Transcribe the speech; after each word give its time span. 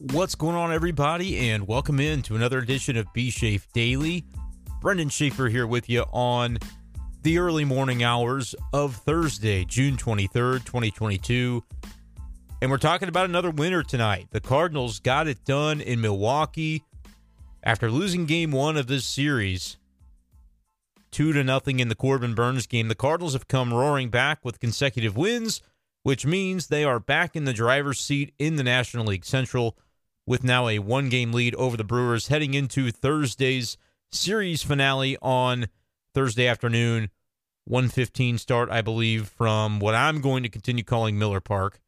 What's 0.00 0.36
going 0.36 0.54
on, 0.54 0.72
everybody, 0.72 1.50
and 1.50 1.66
welcome 1.66 1.98
in 1.98 2.22
to 2.22 2.36
another 2.36 2.58
edition 2.58 2.96
of 2.96 3.12
B 3.12 3.30
Shafe 3.30 3.66
Daily. 3.72 4.24
Brendan 4.80 5.08
Schaefer 5.08 5.48
here 5.48 5.66
with 5.66 5.90
you 5.90 6.02
on 6.12 6.58
the 7.22 7.38
early 7.38 7.64
morning 7.64 8.04
hours 8.04 8.54
of 8.72 8.94
Thursday, 8.94 9.64
June 9.64 9.96
23rd, 9.96 10.64
2022. 10.64 11.64
And 12.62 12.70
we're 12.70 12.78
talking 12.78 13.08
about 13.08 13.24
another 13.24 13.50
winner 13.50 13.82
tonight. 13.82 14.28
The 14.30 14.40
Cardinals 14.40 15.00
got 15.00 15.26
it 15.26 15.44
done 15.44 15.80
in 15.80 16.00
Milwaukee 16.00 16.84
after 17.64 17.90
losing 17.90 18.24
game 18.24 18.52
one 18.52 18.76
of 18.76 18.86
this 18.86 19.04
series. 19.04 19.78
Two 21.10 21.32
to 21.32 21.42
nothing 21.42 21.80
in 21.80 21.88
the 21.88 21.96
Corbin 21.96 22.36
Burnes 22.36 22.68
game. 22.68 22.86
The 22.86 22.94
Cardinals 22.94 23.32
have 23.32 23.48
come 23.48 23.74
roaring 23.74 24.10
back 24.10 24.44
with 24.44 24.60
consecutive 24.60 25.16
wins, 25.16 25.60
which 26.04 26.24
means 26.24 26.68
they 26.68 26.84
are 26.84 27.00
back 27.00 27.34
in 27.34 27.46
the 27.46 27.52
driver's 27.52 27.98
seat 27.98 28.32
in 28.38 28.54
the 28.54 28.62
National 28.62 29.04
League 29.04 29.24
Central 29.24 29.76
with 30.28 30.44
now 30.44 30.68
a 30.68 30.78
one 30.78 31.08
game 31.08 31.32
lead 31.32 31.54
over 31.54 31.74
the 31.74 31.82
Brewers 31.82 32.28
heading 32.28 32.52
into 32.52 32.90
Thursday's 32.90 33.78
series 34.12 34.62
finale 34.62 35.16
on 35.22 35.68
Thursday 36.12 36.46
afternoon. 36.46 37.08
115 37.64 38.36
start, 38.36 38.70
I 38.70 38.82
believe, 38.82 39.28
from 39.28 39.80
what 39.80 39.94
I'm 39.94 40.20
going 40.20 40.42
to 40.42 40.50
continue 40.50 40.84
calling 40.84 41.18
Miller 41.18 41.40
Park, 41.40 41.80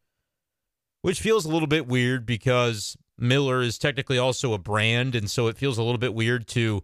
which 1.03 1.21
feels 1.21 1.45
a 1.45 1.51
little 1.51 1.69
bit 1.69 1.87
weird 1.87 2.25
because 2.25 2.97
Miller 3.19 3.61
is 3.61 3.77
technically 3.77 4.17
also 4.17 4.55
a 4.55 4.59
brand. 4.59 5.15
And 5.15 5.31
so 5.31 5.47
it 5.49 5.59
feels 5.59 5.77
a 5.77 5.83
little 5.83 5.99
bit 5.99 6.15
weird 6.15 6.47
to 6.49 6.83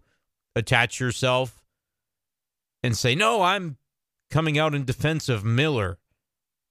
attach 0.55 0.99
yourself 0.99 1.63
and 2.83 2.95
say, 2.95 3.15
no, 3.15 3.41
I'm 3.41 3.77
coming 4.29 4.59
out 4.59 4.75
in 4.75 4.85
defense 4.85 5.27
of 5.27 5.43
Miller 5.43 5.97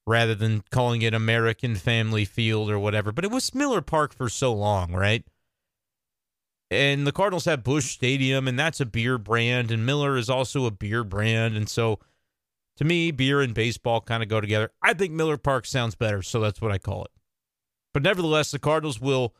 rather 0.06 0.34
than 0.34 0.62
calling 0.70 1.02
it 1.02 1.14
American 1.14 1.74
Family 1.74 2.24
Field 2.24 2.70
or 2.70 2.78
whatever. 2.78 3.12
But 3.12 3.24
it 3.24 3.30
was 3.30 3.54
Miller 3.54 3.80
Park 3.80 4.14
for 4.14 4.28
so 4.28 4.52
long, 4.52 4.92
right? 4.92 5.24
And 6.70 7.06
the 7.06 7.12
Cardinals 7.12 7.44
have 7.44 7.62
Busch 7.62 7.92
Stadium, 7.92 8.48
and 8.48 8.58
that's 8.58 8.80
a 8.80 8.86
beer 8.86 9.18
brand, 9.18 9.70
and 9.70 9.86
Miller 9.86 10.16
is 10.16 10.28
also 10.28 10.66
a 10.66 10.70
beer 10.70 11.04
brand. 11.04 11.56
And 11.56 11.68
so 11.68 11.98
to 12.76 12.84
me, 12.84 13.10
beer 13.10 13.40
and 13.40 13.54
baseball 13.54 14.00
kind 14.00 14.22
of 14.22 14.28
go 14.28 14.40
together. 14.40 14.70
I 14.82 14.94
think 14.94 15.12
Miller 15.12 15.36
Park 15.36 15.66
sounds 15.66 15.94
better, 15.94 16.22
so 16.22 16.40
that's 16.40 16.60
what 16.60 16.72
I 16.72 16.78
call 16.78 17.04
it. 17.04 17.10
But 17.94 18.02
nevertheless, 18.02 18.50
the 18.50 18.58
Cardinals 18.58 19.00
will 19.00 19.34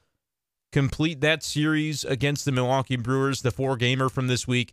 complete 0.72 1.20
that 1.20 1.42
series 1.42 2.04
against 2.04 2.44
the 2.44 2.52
Milwaukee 2.52 2.96
Brewers, 2.96 3.42
the 3.42 3.50
four 3.50 3.76
gamer 3.76 4.08
from 4.08 4.28
this 4.28 4.48
week, 4.48 4.72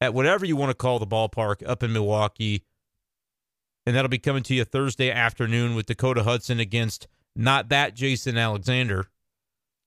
at 0.00 0.14
whatever 0.14 0.44
you 0.44 0.56
want 0.56 0.70
to 0.70 0.74
call 0.74 0.98
the 0.98 1.06
ballpark 1.06 1.66
up 1.68 1.82
in 1.82 1.92
Milwaukee 1.92 2.62
and 3.86 3.94
that'll 3.94 4.08
be 4.08 4.18
coming 4.18 4.42
to 4.44 4.54
you 4.54 4.64
Thursday 4.64 5.10
afternoon 5.10 5.74
with 5.74 5.86
Dakota 5.86 6.22
Hudson 6.22 6.60
against 6.60 7.06
not 7.36 7.68
that 7.68 7.94
Jason 7.94 8.38
Alexander, 8.38 9.08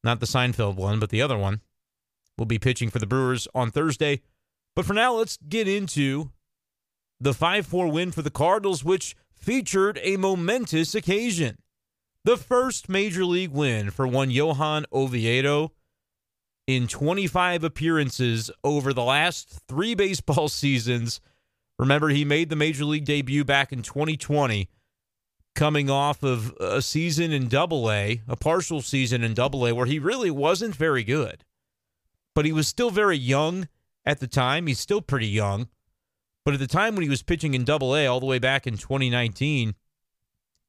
not 0.03 0.19
the 0.19 0.25
Seinfeld 0.25 0.75
one, 0.75 0.99
but 0.99 1.09
the 1.09 1.21
other 1.21 1.37
one. 1.37 1.61
Will 2.37 2.45
be 2.45 2.59
pitching 2.59 2.91
for 2.91 2.99
the 2.99 3.07
Brewers 3.07 3.47
on 3.55 3.71
Thursday. 3.71 4.21
But 4.75 4.85
for 4.85 4.93
now, 4.93 5.15
let's 5.15 5.37
get 5.37 5.67
into 5.67 6.29
the 7.19 7.33
5 7.33 7.65
4 7.65 7.87
win 7.87 8.11
for 8.11 8.21
the 8.21 8.29
Cardinals, 8.29 8.83
which 8.83 9.15
featured 9.33 9.99
a 10.03 10.17
momentous 10.17 10.93
occasion. 10.93 11.57
The 12.25 12.37
first 12.37 12.89
major 12.89 13.25
league 13.25 13.51
win 13.51 13.89
for 13.89 14.05
one 14.05 14.29
Johan 14.29 14.85
Oviedo 14.93 15.71
in 16.67 16.87
25 16.87 17.63
appearances 17.63 18.51
over 18.63 18.93
the 18.93 19.03
last 19.03 19.61
three 19.67 19.95
baseball 19.95 20.49
seasons 20.49 21.21
Remember, 21.79 22.09
he 22.09 22.25
made 22.25 22.49
the 22.49 22.55
major 22.55 22.85
league 22.85 23.05
debut 23.05 23.43
back 23.43 23.71
in 23.71 23.83
2020, 23.83 24.69
coming 25.55 25.89
off 25.89 26.23
of 26.23 26.53
a 26.59 26.81
season 26.81 27.31
in 27.31 27.47
double 27.47 27.91
A, 27.91 28.21
a 28.27 28.35
partial 28.35 28.81
season 28.81 29.23
in 29.23 29.33
double 29.33 29.65
A, 29.65 29.73
where 29.73 29.85
he 29.85 29.99
really 29.99 30.31
wasn't 30.31 30.75
very 30.75 31.03
good. 31.03 31.43
But 32.33 32.45
he 32.45 32.51
was 32.51 32.67
still 32.67 32.89
very 32.89 33.17
young 33.17 33.67
at 34.05 34.19
the 34.19 34.27
time. 34.27 34.67
He's 34.67 34.79
still 34.79 35.01
pretty 35.01 35.27
young. 35.27 35.69
But 36.45 36.53
at 36.53 36.59
the 36.59 36.67
time 36.67 36.95
when 36.95 37.03
he 37.03 37.09
was 37.09 37.23
pitching 37.23 37.53
in 37.53 37.65
double 37.65 37.95
A, 37.95 38.07
all 38.07 38.19
the 38.19 38.25
way 38.25 38.39
back 38.39 38.65
in 38.65 38.77
2019, 38.77 39.75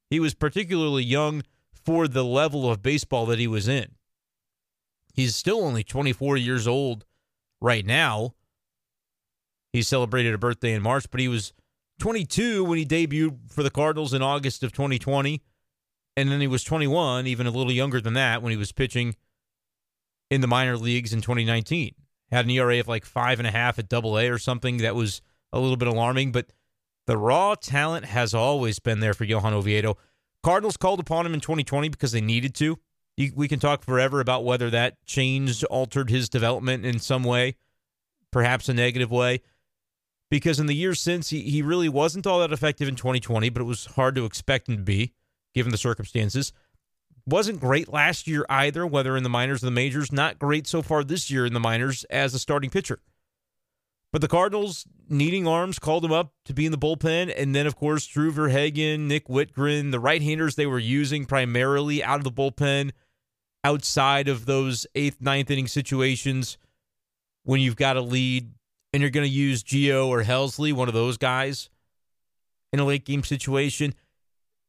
he 0.09 0.19
was 0.19 0.33
particularly 0.33 1.03
young 1.03 1.43
for 1.71 2.07
the 2.07 2.25
level 2.25 2.69
of 2.69 2.81
baseball 2.81 3.25
that 3.27 3.39
he 3.39 3.47
was 3.47 3.67
in. 3.67 3.95
He's 5.13 5.35
still 5.35 5.63
only 5.63 5.83
24 5.83 6.37
years 6.37 6.67
old 6.67 7.05
right 7.61 7.85
now 7.85 8.33
he 9.73 9.81
celebrated 9.81 10.33
a 10.33 10.37
birthday 10.37 10.73
in 10.73 10.81
March, 10.81 11.09
but 11.11 11.19
he 11.19 11.27
was 11.27 11.53
22 11.99 12.63
when 12.63 12.77
he 12.77 12.85
debuted 12.85 13.51
for 13.51 13.63
the 13.63 13.69
Cardinals 13.69 14.13
in 14.13 14.21
August 14.21 14.63
of 14.63 14.71
2020. 14.71 15.41
And 16.17 16.31
then 16.31 16.41
he 16.41 16.47
was 16.47 16.63
21, 16.63 17.27
even 17.27 17.47
a 17.47 17.51
little 17.51 17.71
younger 17.71 18.01
than 18.01 18.13
that, 18.13 18.41
when 18.41 18.51
he 18.51 18.57
was 18.57 18.71
pitching 18.71 19.15
in 20.29 20.41
the 20.41 20.47
minor 20.47 20.75
leagues 20.75 21.13
in 21.13 21.21
2019. 21.21 21.93
Had 22.31 22.45
an 22.45 22.51
ERA 22.51 22.79
of 22.79 22.87
like 22.87 23.05
five 23.05 23.39
and 23.39 23.47
a 23.47 23.51
half 23.51 23.79
at 23.79 23.89
double 23.89 24.17
A 24.17 24.29
or 24.29 24.37
something. 24.37 24.77
That 24.77 24.95
was 24.95 25.21
a 25.53 25.59
little 25.59 25.77
bit 25.77 25.87
alarming, 25.87 26.31
but 26.31 26.51
the 27.07 27.17
raw 27.17 27.55
talent 27.55 28.05
has 28.05 28.33
always 28.33 28.79
been 28.79 28.99
there 28.99 29.13
for 29.13 29.23
Johan 29.23 29.53
Oviedo. 29.53 29.97
Cardinals 30.43 30.77
called 30.77 30.99
upon 30.99 31.25
him 31.25 31.33
in 31.33 31.39
2020 31.39 31.89
because 31.89 32.11
they 32.11 32.21
needed 32.21 32.53
to. 32.55 32.77
We 33.35 33.47
can 33.47 33.59
talk 33.59 33.83
forever 33.83 34.21
about 34.21 34.45
whether 34.45 34.69
that 34.69 35.03
changed, 35.05 35.63
altered 35.65 36.09
his 36.09 36.29
development 36.29 36.85
in 36.85 36.99
some 36.99 37.23
way, 37.23 37.55
perhaps 38.31 38.69
a 38.69 38.73
negative 38.73 39.11
way 39.11 39.41
because 40.29 40.59
in 40.59 40.67
the 40.67 40.75
years 40.75 40.99
since 40.99 41.29
he, 41.29 41.41
he 41.41 41.61
really 41.61 41.89
wasn't 41.89 42.27
all 42.27 42.39
that 42.39 42.53
effective 42.53 42.87
in 42.87 42.95
2020, 42.95 43.49
but 43.49 43.61
it 43.61 43.65
was 43.65 43.85
hard 43.85 44.15
to 44.15 44.25
expect 44.25 44.69
him 44.69 44.77
to 44.77 44.83
be 44.83 45.13
given 45.53 45.71
the 45.71 45.77
circumstances. 45.77 46.53
Wasn't 47.25 47.59
great 47.59 47.91
last 47.91 48.27
year 48.27 48.45
either, 48.49 48.85
whether 48.87 49.17
in 49.17 49.23
the 49.23 49.29
minors 49.29 49.63
or 49.63 49.67
the 49.67 49.71
majors. 49.71 50.11
Not 50.11 50.39
great 50.39 50.67
so 50.67 50.81
far 50.81 51.03
this 51.03 51.29
year 51.29 51.45
in 51.45 51.53
the 51.53 51.59
minors 51.59 52.03
as 52.05 52.33
a 52.33 52.39
starting 52.39 52.69
pitcher. 52.69 52.99
But 54.11 54.21
the 54.21 54.27
Cardinals, 54.27 54.87
needing 55.07 55.47
arms, 55.47 55.77
called 55.77 56.03
him 56.03 56.11
up 56.11 56.33
to 56.45 56.53
be 56.53 56.65
in 56.65 56.71
the 56.71 56.77
bullpen. 56.77 57.31
And 57.35 57.53
then, 57.53 57.67
of 57.67 57.75
course, 57.75 58.07
Drew 58.07 58.31
Verhagen, 58.31 59.07
Nick 59.07 59.27
Wittgren, 59.27 59.91
the 59.91 59.99
right 59.99 60.21
handers 60.21 60.55
they 60.55 60.65
were 60.65 60.79
using 60.79 61.25
primarily 61.25 62.03
out 62.03 62.17
of 62.17 62.23
the 62.23 62.31
bullpen 62.31 62.91
outside 63.63 64.27
of 64.27 64.45
those 64.45 64.87
eighth, 64.95 65.21
ninth 65.21 65.51
inning 65.51 65.67
situations 65.67 66.57
when 67.43 67.61
you've 67.61 67.75
got 67.75 67.97
a 67.97 68.01
lead 68.01 68.51
and 68.93 69.01
you're 69.01 69.09
going 69.09 69.25
to 69.25 69.31
use 69.31 69.63
Gio 69.63 70.07
or 70.07 70.23
Helsley, 70.23 70.73
one 70.73 70.87
of 70.87 70.93
those 70.93 71.17
guys, 71.17 71.69
in 72.73 72.79
a 72.79 72.85
late 72.85 73.05
game 73.05 73.23
situation. 73.23 73.93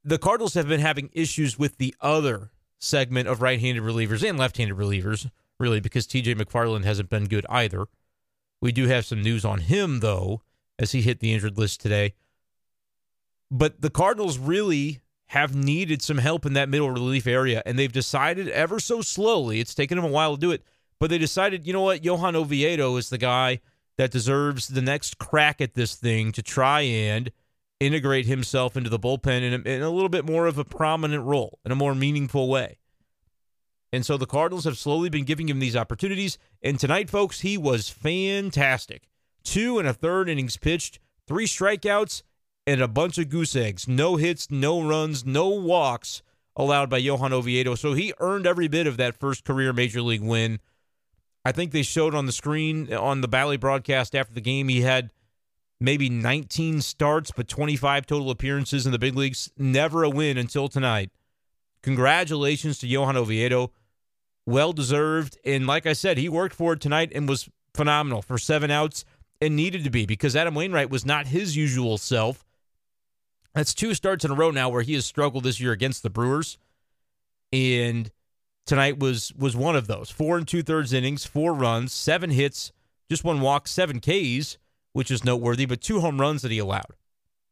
The 0.05 0.19
Cardinals 0.19 0.55
have 0.55 0.69
been 0.69 0.81
having 0.81 1.11
issues 1.13 1.59
with 1.59 1.79
the 1.79 1.95
other 2.01 2.51
segment 2.79 3.29
of 3.29 3.43
right 3.43 3.61
handed 3.61 3.83
relievers 3.83 4.29
and 4.29 4.39
left 4.39 4.57
handed 4.57 4.77
relievers, 4.77 5.31
really, 5.59 5.81
because 5.81 6.07
TJ 6.07 6.37
McFarland 6.37 6.85
hasn't 6.85 7.11
been 7.11 7.27
good 7.27 7.47
either. 7.49 7.87
We 8.61 8.73
do 8.73 8.89
have 8.89 9.07
some 9.07 9.23
news 9.23 9.45
on 9.45 9.61
him, 9.61 10.01
though, 10.01 10.43
as 10.79 10.93
he 10.93 11.03
hit 11.03 11.21
the 11.21 11.33
injured 11.33 11.59
list 11.59 11.81
today. 11.81 12.15
But 13.51 13.81
the 13.81 13.91
Cardinals 13.91 14.39
really 14.39 15.01
have 15.27 15.55
needed 15.55 16.03
some 16.03 16.19
help 16.19 16.45
in 16.45 16.55
that 16.55 16.69
middle 16.69 16.91
relief 16.91 17.27
area, 17.27 17.63
and 17.65 17.79
they've 17.79 17.93
decided 17.93 18.49
ever 18.49 18.81
so 18.81 19.01
slowly, 19.01 19.61
it's 19.61 19.75
taken 19.75 19.97
them 19.97 20.05
a 20.05 20.09
while 20.09 20.35
to 20.35 20.41
do 20.41 20.51
it, 20.51 20.63
but 20.99 21.09
they 21.09 21.19
decided, 21.19 21.67
you 21.67 21.73
know 21.73 21.83
what, 21.83 22.05
Johan 22.05 22.37
Oviedo 22.37 22.97
is 22.97 23.11
the 23.11 23.19
guy 23.19 23.61
that 24.01 24.11
deserves 24.11 24.69
the 24.69 24.81
next 24.81 25.19
crack 25.19 25.61
at 25.61 25.75
this 25.75 25.95
thing 25.95 26.33
to 26.33 26.43
try 26.43 26.81
and 26.81 27.31
integrate 27.81 28.25
himself 28.25 28.75
into 28.75 28.89
the 28.89 28.99
bullpen 28.99 29.43
in 29.43 29.53
a, 29.53 29.69
in 29.69 29.83
a 29.83 29.91
little 29.91 30.09
bit 30.09 30.25
more 30.25 30.47
of 30.47 30.57
a 30.57 30.65
prominent 30.65 31.23
role, 31.23 31.59
in 31.67 31.71
a 31.71 31.75
more 31.75 31.95
meaningful 31.95 32.49
way. 32.49 32.79
And 33.93 34.07
so 34.07 34.17
the 34.17 34.25
Cardinals 34.25 34.65
have 34.65 34.79
slowly 34.79 35.11
been 35.11 35.27
giving 35.27 35.51
him 35.51 35.59
these 35.59 35.77
opportunities. 35.77 36.39
And 36.63 36.81
tonight, 36.81 37.11
folks, 37.11 37.41
he 37.41 37.59
was 37.59 37.91
fantastic. 37.91 39.07
Two 39.45 39.79
and 39.79 39.87
a 39.87 39.93
third 39.93 40.31
innings 40.31 40.57
pitched, 40.57 40.99
three 41.29 41.47
strikeouts, 41.47 42.23
and 42.67 42.81
a 42.81 42.89
bunch 42.89 43.19
of 43.19 43.29
goose 43.29 43.55
eggs. 43.55 43.87
No 43.87 44.17
hits, 44.17 44.51
no 44.51 44.81
runs, 44.83 45.27
no 45.27 45.51
walks 45.51 46.23
allowed 46.57 46.89
by 46.89 46.97
Johan 46.97 47.35
Oviedo. 47.35 47.75
So 47.75 47.93
he 47.93 48.15
earned 48.19 48.47
every 48.47 48.67
bit 48.67 48.87
of 48.87 48.97
that 48.97 49.21
first 49.21 49.45
career 49.45 49.75
major 49.75 50.01
league 50.01 50.23
win 50.23 50.59
I 51.45 51.53
think 51.53 51.73
they 51.73 51.83
showed 51.83 52.15
on 52.15 52.27
the 52.27 52.33
screen 52.33 52.93
on 52.93 53.21
the 53.21 53.29
Bally 53.29 53.57
broadcast 53.57 54.15
after 54.15 54.35
the 54.35 54.41
game 54.41 54.69
he 54.69 54.83
had 54.83 55.11
maybe 55.81 56.11
19 56.11 56.83
starts, 56.83 57.31
but 57.31 57.49
25 57.49 58.07
total 58.07 58.31
appearances 58.31 58.85
in 58.85 58.93
the 58.93 58.99
big 58.99 59.17
leagues. 59.17 59.51
Never 59.57 60.05
a 60.05 60.11
win 60.11 60.37
until 60.37 60.69
tonight. 60.69 61.11
Congratulations 61.83 62.79
to 62.79 62.87
Johan 62.87 63.17
Oviedo. 63.17 63.73
Well 64.47 64.73
deserved. 64.73 65.39
And 65.45 65.67
like 65.67 65.87
I 65.87 65.95
said, 65.95 66.19
he 66.19 66.29
worked 66.29 66.55
for 66.55 66.75
it 66.75 66.81
tonight 66.81 67.13
and 67.15 67.29
was 67.29 67.49
phenomenal 67.73 68.21
for 68.21 68.37
seven 68.37 68.71
outs 68.71 69.05
and 69.41 69.57
needed 69.57 69.85
to 69.85 69.91
be 69.91 70.05
because 70.05 70.37
Adam 70.37 70.55
Wainwright 70.55 70.91
was 70.91 71.07
not 71.07 71.29
his 71.29 71.57
usual 71.57 71.97
self. 71.97 72.45
That's 73.55 73.75
two 73.75 73.95
starts 73.95 74.25
in 74.25 74.31
a 74.31 74.35
row 74.35 74.51
now 74.51 74.69
where 74.69 74.83
he 74.83 74.95
has 74.95 75.07
struggled 75.07 75.45
this 75.45 75.61
year 75.61 75.73
against 75.73 76.03
the 76.03 76.11
Brewers. 76.11 76.59
And 77.53 78.11
tonight 78.71 79.01
was 79.01 79.33
was 79.37 79.57
one 79.57 79.75
of 79.75 79.89
those. 79.89 80.11
Four 80.11 80.39
and 80.39 80.47
two 80.47 80.63
thirds 80.63 80.93
innings, 80.93 81.27
four 81.27 81.53
runs, 81.53 81.93
seven 81.93 82.31
hits, 82.31 82.71
just 83.11 83.25
one 83.25 83.41
walk, 83.41 83.67
seven 83.67 83.99
Ks, 83.99 84.59
which 84.93 85.11
is 85.11 85.25
noteworthy, 85.25 85.67
but 85.67 85.81
two 85.81 85.99
home 85.99 86.21
runs 86.21 86.43
that 86.43 86.53
he 86.53 86.61
allowed, 86.61 86.95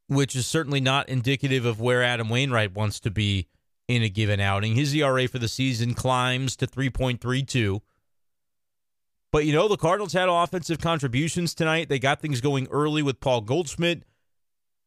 which 0.06 0.36
is 0.36 0.46
certainly 0.46 0.80
not 0.80 1.08
indicative 1.08 1.64
of 1.64 1.80
where 1.80 2.04
Adam 2.04 2.28
Wainwright 2.28 2.72
wants 2.72 3.00
to 3.00 3.10
be 3.10 3.48
in 3.88 4.04
a 4.04 4.08
given 4.08 4.38
outing. 4.38 4.76
His 4.76 4.94
ERA 4.94 5.26
for 5.26 5.40
the 5.40 5.48
season 5.48 5.92
climbs 5.92 6.54
to 6.54 6.68
3.32. 6.68 7.80
But 9.32 9.44
you 9.44 9.52
know, 9.52 9.66
the 9.66 9.76
Cardinals 9.76 10.12
had 10.12 10.28
offensive 10.28 10.78
contributions 10.78 11.52
tonight. 11.52 11.88
They 11.88 11.98
got 11.98 12.20
things 12.20 12.40
going 12.40 12.68
early 12.70 13.02
with 13.02 13.18
Paul 13.18 13.40
Goldschmidt. 13.40 14.04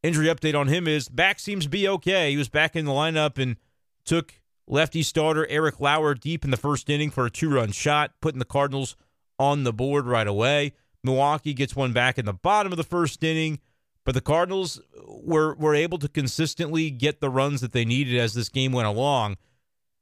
Injury 0.01 0.27
update 0.27 0.57
on 0.57 0.69
him 0.69 0.87
is 0.87 1.09
back 1.09 1.39
seems 1.39 1.65
to 1.65 1.69
be 1.69 1.89
okay. 1.89 2.31
He 2.31 2.37
was 2.37 2.47
back 2.47 2.77
in 2.77 2.85
the 2.85 2.93
lineup 2.93 3.37
and 3.37 3.57
took 4.05 4.40
lefty 4.67 5.03
starter 5.03 5.47
Eric 5.47 5.79
Lauer 5.79 6.13
deep 6.13 6.43
in 6.43 6.51
the 6.51 6.57
first 6.57 6.89
inning 6.89 7.09
for 7.09 7.25
a 7.25 7.31
two 7.31 7.49
run 7.49 7.71
shot, 7.71 8.13
putting 8.21 8.39
the 8.39 8.45
Cardinals 8.45 8.95
on 9.39 9.63
the 9.63 9.73
board 9.73 10.05
right 10.05 10.27
away. 10.27 10.73
Milwaukee 11.03 11.53
gets 11.53 11.75
one 11.75 11.93
back 11.93 12.17
in 12.17 12.25
the 12.25 12.33
bottom 12.33 12.71
of 12.71 12.77
the 12.77 12.83
first 12.83 13.23
inning, 13.23 13.59
but 14.05 14.13
the 14.13 14.21
Cardinals 14.21 14.81
were 15.07 15.55
were 15.55 15.75
able 15.75 15.97
to 15.97 16.07
consistently 16.07 16.91
get 16.91 17.21
the 17.21 17.29
runs 17.29 17.61
that 17.61 17.71
they 17.71 17.85
needed 17.85 18.19
as 18.19 18.33
this 18.33 18.49
game 18.49 18.71
went 18.71 18.87
along. 18.87 19.37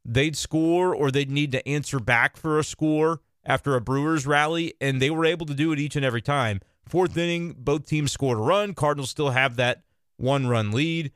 They'd 0.05 0.37
score 0.37 0.93
or 0.93 1.11
they'd 1.11 1.31
need 1.31 1.51
to 1.53 1.67
answer 1.67 1.99
back 1.99 2.37
for 2.37 2.57
a 2.59 2.63
score 2.63 3.21
after 3.45 3.75
a 3.75 3.81
Brewers 3.81 4.27
rally, 4.27 4.73
and 4.81 5.01
they 5.01 5.09
were 5.09 5.25
able 5.25 5.45
to 5.45 5.53
do 5.53 5.71
it 5.71 5.79
each 5.79 5.95
and 5.95 6.05
every 6.05 6.21
time. 6.21 6.61
Fourth 6.87 7.17
inning, 7.17 7.55
both 7.57 7.85
teams 7.85 8.11
scored 8.11 8.37
a 8.37 8.41
run. 8.41 8.73
Cardinals 8.73 9.09
still 9.09 9.29
have 9.29 9.55
that 9.57 9.83
one 10.17 10.47
run 10.47 10.71
lead. 10.71 11.11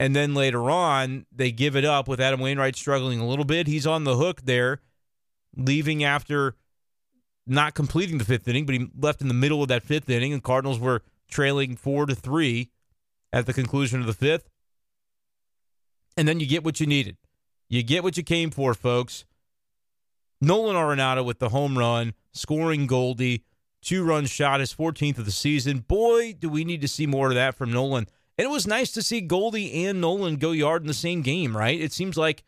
And 0.00 0.14
then 0.14 0.34
later 0.34 0.70
on, 0.70 1.26
they 1.30 1.52
give 1.52 1.76
it 1.76 1.84
up 1.84 2.08
with 2.08 2.20
Adam 2.20 2.40
Wainwright 2.40 2.76
struggling 2.76 3.20
a 3.20 3.26
little 3.26 3.44
bit. 3.44 3.66
He's 3.66 3.86
on 3.86 4.04
the 4.04 4.16
hook 4.16 4.42
there, 4.42 4.80
leaving 5.56 6.02
after 6.02 6.56
not 7.46 7.74
completing 7.74 8.18
the 8.18 8.24
fifth 8.24 8.48
inning, 8.48 8.66
but 8.66 8.74
he 8.74 8.88
left 8.98 9.20
in 9.20 9.28
the 9.28 9.34
middle 9.34 9.62
of 9.62 9.68
that 9.68 9.82
fifth 9.82 10.08
inning, 10.08 10.32
and 10.32 10.42
Cardinals 10.42 10.78
were 10.78 11.02
trailing 11.28 11.76
four 11.76 12.06
to 12.06 12.14
three 12.14 12.70
at 13.32 13.46
the 13.46 13.52
conclusion 13.52 14.00
of 14.00 14.06
the 14.06 14.12
fifth. 14.12 14.48
And 16.16 16.26
then 16.26 16.40
you 16.40 16.46
get 16.46 16.64
what 16.64 16.80
you 16.80 16.86
needed. 16.86 17.16
You 17.68 17.82
get 17.82 18.02
what 18.02 18.16
you 18.16 18.22
came 18.22 18.50
for, 18.50 18.74
folks. 18.74 19.24
Nolan 20.40 20.76
Arenado 20.76 21.24
with 21.24 21.38
the 21.38 21.48
home 21.48 21.78
run, 21.78 22.14
scoring 22.32 22.86
Goldie, 22.86 23.44
two 23.82 24.04
run 24.04 24.26
shot, 24.26 24.60
his 24.60 24.74
14th 24.74 25.18
of 25.18 25.24
the 25.24 25.32
season. 25.32 25.80
Boy, 25.80 26.34
do 26.38 26.48
we 26.48 26.64
need 26.64 26.80
to 26.82 26.88
see 26.88 27.06
more 27.06 27.28
of 27.28 27.34
that 27.34 27.54
from 27.54 27.72
Nolan. 27.72 28.08
And 28.36 28.46
it 28.46 28.50
was 28.50 28.66
nice 28.66 28.90
to 28.92 29.02
see 29.02 29.20
Goldie 29.20 29.86
and 29.86 30.00
Nolan 30.00 30.36
go 30.36 30.50
yard 30.50 30.82
in 30.82 30.88
the 30.88 30.94
same 30.94 31.22
game, 31.22 31.56
right? 31.56 31.80
It 31.80 31.92
seems 31.92 32.16
like 32.16 32.42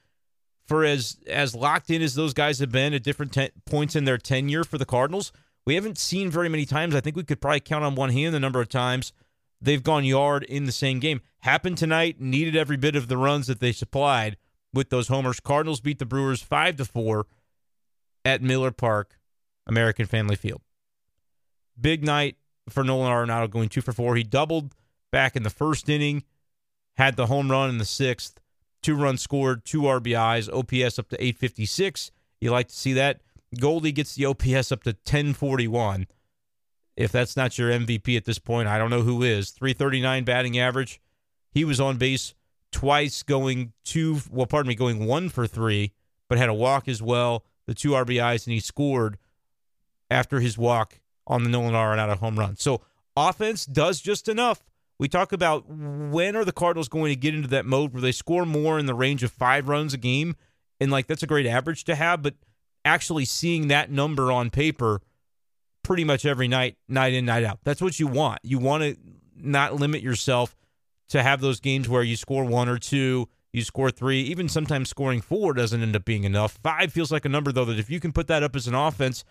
for 0.66 0.84
as 0.84 1.18
as 1.28 1.54
locked 1.54 1.90
in 1.90 2.02
as 2.02 2.14
those 2.14 2.34
guys 2.34 2.58
have 2.58 2.72
been 2.72 2.92
at 2.92 3.04
different 3.04 3.32
te- 3.32 3.50
points 3.66 3.94
in 3.94 4.04
their 4.04 4.18
tenure 4.18 4.64
for 4.64 4.78
the 4.78 4.84
Cardinals, 4.84 5.32
we 5.64 5.76
haven't 5.76 5.98
seen 5.98 6.30
very 6.30 6.48
many 6.48 6.66
times. 6.66 6.94
I 6.94 7.00
think 7.00 7.16
we 7.16 7.22
could 7.22 7.40
probably 7.40 7.60
count 7.60 7.84
on 7.84 7.94
one 7.94 8.10
hand 8.10 8.34
the 8.34 8.40
number 8.40 8.60
of 8.60 8.68
times 8.68 9.12
they've 9.60 9.82
gone 9.82 10.04
yard 10.04 10.42
in 10.44 10.64
the 10.64 10.72
same 10.72 10.98
game. 10.98 11.20
Happened 11.40 11.78
tonight, 11.78 12.20
needed 12.20 12.56
every 12.56 12.76
bit 12.76 12.96
of 12.96 13.08
the 13.08 13.16
runs 13.16 13.46
that 13.46 13.60
they 13.60 13.72
supplied 13.72 14.36
with 14.72 14.90
those 14.90 15.08
homers. 15.08 15.40
Cardinals 15.40 15.80
beat 15.80 15.98
the 15.98 16.06
Brewers 16.06 16.42
5 16.42 16.76
to 16.76 16.84
4 16.84 17.26
at 18.24 18.42
Miller 18.42 18.72
Park, 18.72 19.18
American 19.66 20.06
Family 20.06 20.36
Field. 20.36 20.62
Big 21.80 22.04
night 22.04 22.36
for 22.68 22.82
Nolan 22.82 23.10
Arenado 23.10 23.48
going 23.48 23.68
2 23.68 23.80
for 23.80 23.92
4. 23.92 24.16
He 24.16 24.24
doubled 24.24 24.74
back 25.10 25.36
in 25.36 25.42
the 25.42 25.50
first 25.50 25.88
inning, 25.88 26.24
had 26.96 27.16
the 27.16 27.26
home 27.26 27.50
run 27.50 27.70
in 27.70 27.78
the 27.78 27.84
sixth, 27.84 28.40
two 28.82 28.94
runs 28.94 29.22
scored, 29.22 29.64
two 29.64 29.82
RBIs, 29.82 30.48
OPS 30.52 30.98
up 30.98 31.08
to 31.08 31.22
856. 31.22 32.10
You 32.40 32.50
like 32.50 32.68
to 32.68 32.74
see 32.76 32.92
that. 32.94 33.20
Goldie 33.58 33.92
gets 33.92 34.14
the 34.14 34.26
OPS 34.26 34.72
up 34.72 34.82
to 34.84 34.90
1041. 34.90 36.06
If 36.96 37.12
that's 37.12 37.36
not 37.36 37.58
your 37.58 37.70
MVP 37.70 38.16
at 38.16 38.24
this 38.24 38.38
point, 38.38 38.68
I 38.68 38.78
don't 38.78 38.90
know 38.90 39.02
who 39.02 39.22
is. 39.22 39.50
339 39.50 40.24
batting 40.24 40.58
average. 40.58 41.00
He 41.52 41.64
was 41.64 41.80
on 41.80 41.96
base 41.98 42.34
twice, 42.72 43.22
going 43.22 43.72
two, 43.84 44.20
well, 44.30 44.46
pardon 44.46 44.68
me, 44.68 44.74
going 44.74 45.06
one 45.06 45.28
for 45.28 45.46
three, 45.46 45.92
but 46.28 46.38
had 46.38 46.48
a 46.48 46.54
walk 46.54 46.88
as 46.88 47.02
well, 47.02 47.44
the 47.66 47.74
two 47.74 47.90
RBIs, 47.90 48.46
and 48.46 48.54
he 48.54 48.60
scored 48.60 49.18
after 50.10 50.40
his 50.40 50.56
walk 50.56 51.00
on 51.26 51.42
the 51.42 51.50
Nolan 51.50 51.74
Arenado 51.74 52.16
home 52.16 52.38
run. 52.38 52.56
So 52.56 52.82
offense 53.16 53.66
does 53.66 54.00
just 54.00 54.28
enough 54.28 54.64
we 54.98 55.08
talk 55.08 55.32
about 55.32 55.68
when 55.68 56.36
are 56.36 56.44
the 56.44 56.52
Cardinals 56.52 56.88
going 56.88 57.10
to 57.10 57.16
get 57.16 57.34
into 57.34 57.48
that 57.48 57.66
mode 57.66 57.92
where 57.92 58.00
they 58.00 58.12
score 58.12 58.46
more 58.46 58.78
in 58.78 58.86
the 58.86 58.94
range 58.94 59.22
of 59.22 59.30
five 59.30 59.68
runs 59.68 59.92
a 59.92 59.98
game, 59.98 60.36
and 60.80 60.90
like 60.90 61.06
that's 61.06 61.22
a 61.22 61.26
great 61.26 61.46
average 61.46 61.84
to 61.84 61.94
have, 61.94 62.22
but 62.22 62.34
actually 62.84 63.24
seeing 63.24 63.68
that 63.68 63.90
number 63.90 64.32
on 64.32 64.48
paper 64.48 65.02
pretty 65.82 66.04
much 66.04 66.24
every 66.24 66.48
night, 66.48 66.76
night 66.88 67.12
in, 67.12 67.26
night 67.26 67.44
out. 67.44 67.58
That's 67.64 67.82
what 67.82 68.00
you 68.00 68.06
want. 68.06 68.40
You 68.42 68.58
want 68.58 68.82
to 68.82 68.96
not 69.36 69.74
limit 69.74 70.02
yourself 70.02 70.56
to 71.10 71.22
have 71.22 71.40
those 71.40 71.60
games 71.60 71.88
where 71.88 72.02
you 72.02 72.16
score 72.16 72.44
one 72.44 72.68
or 72.68 72.78
two, 72.78 73.28
you 73.52 73.62
score 73.62 73.90
three, 73.90 74.22
even 74.22 74.48
sometimes 74.48 74.88
scoring 74.88 75.20
four 75.20 75.52
doesn't 75.52 75.82
end 75.82 75.94
up 75.94 76.04
being 76.04 76.24
enough. 76.24 76.58
Five 76.62 76.92
feels 76.92 77.12
like 77.12 77.24
a 77.24 77.28
number, 77.28 77.52
though, 77.52 77.64
that 77.66 77.78
if 77.78 77.90
you 77.90 78.00
can 78.00 78.12
put 78.12 78.26
that 78.28 78.42
up 78.42 78.56
as 78.56 78.66
an 78.66 78.74
offense, 78.74 79.24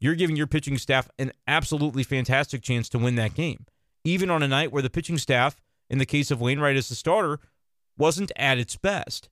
you're 0.00 0.14
giving 0.14 0.36
your 0.36 0.46
pitching 0.46 0.78
staff 0.78 1.08
an 1.18 1.32
absolutely 1.46 2.02
fantastic 2.02 2.62
chance 2.62 2.88
to 2.90 2.98
win 2.98 3.16
that 3.16 3.34
game 3.34 3.66
even 4.08 4.30
on 4.30 4.42
a 4.42 4.48
night 4.48 4.72
where 4.72 4.82
the 4.82 4.90
pitching 4.90 5.18
staff, 5.18 5.60
in 5.90 5.98
the 5.98 6.06
case 6.06 6.30
of 6.30 6.40
Wainwright 6.40 6.76
as 6.76 6.88
the 6.88 6.94
starter, 6.94 7.40
wasn't 7.96 8.32
at 8.36 8.58
its 8.58 8.76
best. 8.76 9.28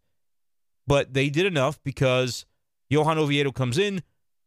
But 0.87 1.14
they 1.14 1.31
did 1.31 1.46
enough 1.46 1.82
because 1.82 2.46
Johan 2.88 3.19
Oviedo 3.19 3.52
comes 3.52 3.78
in, 3.78 4.02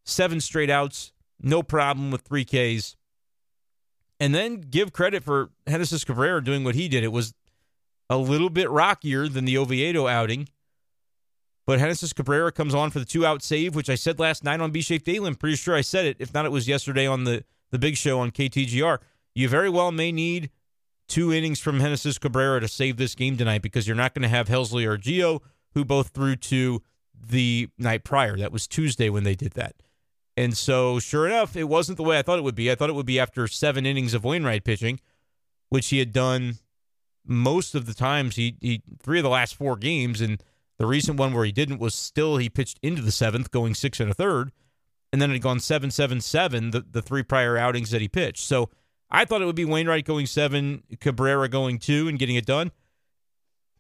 seven 0.06 0.40
straight 0.40 0.70
outs, 0.70 1.12
no 1.42 1.64
problem 1.64 2.12
with 2.12 2.22
three 2.22 2.46
Ks. 2.46 2.96
And 4.20 4.36
then 4.36 4.62
give 4.62 4.94
credit 4.94 5.24
for 5.24 5.50
Genesis 5.68 6.04
Cabrera 6.04 6.44
doing 6.44 6.64
what 6.64 6.76
he 6.76 6.88
did. 6.88 7.04
It 7.04 7.12
was 7.12 7.34
a 8.10 8.18
little 8.18 8.50
bit 8.50 8.70
rockier 8.70 9.28
than 9.28 9.46
the 9.46 9.58
Oviedo 9.58 10.08
outing. 10.08 10.50
But 11.66 11.80
Genesis 11.80 12.14
Cabrera 12.14 12.52
comes 12.52 12.74
on 12.74 12.90
for 12.90 13.00
the 13.00 13.06
two 13.06 13.26
out 13.26 13.44
save, 13.44 13.76
which 13.76 13.90
I 13.90 13.96
said 13.96 14.20
last 14.20 14.44
night 14.44 14.60
on 14.60 14.72
B 14.72 14.81
Shape 14.81 15.04
Daily. 15.04 15.28
I'm 15.28 15.36
pretty 15.36 15.56
sure 15.56 15.76
I 15.76 15.81
said 15.81 16.06
it. 16.06 16.18
If 16.20 16.34
not, 16.34 16.46
it 16.46 16.52
was 16.52 16.68
yesterday 16.68 17.06
on 17.06 17.26
the, 17.26 17.44
the 17.72 17.80
big 17.80 17.96
show 17.96 18.20
on 18.20 18.31
KTGR 18.31 18.98
you 19.36 19.48
very 19.48 19.70
well 19.70 19.92
may 19.92 20.12
need 20.12 20.50
two 21.08 21.34
innings 21.34 21.60
from 21.60 21.80
Genesis 21.80 22.18
Cabrera 22.18 22.62
to 22.62 22.68
save 22.68 22.98
this 22.98 23.16
game 23.16 23.36
tonight 23.36 23.62
because 23.62 23.88
you're 23.88 23.96
not 23.96 24.14
going 24.14 24.24
to 24.24 24.30
have 24.30 24.48
Helsley 24.48 24.86
or 24.86 24.98
Gio, 24.98 25.42
who 25.74 25.84
both 25.84 26.10
threw 26.10 26.36
to 26.36 26.81
the 27.20 27.68
night 27.78 28.04
prior. 28.04 28.38
That 28.38 28.52
was 28.52 28.68
Tuesday 28.68 29.10
when 29.10 29.24
they 29.24 29.36
did 29.36 29.54
that. 29.54 29.76
And 30.38 30.56
so, 30.56 31.00
sure 31.00 31.28
enough, 31.28 31.58
it 31.58 31.66
wasn't 31.66 31.98
the 31.98 32.04
way 32.04 32.18
I 32.18 32.22
thought 32.22 32.40
it 32.40 32.44
would 32.44 32.56
be. 32.56 32.72
I 32.72 32.76
thought 32.76 32.90
it 32.90 32.96
would 32.96 33.06
be 33.06 33.20
after 33.20 33.46
seven 33.48 33.86
innings 33.86 34.14
of 34.14 34.24
Wainwright 34.24 34.64
pitching, 34.64 35.02
which 35.68 35.90
he 35.90 36.00
had 36.00 36.14
done 36.14 36.60
most 37.26 37.76
of 37.76 37.86
the 37.88 37.94
times. 37.94 38.38
He, 38.38 38.56
he 38.62 38.81
three 39.02 39.19
of 39.19 39.24
the 39.24 39.30
last 39.30 39.56
four 39.56 39.76
games, 39.76 40.21
and 40.21 40.42
the 40.78 40.86
recent 40.86 41.19
one 41.19 41.33
where 41.33 41.44
he 41.44 41.52
didn't 41.52 41.80
was 41.80 41.94
still 41.94 42.38
he 42.38 42.50
pitched 42.50 42.80
into 42.81 43.02
the 43.02 43.12
seventh, 43.12 43.52
going 43.52 43.76
six 43.76 44.00
and 44.00 44.09
a 44.09 44.14
third, 44.14 44.52
and 45.12 45.21
then 45.21 45.30
it 45.30 45.33
had 45.33 45.42
gone 45.42 45.59
seven, 45.59 45.92
seven, 45.92 46.21
seven 46.21 46.71
the, 46.71 46.86
the 46.90 47.02
three 47.02 47.24
prior 47.24 47.57
outings 47.57 47.92
that 47.92 48.00
he 48.00 48.07
pitched. 48.07 48.44
So 48.45 48.69
I 49.11 49.25
thought 49.25 49.42
it 49.42 49.45
would 49.45 49.56
be 49.56 49.66
Wainwright 49.66 50.06
going 50.06 50.25
seven, 50.25 50.83
Cabrera 50.99 51.49
going 51.49 51.80
two, 51.80 52.07
and 52.07 52.19
getting 52.19 52.35
it 52.35 52.45
done. 52.45 52.71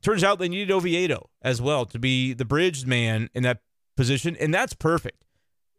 Turns 0.01 0.23
out 0.23 0.39
they 0.39 0.49
needed 0.49 0.71
Oviedo 0.71 1.29
as 1.41 1.61
well 1.61 1.85
to 1.85 1.99
be 1.99 2.33
the 2.33 2.45
bridge 2.45 2.85
man 2.85 3.29
in 3.33 3.43
that 3.43 3.61
position, 3.97 4.35
and 4.37 4.53
that's 4.53 4.73
perfect. 4.73 5.25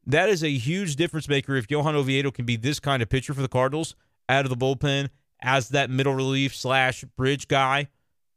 That 0.07 0.28
is 0.28 0.45
a 0.45 0.50
huge 0.50 0.97
difference 0.97 1.28
maker 1.28 1.57
if 1.57 1.71
Johan 1.71 1.97
Oviedo 1.97 2.30
can 2.30 2.45
be 2.45 2.57
this 2.57 2.80
kind 2.80 3.02
of 3.02 3.09
pitcher 3.09 3.35
for 3.35 3.42
the 3.42 3.49
Cardinals 3.49 3.97
out 4.28 4.45
of 4.45 4.50
the 4.50 4.57
bullpen 4.57 5.09
as 5.42 5.71
that 5.71 5.90
middle 5.90 6.14
relief 6.14 6.54
slash 6.54 7.04
bridge 7.16 7.49
guy 7.49 7.88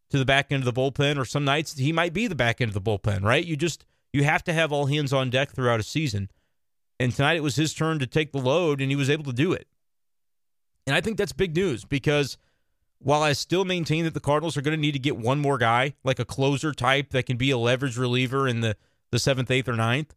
to 0.10 0.18
the 0.18 0.26
back 0.26 0.52
end 0.52 0.66
of 0.66 0.74
the 0.74 0.80
bullpen, 0.80 1.18
or 1.18 1.26
some 1.26 1.44
nights 1.44 1.78
he 1.78 1.92
might 1.92 2.14
be 2.14 2.28
the 2.28 2.36
back 2.36 2.62
end 2.62 2.70
of 2.70 2.74
the 2.74 2.82
bullpen, 2.82 3.24
right? 3.24 3.46
You 3.46 3.56
just 3.56 3.86
you 4.14 4.24
have 4.24 4.44
to 4.46 4.54
have 4.54 4.72
all 4.72 4.86
hands 4.86 5.12
on 5.12 5.30
deck 5.30 5.52
throughout 5.52 5.80
a 5.80 5.84
season. 5.84 6.30
And 7.00 7.14
tonight 7.14 7.38
it 7.38 7.44
was 7.44 7.56
his 7.56 7.74
turn 7.74 8.00
to 8.00 8.08
take 8.08 8.32
the 8.32 8.38
load, 8.38 8.80
and 8.80 8.90
he 8.90 8.96
was 8.96 9.10
able 9.10 9.26
to 9.26 9.34
do 9.34 9.52
it. 9.52 9.68
And 10.86 10.96
I 10.96 11.02
think 11.02 11.18
that's 11.18 11.32
big 11.32 11.56
news 11.56 11.86
because 11.86 12.38
while 13.00 13.22
I 13.22 13.34
still 13.34 13.66
maintain 13.66 14.04
that 14.06 14.14
the 14.14 14.20
Cardinals 14.20 14.58
are 14.58 14.62
going 14.62 14.76
to 14.76 14.82
need 14.82 14.94
to 14.94 15.00
get 15.00 15.18
one 15.18 15.40
more 15.40 15.58
guy, 15.58 15.96
like 16.04 16.20
a 16.20 16.26
closer 16.26 16.74
type 16.74 17.12
that 17.12 17.26
can 17.26 17.38
be 17.38 17.52
a 17.52 17.58
leverage 17.58 17.98
reliever 17.98 18.48
in 18.48 18.62
the, 18.62 18.76
the 19.12 19.20
seventh, 19.20 19.52
eighth, 19.52 19.68
or 19.68 19.76
ninth 19.76 20.16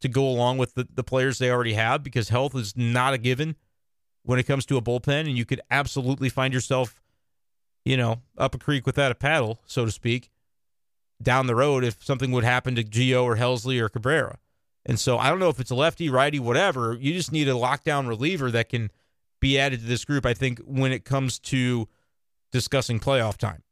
to 0.00 0.08
go 0.08 0.26
along 0.26 0.58
with 0.58 0.74
the, 0.74 0.86
the 0.94 1.04
players 1.04 1.38
they 1.38 1.50
already 1.50 1.74
have 1.74 2.02
because 2.02 2.28
health 2.28 2.54
is 2.54 2.76
not 2.76 3.14
a 3.14 3.18
given 3.18 3.56
when 4.22 4.38
it 4.38 4.44
comes 4.44 4.66
to 4.66 4.76
a 4.76 4.82
bullpen. 4.82 5.20
And 5.20 5.36
you 5.36 5.44
could 5.44 5.60
absolutely 5.70 6.28
find 6.28 6.52
yourself, 6.52 7.00
you 7.84 7.96
know, 7.96 8.20
up 8.36 8.54
a 8.54 8.58
creek 8.58 8.86
without 8.86 9.12
a 9.12 9.16
paddle, 9.16 9.60
so 9.66 9.84
to 9.84 9.90
speak, 9.90 10.30
down 11.22 11.46
the 11.46 11.54
road 11.54 11.84
if 11.84 12.04
something 12.04 12.32
would 12.32 12.44
happen 12.44 12.74
to 12.74 12.84
Gio 12.84 13.24
or 13.24 13.36
Helsley 13.36 13.80
or 13.80 13.88
Cabrera. 13.88 14.38
And 14.84 15.00
so 15.00 15.18
I 15.18 15.30
don't 15.30 15.38
know 15.38 15.48
if 15.48 15.60
it's 15.60 15.70
a 15.70 15.74
lefty, 15.74 16.08
righty, 16.08 16.38
whatever. 16.38 16.94
You 16.94 17.12
just 17.14 17.32
need 17.32 17.48
a 17.48 17.52
lockdown 17.52 18.08
reliever 18.08 18.50
that 18.50 18.70
can– 18.70 18.90
be 19.40 19.58
added 19.58 19.80
to 19.80 19.86
this 19.86 20.04
group, 20.04 20.24
I 20.26 20.34
think, 20.34 20.60
when 20.60 20.92
it 20.92 21.04
comes 21.04 21.38
to 21.40 21.88
discussing 22.52 23.00
playoff 23.00 23.36
time. 23.36 23.62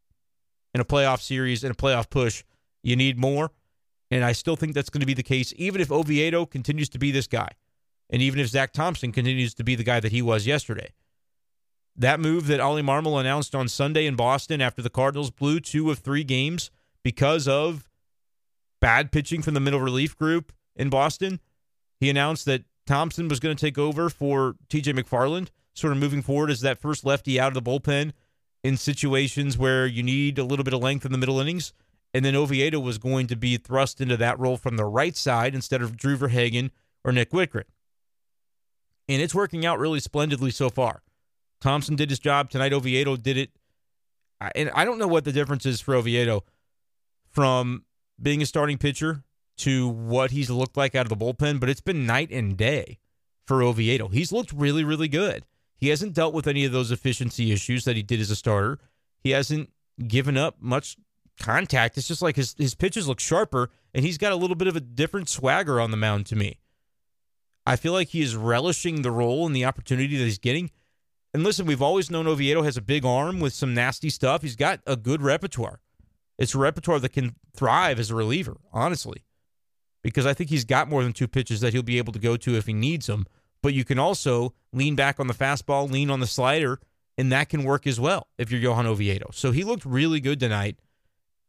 In 0.75 0.80
a 0.80 0.85
playoff 0.85 1.21
series, 1.21 1.64
in 1.64 1.71
a 1.71 1.75
playoff 1.75 2.11
push, 2.11 2.44
you 2.83 2.97
need 2.97 3.18
more. 3.18 3.50
And 4.11 4.25
I 4.25 4.33
still 4.33 4.56
think 4.56 4.75
that's 4.75 4.90
going 4.90 5.00
to 5.00 5.06
be 5.06 5.14
the 5.14 5.23
case, 5.23 5.52
even 5.56 5.80
if 5.80 5.90
Oviedo 5.90 6.47
continues 6.47 6.88
to 6.90 6.99
be 6.99 7.11
this 7.11 7.26
guy. 7.26 7.49
And 8.11 8.21
even 8.21 8.38
if 8.38 8.49
Zack 8.49 8.73
Thompson 8.73 9.12
continues 9.12 9.54
to 9.54 9.64
be 9.64 9.75
the 9.75 9.83
guy 9.83 10.00
that 10.00 10.12
he 10.12 10.23
was 10.23 10.47
yesterday. 10.47 10.92
That 11.97 12.21
move 12.21 12.47
that 12.49 12.61
Ollie 12.61 12.83
Marmol 12.83 13.18
announced 13.18 13.54
on 13.54 13.68
Sunday 13.68 14.06
in 14.06 14.16
Boston 14.16 14.61
after 14.61 14.83
the 14.83 14.90
Cardinals 14.90 15.30
blew 15.30 15.61
two 15.61 15.90
of 15.90 16.00
three 16.00 16.25
games 16.25 16.71
because 17.02 17.49
of 17.49 17.88
bad 18.80 19.12
pitching 19.12 19.42
from 19.42 19.54
the 19.54 19.61
middle 19.61 19.80
relief 19.80 20.16
group 20.16 20.52
in 20.76 20.90
Boston. 20.90 21.40
He 22.00 22.11
announced 22.11 22.44
that 22.47 22.64
Thompson 22.87 23.29
was 23.29 23.41
going 23.41 23.57
to 23.57 23.61
take 23.67 23.79
over 23.79 24.11
for 24.11 24.57
TJ 24.69 24.99
McFarland, 24.99 25.49
sort 25.73 25.93
of 25.93 25.99
moving 25.99 26.23
forward 26.23 26.50
as 26.50 26.61
that 26.61 26.79
first 26.79 27.05
lefty 27.05 27.41
out 27.41 27.55
of 27.57 27.64
the 27.64 27.71
bullpen 27.71 28.12
in 28.62 28.76
situations 28.76 29.59
where 29.59 29.87
you 29.87 30.03
need 30.03 30.38
a 30.38 30.45
little 30.45 30.64
bit 30.64 30.75
of 30.75 30.83
length 30.83 31.05
in 31.05 31.12
the 31.12 31.19
middle 31.19 31.41
innings. 31.41 31.73
And 32.12 32.25
then 32.25 32.37
Oviedo 32.37 32.79
was 32.79 32.99
going 32.99 33.26
to 33.26 33.37
be 33.37 33.57
thrust 33.57 34.00
into 34.00 34.17
that 34.17 34.38
role 34.38 34.57
from 34.57 34.76
the 34.76 34.85
right 34.85 35.17
side 35.17 35.55
instead 35.55 35.83
of 35.83 35.97
Drew 35.97 36.17
Verhagen 36.17 36.71
or 37.05 37.12
Nick 37.12 37.31
Wittgren. 37.31 37.64
And 39.09 39.21
it's 39.21 39.35
working 39.35 39.67
out 39.67 39.79
really 39.79 40.00
splendidly 40.00 40.50
so 40.50 40.71
far. 40.71 41.03
Thompson 41.61 41.97
did 41.97 42.11
his 42.11 42.19
job 42.19 42.50
tonight. 42.50 42.73
Oviedo 42.73 43.17
did 43.17 43.37
it. 43.37 43.50
And 44.55 44.71
I 44.75 44.85
don't 44.85 44.99
know 44.99 45.09
what 45.09 45.25
the 45.25 45.33
difference 45.33 45.67
is 45.67 45.81
for 45.81 45.95
Oviedo 45.95 46.45
from 47.31 47.85
being 48.21 48.43
a 48.43 48.47
starting 48.47 48.79
pitcher 48.79 49.25
to 49.59 49.89
what 49.89 50.31
he's 50.31 50.51
looked 50.51 50.77
like 50.77 50.95
out 50.95 51.11
of 51.11 51.17
the 51.17 51.25
bullpen, 51.25 51.61
but 51.61 51.69
it's 51.69 51.81
been 51.81 52.07
night 52.07 52.31
and 52.31 52.57
day 52.57 52.99
for 53.47 53.63
Oviedo. 53.63 54.09
He's 54.09 54.33
looked 54.33 54.53
really, 54.53 54.85
really 54.85 55.09
good. 55.09 55.45
He 55.77 55.89
hasn't 55.89 56.15
dealt 56.15 56.35
with 56.35 56.47
any 56.47 56.65
of 56.65 56.73
those 56.73 56.91
efficiency 56.91 57.53
issues 57.53 57.85
that 57.85 57.97
he 57.97 58.03
did 58.03 58.21
as 58.21 58.31
a 58.31 58.37
starter. 58.37 58.79
He 59.21 59.31
hasn't 59.31 59.71
given 60.07 60.37
up 60.37 60.57
much 60.61 60.97
contact. 61.39 61.99
It's 61.99 62.09
just 62.09 62.23
like 62.23 62.37
his, 62.37 62.55
his 62.59 62.75
pitches 62.75 63.09
look 63.09 63.21
sharper, 63.21 63.71
and 63.93 64.05
he's 64.05 64.19
got 64.19 64.33
a 64.33 64.37
little 64.37 64.57
bit 64.57 64.69
of 64.69 64.77
a 64.77 64.81
different 64.81 65.29
swagger 65.29 65.81
on 65.81 65.91
the 65.91 65.97
mound 65.97 66.27
to 66.27 66.37
me. 66.37 66.59
I 67.67 67.77
feel 67.77 67.93
like 67.93 68.09
he 68.09 68.23
is 68.23 68.37
relishing 68.37 69.03
the 69.03 69.11
role 69.11 69.47
and 69.47 69.55
the 69.55 69.65
opportunity 69.65 70.17
that 70.17 70.25
he's 70.25 70.39
getting. 70.39 70.71
And 71.33 71.43
listen, 71.43 71.67
we've 71.67 71.83
always 71.83 72.11
known 72.11 72.27
Oviedo 72.27 72.63
has 72.63 72.77
a 72.77 72.83
big 72.83 73.05
arm 73.05 73.41
with 73.41 73.53
some 73.53 73.75
nasty 73.75 74.11
stuff. 74.11 74.43
He's 74.43 74.57
got 74.57 74.81
a 74.87 74.97
good 74.97 75.23
repertoire. 75.23 75.81
It's 76.39 76.55
a 76.55 76.59
repertoire 76.59 77.01
that 77.01 77.13
can 77.13 77.37
thrive 77.57 77.99
as 77.99 78.11
a 78.11 78.15
reliever, 78.15 78.59
honestly, 78.73 79.25
because 80.05 80.27
I 80.27 80.35
think 80.35 80.51
he's 80.51 80.65
got 80.65 80.89
more 80.89 81.03
than 81.03 81.15
two 81.15 81.27
pitches 81.27 81.61
that 81.61 81.73
he'll 81.73 81.83
be 81.83 81.99
able 81.99 82.13
to 82.13 82.19
go 82.21 82.37
to 82.37 82.55
if 82.55 82.67
he 82.67 82.75
needs 82.75 83.07
them. 83.07 83.27
But 83.63 83.73
you 83.73 83.85
can 83.85 83.99
also 83.99 84.53
lean 84.73 84.95
back 84.95 85.19
on 85.19 85.27
the 85.27 85.35
fastball, 85.35 85.91
lean 85.91 86.11
on 86.11 86.21
the 86.21 86.27
slider, 86.27 86.79
and 87.17 87.33
that 87.33 87.49
can 87.49 87.65
work 87.65 87.87
as 87.87 87.99
well 87.99 88.29
if 88.39 88.53
you're 88.53 88.61
Johan 88.61 88.87
Oviedo. 88.87 89.31
So 89.33 89.51
he 89.51 89.65
looked 89.65 89.87
really 89.87 90.21
good 90.21 90.39
tonight. 90.39 90.77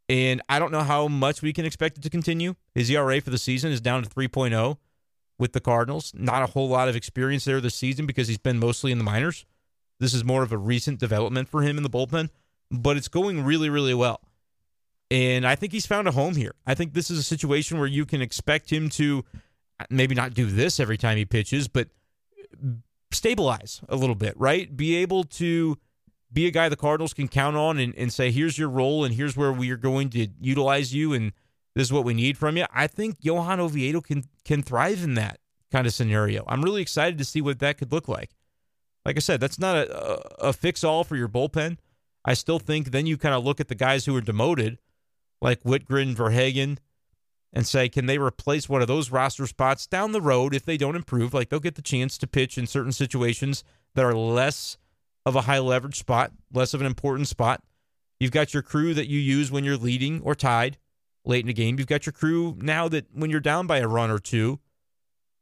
And 0.08 0.40
I 0.48 0.58
don't 0.58 0.72
know 0.72 0.82
how 0.82 1.08
much 1.08 1.42
we 1.42 1.52
can 1.52 1.66
expect 1.66 1.98
it 1.98 2.02
to 2.02 2.10
continue. 2.10 2.54
His 2.74 2.88
ERA 2.90 3.20
for 3.20 3.30
the 3.30 3.38
season 3.38 3.72
is 3.72 3.80
down 3.80 4.02
to 4.02 4.08
3.0 4.08 4.78
with 5.38 5.52
the 5.52 5.60
Cardinals. 5.60 6.12
Not 6.14 6.42
a 6.42 6.46
whole 6.46 6.68
lot 6.68 6.88
of 6.88 6.96
experience 6.96 7.44
there 7.44 7.60
this 7.60 7.74
season 7.74 8.06
because 8.06 8.28
he's 8.28 8.38
been 8.38 8.58
mostly 8.58 8.92
in 8.92 8.98
the 8.98 9.04
minors. 9.04 9.44
This 9.98 10.14
is 10.14 10.24
more 10.24 10.42
of 10.42 10.52
a 10.52 10.58
recent 10.58 11.00
development 11.00 11.48
for 11.48 11.62
him 11.62 11.76
in 11.76 11.82
the 11.82 11.90
bullpen, 11.90 12.30
but 12.70 12.96
it's 12.96 13.08
going 13.08 13.44
really, 13.44 13.68
really 13.68 13.94
well. 13.94 14.20
And 15.10 15.46
I 15.46 15.54
think 15.54 15.72
he's 15.72 15.86
found 15.86 16.08
a 16.08 16.12
home 16.12 16.34
here. 16.34 16.54
I 16.66 16.74
think 16.74 16.92
this 16.92 17.10
is 17.10 17.18
a 17.18 17.22
situation 17.22 17.78
where 17.78 17.86
you 17.86 18.04
can 18.04 18.20
expect 18.20 18.70
him 18.70 18.88
to 18.90 19.24
maybe 19.90 20.14
not 20.14 20.34
do 20.34 20.46
this 20.46 20.80
every 20.80 20.96
time 20.96 21.16
he 21.16 21.24
pitches, 21.24 21.68
but 21.68 21.88
stabilize 23.12 23.80
a 23.88 23.96
little 23.96 24.14
bit, 24.14 24.34
right? 24.36 24.76
Be 24.76 24.96
able 24.96 25.24
to 25.24 25.78
be 26.32 26.46
a 26.46 26.50
guy 26.50 26.68
the 26.68 26.76
Cardinals 26.76 27.14
can 27.14 27.28
count 27.28 27.56
on 27.56 27.78
and, 27.78 27.94
and 27.96 28.12
say, 28.12 28.30
here's 28.30 28.58
your 28.58 28.68
role 28.68 29.04
and 29.04 29.14
here's 29.14 29.36
where 29.36 29.52
we 29.52 29.70
are 29.70 29.76
going 29.76 30.10
to 30.10 30.28
utilize 30.40 30.92
you 30.92 31.12
and 31.12 31.32
this 31.74 31.88
is 31.88 31.92
what 31.92 32.04
we 32.04 32.14
need 32.14 32.36
from 32.38 32.56
you. 32.56 32.64
I 32.72 32.86
think 32.86 33.18
Johan 33.20 33.60
Oviedo 33.60 34.00
can 34.00 34.24
can 34.44 34.62
thrive 34.62 35.04
in 35.04 35.14
that 35.14 35.40
kind 35.70 35.86
of 35.86 35.92
scenario. 35.92 36.42
I'm 36.48 36.62
really 36.62 36.82
excited 36.82 37.18
to 37.18 37.24
see 37.24 37.40
what 37.40 37.58
that 37.58 37.76
could 37.78 37.92
look 37.92 38.08
like. 38.08 38.30
Like 39.04 39.16
I 39.16 39.20
said, 39.20 39.40
that's 39.40 39.58
not 39.58 39.76
a, 39.76 40.44
a, 40.44 40.48
a 40.48 40.52
fix 40.52 40.82
all 40.82 41.04
for 41.04 41.16
your 41.16 41.28
bullpen. 41.28 41.76
I 42.24 42.34
still 42.34 42.58
think 42.58 42.90
then 42.90 43.06
you 43.06 43.16
kind 43.16 43.34
of 43.34 43.44
look 43.44 43.60
at 43.60 43.68
the 43.68 43.74
guys 43.74 44.06
who 44.06 44.16
are 44.16 44.20
demoted, 44.20 44.78
like 45.40 45.62
Wittgren, 45.62 46.14
Verhagen, 46.14 46.78
and 47.52 47.66
say, 47.66 47.88
can 47.88 48.06
they 48.06 48.18
replace 48.18 48.68
one 48.68 48.82
of 48.82 48.88
those 48.88 49.10
roster 49.10 49.46
spots 49.46 49.86
down 49.86 50.12
the 50.12 50.20
road 50.20 50.54
if 50.54 50.64
they 50.64 50.76
don't 50.76 50.96
improve? 50.96 51.32
Like 51.32 51.48
they'll 51.48 51.60
get 51.60 51.74
the 51.74 51.82
chance 51.82 52.18
to 52.18 52.26
pitch 52.26 52.58
in 52.58 52.66
certain 52.66 52.92
situations 52.92 53.64
that 53.94 54.04
are 54.04 54.14
less 54.14 54.76
of 55.24 55.36
a 55.36 55.42
high 55.42 55.58
leverage 55.58 55.98
spot, 55.98 56.32
less 56.52 56.74
of 56.74 56.80
an 56.80 56.86
important 56.86 57.28
spot. 57.28 57.62
You've 58.20 58.30
got 58.30 58.54
your 58.54 58.62
crew 58.62 58.94
that 58.94 59.08
you 59.08 59.18
use 59.18 59.50
when 59.50 59.64
you're 59.64 59.76
leading 59.76 60.20
or 60.22 60.34
tied 60.34 60.78
late 61.24 61.40
in 61.40 61.48
the 61.48 61.52
game. 61.52 61.78
You've 61.78 61.88
got 61.88 62.06
your 62.06 62.12
crew 62.12 62.56
now 62.60 62.88
that 62.88 63.06
when 63.12 63.30
you're 63.30 63.40
down 63.40 63.66
by 63.66 63.78
a 63.78 63.88
run 63.88 64.10
or 64.10 64.18
two, 64.18 64.60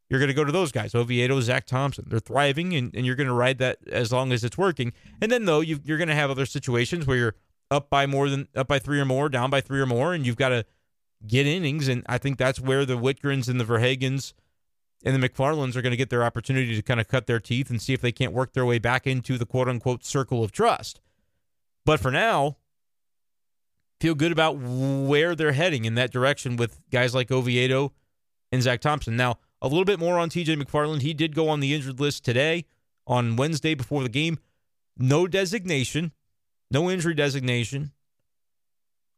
you're 0.08 0.20
going 0.20 0.28
to 0.28 0.34
go 0.34 0.44
to 0.44 0.52
those 0.52 0.70
guys, 0.70 0.94
Oviedo, 0.94 1.40
Zack 1.40 1.66
Thompson. 1.66 2.04
They're 2.08 2.20
thriving, 2.20 2.74
and, 2.74 2.94
and 2.94 3.06
you're 3.06 3.16
going 3.16 3.28
to 3.28 3.34
ride 3.34 3.58
that 3.58 3.78
as 3.90 4.12
long 4.12 4.32
as 4.32 4.44
it's 4.44 4.58
working. 4.58 4.92
And 5.20 5.32
then, 5.32 5.44
though, 5.44 5.60
you 5.60 5.80
are 5.88 5.96
going 5.96 6.08
to 6.08 6.14
have 6.14 6.30
other 6.30 6.46
situations 6.46 7.06
where 7.06 7.16
you're 7.16 7.34
up 7.70 7.90
by 7.90 8.06
more 8.06 8.28
than 8.28 8.48
up 8.54 8.68
by 8.68 8.78
three 8.78 9.00
or 9.00 9.04
more, 9.04 9.28
down 9.28 9.50
by 9.50 9.60
three 9.60 9.80
or 9.80 9.86
more, 9.86 10.14
and 10.14 10.26
you've 10.26 10.36
got 10.36 10.50
to 10.50 10.64
get 11.26 11.46
innings. 11.46 11.88
And 11.88 12.04
I 12.08 12.18
think 12.18 12.38
that's 12.38 12.60
where 12.60 12.84
the 12.84 12.96
Wittgrens 12.96 13.48
and 13.48 13.60
the 13.60 13.64
Verhagens 13.64 14.32
and 15.04 15.20
the 15.20 15.28
McFarlands 15.28 15.76
are 15.76 15.82
going 15.82 15.90
to 15.92 15.96
get 15.96 16.10
their 16.10 16.24
opportunity 16.24 16.74
to 16.74 16.82
kind 16.82 17.00
of 17.00 17.08
cut 17.08 17.26
their 17.26 17.40
teeth 17.40 17.70
and 17.70 17.80
see 17.80 17.92
if 17.92 18.00
they 18.00 18.12
can't 18.12 18.32
work 18.32 18.52
their 18.52 18.64
way 18.64 18.78
back 18.78 19.06
into 19.06 19.36
the 19.36 19.46
quote 19.46 19.68
unquote 19.68 20.04
circle 20.04 20.42
of 20.42 20.52
trust. 20.52 21.00
But 21.84 22.00
for 22.00 22.10
now, 22.10 22.56
feel 24.00 24.14
good 24.14 24.32
about 24.32 24.56
where 24.56 25.34
they're 25.34 25.52
heading 25.52 25.84
in 25.84 25.94
that 25.96 26.10
direction 26.10 26.56
with 26.56 26.80
guys 26.90 27.14
like 27.14 27.30
Oviedo 27.30 27.92
and 28.50 28.62
Zack 28.62 28.80
Thompson. 28.80 29.16
Now, 29.16 29.38
a 29.60 29.68
little 29.68 29.84
bit 29.84 29.98
more 29.98 30.18
on 30.18 30.30
TJ 30.30 30.60
McFarland. 30.60 31.02
He 31.02 31.14
did 31.14 31.34
go 31.34 31.48
on 31.48 31.60
the 31.60 31.74
injured 31.74 32.00
list 32.00 32.24
today 32.24 32.64
on 33.06 33.36
Wednesday 33.36 33.74
before 33.74 34.02
the 34.02 34.08
game. 34.08 34.38
No 34.96 35.26
designation, 35.26 36.12
no 36.74 36.90
injury 36.90 37.14
designation, 37.14 37.92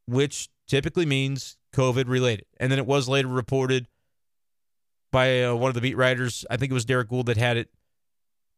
which 0.07 0.51
typically 0.69 1.07
means 1.07 1.57
COVID 1.73 2.07
related. 2.07 2.45
And 2.61 2.71
then 2.71 2.79
it 2.79 2.87
was 2.87 3.09
later 3.09 3.29
reported 3.29 3.89
by 5.11 5.43
uh, 5.43 5.55
one 5.55 5.71
of 5.71 5.75
the 5.75 5.81
beat 5.81 5.97
writers. 5.97 6.45
I 6.51 6.59
think 6.59 6.71
it 6.71 6.75
was 6.75 6.85
Derrick 6.85 7.09
Goold 7.09 7.27
that 7.27 7.39
had 7.39 7.57
it 7.57 7.71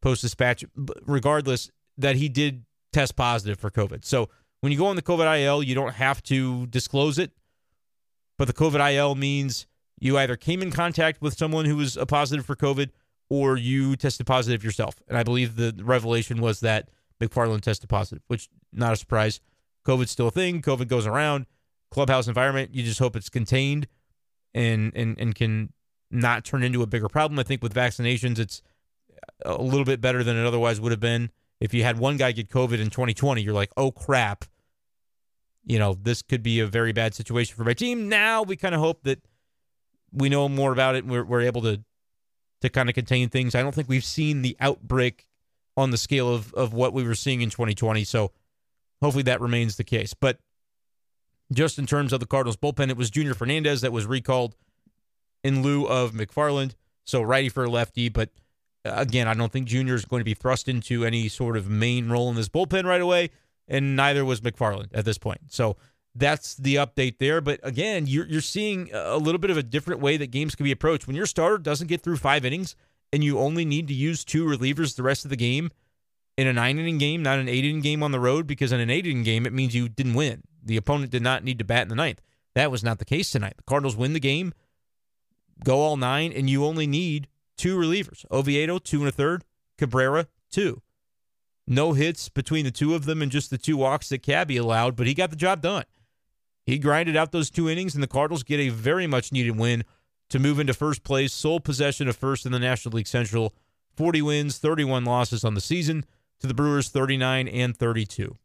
post 0.01 0.21
dispatch. 0.21 0.65
Regardless, 1.05 1.71
that 1.97 2.17
he 2.17 2.27
did 2.29 2.65
test 2.91 3.15
positive 3.15 3.57
for 3.57 3.71
COVID. 3.71 4.03
So 4.03 4.29
when 4.59 4.71
you 4.71 4.77
go 4.77 4.87
on 4.87 4.97
the 4.97 5.01
COVID 5.01 5.43
IL, 5.43 5.63
you 5.63 5.75
don't 5.75 5.93
have 5.93 6.21
to 6.23 6.67
disclose 6.67 7.17
it, 7.17 7.31
but 8.37 8.47
the 8.47 8.53
COVID 8.53 8.95
IL 8.95 9.15
means 9.15 9.65
you 9.99 10.17
either 10.17 10.35
came 10.35 10.61
in 10.61 10.71
contact 10.71 11.21
with 11.21 11.37
someone 11.37 11.65
who 11.65 11.77
was 11.77 11.95
a 11.95 12.05
positive 12.05 12.45
for 12.45 12.55
COVID 12.55 12.89
or 13.29 13.57
you 13.57 13.95
tested 13.95 14.25
positive 14.25 14.63
yourself. 14.63 15.01
And 15.07 15.17
I 15.17 15.23
believe 15.23 15.55
the 15.55 15.73
revelation 15.83 16.41
was 16.41 16.61
that 16.61 16.89
McFarland 17.21 17.61
tested 17.61 17.89
positive, 17.89 18.23
which 18.27 18.49
not 18.71 18.93
a 18.93 18.95
surprise. 18.95 19.39
COVID's 19.85 20.11
still 20.11 20.27
a 20.27 20.31
thing. 20.31 20.61
COVID 20.61 20.87
goes 20.87 21.07
around. 21.07 21.45
Clubhouse 21.91 22.27
environment, 22.27 22.73
you 22.73 22.83
just 22.83 22.99
hope 22.99 23.15
it's 23.15 23.29
contained 23.29 23.87
and 24.53 24.91
and 24.95 25.17
and 25.19 25.33
can 25.33 25.73
not 26.11 26.43
turn 26.43 26.63
into 26.63 26.83
a 26.83 26.87
bigger 26.87 27.09
problem. 27.09 27.39
I 27.39 27.43
think 27.43 27.63
with 27.63 27.73
vaccinations, 27.73 28.37
it's 28.37 28.61
a 29.43 29.61
little 29.61 29.85
bit 29.85 30.01
better 30.01 30.23
than 30.23 30.37
it 30.37 30.45
otherwise 30.45 30.79
would 30.79 30.91
have 30.91 30.99
been 30.99 31.31
if 31.59 31.73
you 31.73 31.83
had 31.83 31.99
one 31.99 32.17
guy 32.17 32.31
get 32.31 32.49
COVID 32.49 32.79
in 32.79 32.89
2020, 32.89 33.41
you're 33.41 33.53
like, 33.53 33.71
oh 33.75 33.91
crap, 33.91 34.45
you 35.65 35.77
know, 35.77 35.93
this 35.93 36.21
could 36.21 36.41
be 36.41 36.59
a 36.59 36.67
very 36.67 36.93
bad 36.93 37.13
situation 37.13 37.55
for 37.55 37.63
my 37.63 37.73
team. 37.73 38.07
Now 38.07 38.43
we 38.43 38.55
kind 38.55 38.73
of 38.73 38.81
hope 38.81 39.03
that 39.03 39.19
we 40.11 40.29
know 40.29 40.47
more 40.49 40.71
about 40.71 40.95
it 40.95 41.03
and 41.03 41.11
we're, 41.11 41.23
we're 41.23 41.41
able 41.41 41.61
to 41.63 41.81
to 42.61 42.69
kind 42.69 42.89
of 42.89 42.95
contain 42.95 43.29
things. 43.29 43.55
I 43.55 43.61
don't 43.61 43.73
think 43.73 43.87
we've 43.87 44.03
seen 44.03 44.41
the 44.41 44.57
outbreak 44.59 45.27
on 45.77 45.91
the 45.91 45.97
scale 45.97 46.33
of, 46.33 46.53
of 46.55 46.73
what 46.73 46.91
we 46.91 47.05
were 47.05 47.15
seeing 47.15 47.39
in 47.41 47.49
2020. 47.49 48.03
So 48.03 48.33
hopefully 49.01 49.23
that 49.23 49.41
remains 49.41 49.77
the 49.77 49.83
case. 49.83 50.13
But 50.13 50.39
just 51.51 51.79
in 51.79 51.85
terms 51.85 52.13
of 52.13 52.19
the 52.19 52.25
Cardinals 52.25 52.57
bullpen, 52.57 52.89
it 52.89 52.97
was 52.97 53.09
Junior 53.09 53.33
Fernandez 53.33 53.81
that 53.81 53.91
was 53.91 54.05
recalled 54.05 54.55
in 55.43 55.63
lieu 55.63 55.85
of 55.85 56.11
McFarland. 56.11 56.75
So 57.05 57.21
righty 57.21 57.49
for 57.49 57.67
lefty, 57.67 58.09
but 58.09 58.29
uh, 58.85 58.93
again, 58.95 59.27
I 59.27 59.33
don't 59.33 59.51
think 59.51 59.67
Junior 59.67 59.95
is 59.95 60.05
going 60.05 60.19
to 60.19 60.25
be 60.25 60.35
thrust 60.35 60.67
into 60.67 61.03
any 61.03 61.27
sort 61.27 61.57
of 61.57 61.67
main 61.67 62.09
role 62.09 62.29
in 62.29 62.35
this 62.35 62.49
bullpen 62.49 62.85
right 62.85 63.01
away, 63.01 63.31
and 63.67 63.95
neither 63.95 64.23
was 64.23 64.41
McFarland 64.41 64.89
at 64.93 65.05
this 65.05 65.17
point. 65.17 65.41
So 65.47 65.75
that's 66.13 66.55
the 66.55 66.75
update 66.75 67.17
there. 67.17 67.41
But 67.41 67.59
again, 67.63 68.05
you're 68.07 68.27
you're 68.27 68.41
seeing 68.41 68.89
a 68.93 69.17
little 69.17 69.39
bit 69.39 69.49
of 69.49 69.57
a 69.57 69.63
different 69.63 70.01
way 70.01 70.17
that 70.17 70.31
games 70.31 70.55
can 70.55 70.63
be 70.63 70.71
approached. 70.71 71.07
When 71.07 71.15
your 71.15 71.25
starter 71.25 71.57
doesn't 71.57 71.87
get 71.87 72.01
through 72.01 72.17
five 72.17 72.45
innings 72.45 72.75
and 73.11 73.23
you 73.23 73.39
only 73.39 73.65
need 73.65 73.87
to 73.87 73.93
use 73.93 74.23
two 74.23 74.45
relievers 74.45 74.95
the 74.95 75.03
rest 75.03 75.25
of 75.25 75.29
the 75.29 75.37
game 75.37 75.71
in 76.39 76.47
a 76.47 76.53
nine 76.53 76.79
inning 76.79 76.97
game, 76.97 77.21
not 77.21 77.37
an 77.37 77.49
eight 77.49 77.65
inning 77.65 77.81
game 77.81 78.01
on 78.01 78.13
the 78.13 78.19
road, 78.19 78.47
because 78.47 78.71
in 78.71 78.79
an 78.79 78.89
eight 78.89 79.05
inning 79.05 79.23
game, 79.23 79.45
it 79.45 79.51
means 79.51 79.75
you 79.75 79.89
didn't 79.89 80.13
win. 80.13 80.41
The 80.63 80.77
opponent 80.77 81.11
did 81.11 81.21
not 81.21 81.43
need 81.43 81.59
to 81.59 81.65
bat 81.65 81.81
in 81.81 81.89
the 81.89 81.95
ninth. 81.95 82.21
That 82.55 82.71
was 82.71 82.81
not 82.81 82.97
the 82.97 83.05
case 83.05 83.29
tonight. 83.29 83.55
The 83.57 83.63
Cardinals 83.63 83.97
win 83.97 84.13
the 84.13 84.21
game, 84.21 84.53
go 85.65 85.79
all 85.79 85.97
nine, 85.97 86.31
and 86.31 86.49
you 86.49 86.63
only 86.63 86.87
need 86.87 87.27
two 87.57 87.77
relievers 87.77 88.23
Oviedo, 88.31 88.79
two 88.79 88.99
and 88.99 89.09
a 89.09 89.11
third, 89.11 89.43
Cabrera, 89.77 90.27
two. 90.49 90.81
No 91.67 91.91
hits 91.91 92.29
between 92.29 92.63
the 92.63 92.71
two 92.71 92.95
of 92.95 93.03
them 93.03 93.21
and 93.21 93.29
just 93.29 93.49
the 93.49 93.57
two 93.57 93.75
walks 93.75 94.07
that 94.07 94.23
Cabby 94.23 94.55
allowed, 94.55 94.95
but 94.95 95.07
he 95.07 95.13
got 95.13 95.31
the 95.31 95.35
job 95.35 95.61
done. 95.61 95.83
He 96.65 96.79
grinded 96.79 97.17
out 97.17 97.33
those 97.33 97.49
two 97.49 97.69
innings, 97.69 97.95
and 97.95 98.03
the 98.03 98.07
Cardinals 98.07 98.43
get 98.43 98.61
a 98.61 98.69
very 98.69 99.07
much 99.07 99.33
needed 99.33 99.57
win 99.57 99.83
to 100.29 100.39
move 100.39 100.57
into 100.57 100.73
first 100.73 101.03
place, 101.03 101.33
sole 101.33 101.59
possession 101.59 102.07
of 102.07 102.15
first 102.15 102.45
in 102.45 102.53
the 102.53 102.59
National 102.59 102.95
League 102.95 103.07
Central. 103.07 103.53
40 103.97 104.21
wins, 104.21 104.57
31 104.57 105.03
losses 105.03 105.43
on 105.43 105.53
the 105.53 105.61
season 105.61 106.05
to 106.39 106.47
the 106.47 106.53
Brewers 106.53 106.89
39 106.89 107.47
and 107.47 107.75
32. 107.75 108.37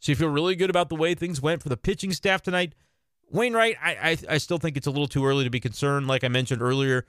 So 0.00 0.12
you 0.12 0.16
feel 0.16 0.28
really 0.28 0.54
good 0.54 0.70
about 0.70 0.88
the 0.88 0.96
way 0.96 1.14
things 1.14 1.40
went 1.40 1.62
for 1.62 1.68
the 1.68 1.76
pitching 1.76 2.12
staff 2.12 2.42
tonight. 2.42 2.74
Wainwright, 3.30 3.76
I, 3.82 3.90
I 3.90 4.18
I 4.34 4.38
still 4.38 4.58
think 4.58 4.76
it's 4.76 4.86
a 4.86 4.90
little 4.90 5.08
too 5.08 5.24
early 5.24 5.44
to 5.44 5.50
be 5.50 5.60
concerned. 5.60 6.06
Like 6.06 6.24
I 6.24 6.28
mentioned 6.28 6.60
earlier, 6.60 7.06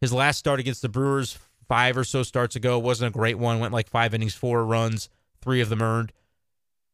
his 0.00 0.12
last 0.12 0.38
start 0.38 0.58
against 0.58 0.82
the 0.82 0.88
Brewers 0.88 1.38
five 1.68 1.96
or 1.96 2.04
so 2.04 2.22
starts 2.22 2.56
ago 2.56 2.78
wasn't 2.78 3.14
a 3.14 3.16
great 3.16 3.38
one. 3.38 3.60
Went 3.60 3.72
like 3.72 3.88
five 3.88 4.12
innings, 4.12 4.34
four 4.34 4.64
runs, 4.64 5.08
three 5.40 5.60
of 5.60 5.68
them 5.68 5.82
earned. 5.82 6.12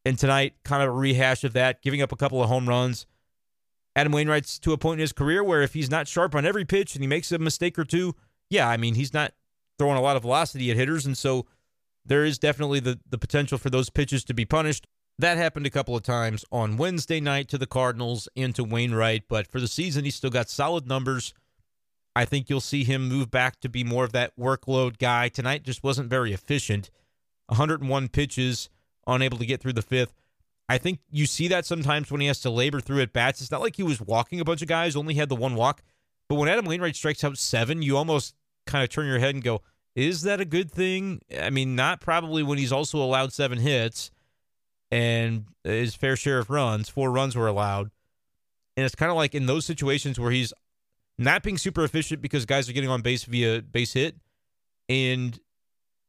And 0.04 0.18
tonight, 0.18 0.54
kind 0.64 0.82
of 0.82 0.90
a 0.90 0.92
rehash 0.92 1.44
of 1.44 1.54
that, 1.54 1.82
giving 1.82 2.02
up 2.02 2.12
a 2.12 2.16
couple 2.16 2.42
of 2.42 2.48
home 2.48 2.68
runs. 2.68 3.06
Adam 3.96 4.12
Wainwright's 4.12 4.58
to 4.60 4.72
a 4.72 4.78
point 4.78 4.98
in 4.98 5.02
his 5.02 5.12
career 5.12 5.42
where 5.42 5.62
if 5.62 5.74
he's 5.74 5.90
not 5.90 6.06
sharp 6.06 6.34
on 6.34 6.46
every 6.46 6.64
pitch 6.64 6.94
and 6.94 7.02
he 7.02 7.08
makes 7.08 7.32
a 7.32 7.38
mistake 7.38 7.78
or 7.78 7.84
two, 7.84 8.14
yeah, 8.48 8.68
I 8.68 8.76
mean, 8.76 8.94
he's 8.94 9.12
not 9.12 9.32
throwing 9.78 9.96
a 9.96 10.00
lot 10.00 10.16
of 10.16 10.22
velocity 10.22 10.70
at 10.70 10.76
hitters. 10.76 11.04
And 11.04 11.16
so 11.16 11.46
there 12.08 12.24
is 12.24 12.38
definitely 12.38 12.80
the, 12.80 12.98
the 13.08 13.18
potential 13.18 13.58
for 13.58 13.70
those 13.70 13.90
pitches 13.90 14.24
to 14.24 14.34
be 14.34 14.44
punished. 14.44 14.86
That 15.18 15.36
happened 15.36 15.66
a 15.66 15.70
couple 15.70 15.96
of 15.96 16.02
times 16.02 16.44
on 16.50 16.76
Wednesday 16.76 17.20
night 17.20 17.48
to 17.48 17.58
the 17.58 17.66
Cardinals 17.66 18.28
and 18.36 18.54
to 18.54 18.64
Wainwright, 18.64 19.24
but 19.28 19.46
for 19.46 19.60
the 19.60 19.68
season, 19.68 20.04
he's 20.04 20.14
still 20.14 20.30
got 20.30 20.48
solid 20.48 20.86
numbers. 20.86 21.34
I 22.14 22.24
think 22.24 22.48
you'll 22.48 22.60
see 22.60 22.84
him 22.84 23.08
move 23.08 23.30
back 23.30 23.60
to 23.60 23.68
be 23.68 23.84
more 23.84 24.04
of 24.04 24.12
that 24.12 24.36
workload 24.38 24.98
guy. 24.98 25.28
Tonight 25.28 25.64
just 25.64 25.84
wasn't 25.84 26.10
very 26.10 26.32
efficient. 26.32 26.90
101 27.46 28.08
pitches, 28.08 28.70
unable 29.06 29.38
to 29.38 29.46
get 29.46 29.60
through 29.60 29.72
the 29.74 29.82
fifth. 29.82 30.14
I 30.68 30.78
think 30.78 31.00
you 31.10 31.26
see 31.26 31.48
that 31.48 31.64
sometimes 31.64 32.10
when 32.10 32.20
he 32.20 32.26
has 32.26 32.40
to 32.40 32.50
labor 32.50 32.80
through 32.80 33.00
at 33.00 33.12
bats. 33.12 33.40
It's 33.40 33.50
not 33.50 33.60
like 33.60 33.76
he 33.76 33.82
was 33.82 34.00
walking 34.00 34.40
a 34.40 34.44
bunch 34.44 34.62
of 34.62 34.68
guys, 34.68 34.96
only 34.96 35.14
had 35.14 35.28
the 35.28 35.36
one 35.36 35.54
walk. 35.54 35.82
But 36.28 36.36
when 36.36 36.48
Adam 36.48 36.66
Wainwright 36.66 36.94
strikes 36.94 37.24
out 37.24 37.38
seven, 37.38 37.82
you 37.82 37.96
almost 37.96 38.34
kind 38.66 38.84
of 38.84 38.90
turn 38.90 39.06
your 39.06 39.18
head 39.18 39.34
and 39.34 39.42
go, 39.42 39.62
is 39.98 40.22
that 40.22 40.40
a 40.40 40.44
good 40.44 40.70
thing? 40.70 41.20
I 41.40 41.50
mean, 41.50 41.74
not 41.74 42.00
probably 42.00 42.44
when 42.44 42.56
he's 42.56 42.70
also 42.70 42.98
allowed 42.98 43.32
seven 43.32 43.58
hits 43.58 44.12
and 44.92 45.46
his 45.64 45.96
fair 45.96 46.14
share 46.14 46.38
of 46.38 46.50
runs. 46.50 46.88
Four 46.88 47.10
runs 47.10 47.34
were 47.34 47.48
allowed. 47.48 47.90
And 48.76 48.86
it's 48.86 48.94
kind 48.94 49.10
of 49.10 49.16
like 49.16 49.34
in 49.34 49.46
those 49.46 49.66
situations 49.66 50.20
where 50.20 50.30
he's 50.30 50.52
not 51.18 51.42
being 51.42 51.58
super 51.58 51.82
efficient 51.82 52.22
because 52.22 52.46
guys 52.46 52.68
are 52.68 52.72
getting 52.72 52.88
on 52.88 53.02
base 53.02 53.24
via 53.24 53.60
base 53.60 53.94
hit 53.94 54.14
and 54.88 55.40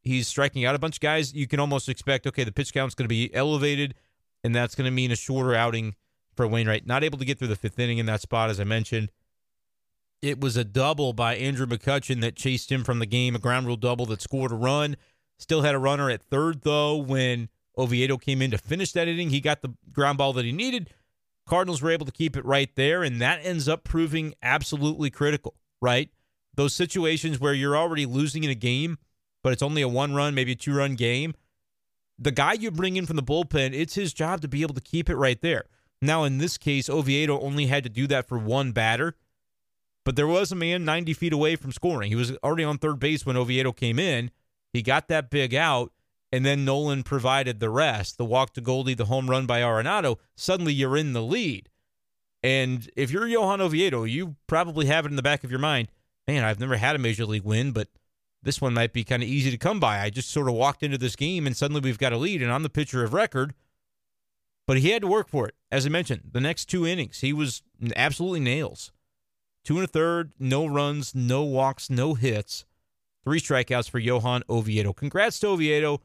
he's 0.04 0.28
striking 0.28 0.66
out 0.66 0.76
a 0.76 0.80
bunch 0.80 0.98
of 0.98 1.02
guys, 1.02 1.34
you 1.34 1.48
can 1.48 1.60
almost 1.60 1.90
expect, 1.90 2.28
okay, 2.28 2.44
the 2.44 2.52
pitch 2.52 2.72
count's 2.72 2.94
going 2.94 3.06
to 3.06 3.10
be 3.10 3.34
elevated, 3.34 3.96
and 4.44 4.54
that's 4.54 4.76
going 4.76 4.86
to 4.86 4.92
mean 4.92 5.12
a 5.12 5.16
shorter 5.16 5.56
outing 5.56 5.96
for 6.36 6.48
Wainwright. 6.48 6.86
Not 6.86 7.04
able 7.04 7.18
to 7.18 7.26
get 7.26 7.40
through 7.40 7.48
the 7.48 7.56
fifth 7.56 7.80
inning 7.80 7.98
in 7.98 8.06
that 8.06 8.22
spot, 8.22 8.52
as 8.52 8.60
I 8.60 8.66
mentioned. 8.66 9.10
It 10.22 10.42
was 10.42 10.58
a 10.58 10.66
double 10.66 11.14
by 11.14 11.36
Andrew 11.36 11.66
McCutchen 11.66 12.22
that 12.22 12.36
chased 12.36 12.72
him 12.72 12.84
from 12.84 13.00
the 13.00 13.06
game, 13.06 13.36
a 13.36 13.40
ground 13.40 13.68
rule 13.68 13.78
double 13.78 14.06
that 14.08 14.22
scored 14.22 14.52
a 14.52 14.56
run. 14.56 14.98
Still 15.38 15.62
had 15.62 15.76
a 15.76 15.80
runner 15.80 16.10
at 16.10 16.22
third, 16.22 16.64
though, 16.64 16.98
when 16.98 17.48
Oviedo 17.78 18.18
came 18.18 18.42
in 18.42 18.52
to 18.52 18.58
finish 18.58 18.92
that 18.92 19.08
inning. 19.08 19.30
He 19.30 19.40
got 19.40 19.62
the 19.62 19.74
ground 19.94 20.18
ball 20.18 20.34
that 20.34 20.44
he 20.44 20.52
needed. 20.52 20.90
Cardinals 21.48 21.82
were 21.82 21.92
able 21.92 22.06
to 22.06 22.12
keep 22.12 22.36
it 22.36 22.46
right 22.46 22.70
there, 22.76 23.02
and 23.02 23.22
that 23.22 23.40
ends 23.44 23.70
up 23.70 23.86
proving 23.86 24.34
absolutely 24.44 25.10
critical, 25.10 25.56
right? 25.82 26.10
Those 26.54 26.76
situations 26.76 27.40
where 27.40 27.54
you're 27.54 27.78
already 27.78 28.06
losing 28.06 28.44
in 28.44 28.50
a 28.50 28.56
game, 28.56 28.98
but 29.42 29.54
it's 29.54 29.64
only 29.64 29.82
a 29.82 29.88
one 29.88 30.14
run, 30.14 30.36
maybe 30.36 30.52
a 30.52 30.56
two 30.56 30.76
run 30.76 30.96
game. 30.96 31.34
The 32.20 32.32
guy 32.32 32.54
you 32.54 32.70
bring 32.70 32.98
in 32.98 33.06
from 33.06 33.16
the 33.16 33.24
bullpen, 33.24 33.74
it's 33.74 33.96
his 33.96 34.14
job 34.14 34.42
to 34.42 34.50
be 34.50 34.62
able 34.62 34.76
to 34.76 34.82
keep 34.82 35.10
it 35.10 35.16
right 35.16 35.42
there. 35.42 35.64
Now, 36.02 36.26
in 36.26 36.38
this 36.38 36.58
case, 36.58 36.90
Oviedo 36.90 37.40
only 37.40 37.68
had 37.68 37.84
to 37.84 37.90
do 37.90 38.08
that 38.08 38.28
for 38.28 38.38
one 38.38 38.74
batter, 38.74 39.16
but 40.10 40.16
there 40.16 40.26
was 40.26 40.52
a 40.52 40.56
man 40.56 40.84
90 40.86 41.14
feet 41.14 41.34
away 41.34 41.56
from 41.56 41.72
scoring. 41.72 42.10
He 42.10 42.16
was 42.16 42.36
already 42.38 42.64
on 42.64 42.80
third 42.80 42.98
base 42.98 43.28
when 43.28 43.38
Oviedo 43.38 43.72
came 43.72 44.00
in. 44.00 44.32
He 44.74 44.82
got 44.82 45.08
that 45.10 45.30
big 45.30 45.54
out, 45.54 45.92
and 46.32 46.44
then 46.44 46.66
Nolan 46.66 47.04
provided 47.04 47.60
the 47.60 47.70
rest 47.70 48.18
the 48.18 48.26
walk 48.26 48.54
to 48.54 48.62
Goldie, 48.62 48.96
the 48.96 49.06
home 49.06 49.30
run 49.30 49.46
by 49.46 49.62
Arenado. 49.62 50.18
Suddenly 50.36 50.74
you're 50.74 50.98
in 50.98 51.14
the 51.14 51.22
lead. 51.22 51.70
And 52.42 52.90
if 52.96 53.12
you're 53.12 53.28
Johan 53.28 53.62
Oviedo, 53.62 54.04
you 54.04 54.38
probably 54.48 54.88
have 54.88 55.06
it 55.06 55.10
in 55.10 55.16
the 55.16 55.22
back 55.22 55.44
of 55.44 55.52
your 55.52 55.60
mind 55.60 55.90
man, 56.30 56.44
I've 56.44 56.60
never 56.60 56.78
had 56.78 56.96
a 56.96 57.00
major 57.00 57.26
league 57.26 57.44
win, 57.44 57.72
but 57.72 57.88
this 58.44 58.62
one 58.62 58.74
might 58.74 58.94
be 58.94 59.04
kind 59.04 59.24
of 59.24 59.30
easy 59.30 59.50
to 59.52 59.58
come 59.58 59.80
by. 59.80 60.00
I 60.00 60.10
just 60.10 60.30
sort 60.30 60.48
of 60.48 60.54
walked 60.54 60.84
into 60.84 60.98
this 60.98 61.16
game 61.16 61.48
and 61.48 61.58
suddenly 61.58 61.82
we've 61.82 61.98
got 61.98 62.14
a 62.14 62.18
lead, 62.18 62.42
and 62.42 62.52
I'm 62.52 62.64
the 62.64 62.70
pitcher 62.70 63.04
of 63.04 63.14
record. 63.14 63.54
But 64.68 64.78
he 64.78 64.92
had 64.92 65.02
to 65.02 65.08
work 65.08 65.28
for 65.28 65.48
it. 65.48 65.56
As 65.72 65.86
I 65.86 65.90
mentioned, 65.90 66.30
the 66.32 66.40
next 66.40 66.66
two 66.66 66.86
innings, 66.86 67.22
he 67.22 67.34
was 67.34 67.64
absolutely 67.96 68.40
nails. 68.40 68.92
Two 69.70 69.76
and 69.76 69.84
a 69.84 69.88
third, 69.88 70.32
no 70.40 70.66
runs, 70.66 71.14
no 71.14 71.44
walks, 71.44 71.92
no 71.92 72.16
hits, 72.16 72.66
three 73.24 73.40
strikeouts 73.40 73.88
for 73.88 74.00
Johan 74.00 74.42
Oviedo. 74.50 74.94
Congrats 74.94 75.40
to 75.42 75.50
Oviedo. 75.50 76.02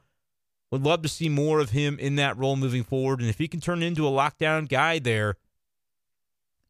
Would 0.71 0.83
love 0.83 1.01
to 1.01 1.09
see 1.09 1.31
more 1.31 1.61
of 1.61 1.71
him 1.71 1.99
in 1.99 2.17
that 2.17 2.37
role 2.37 2.57
moving 2.57 2.83
forward. 2.83 3.21
And 3.21 3.31
if 3.31 3.39
he 3.39 3.49
can 3.49 3.63
turn 3.63 3.83
into 3.83 4.07
a 4.07 4.11
lockdown 4.11 4.69
guy 4.69 4.99
there, 4.99 5.37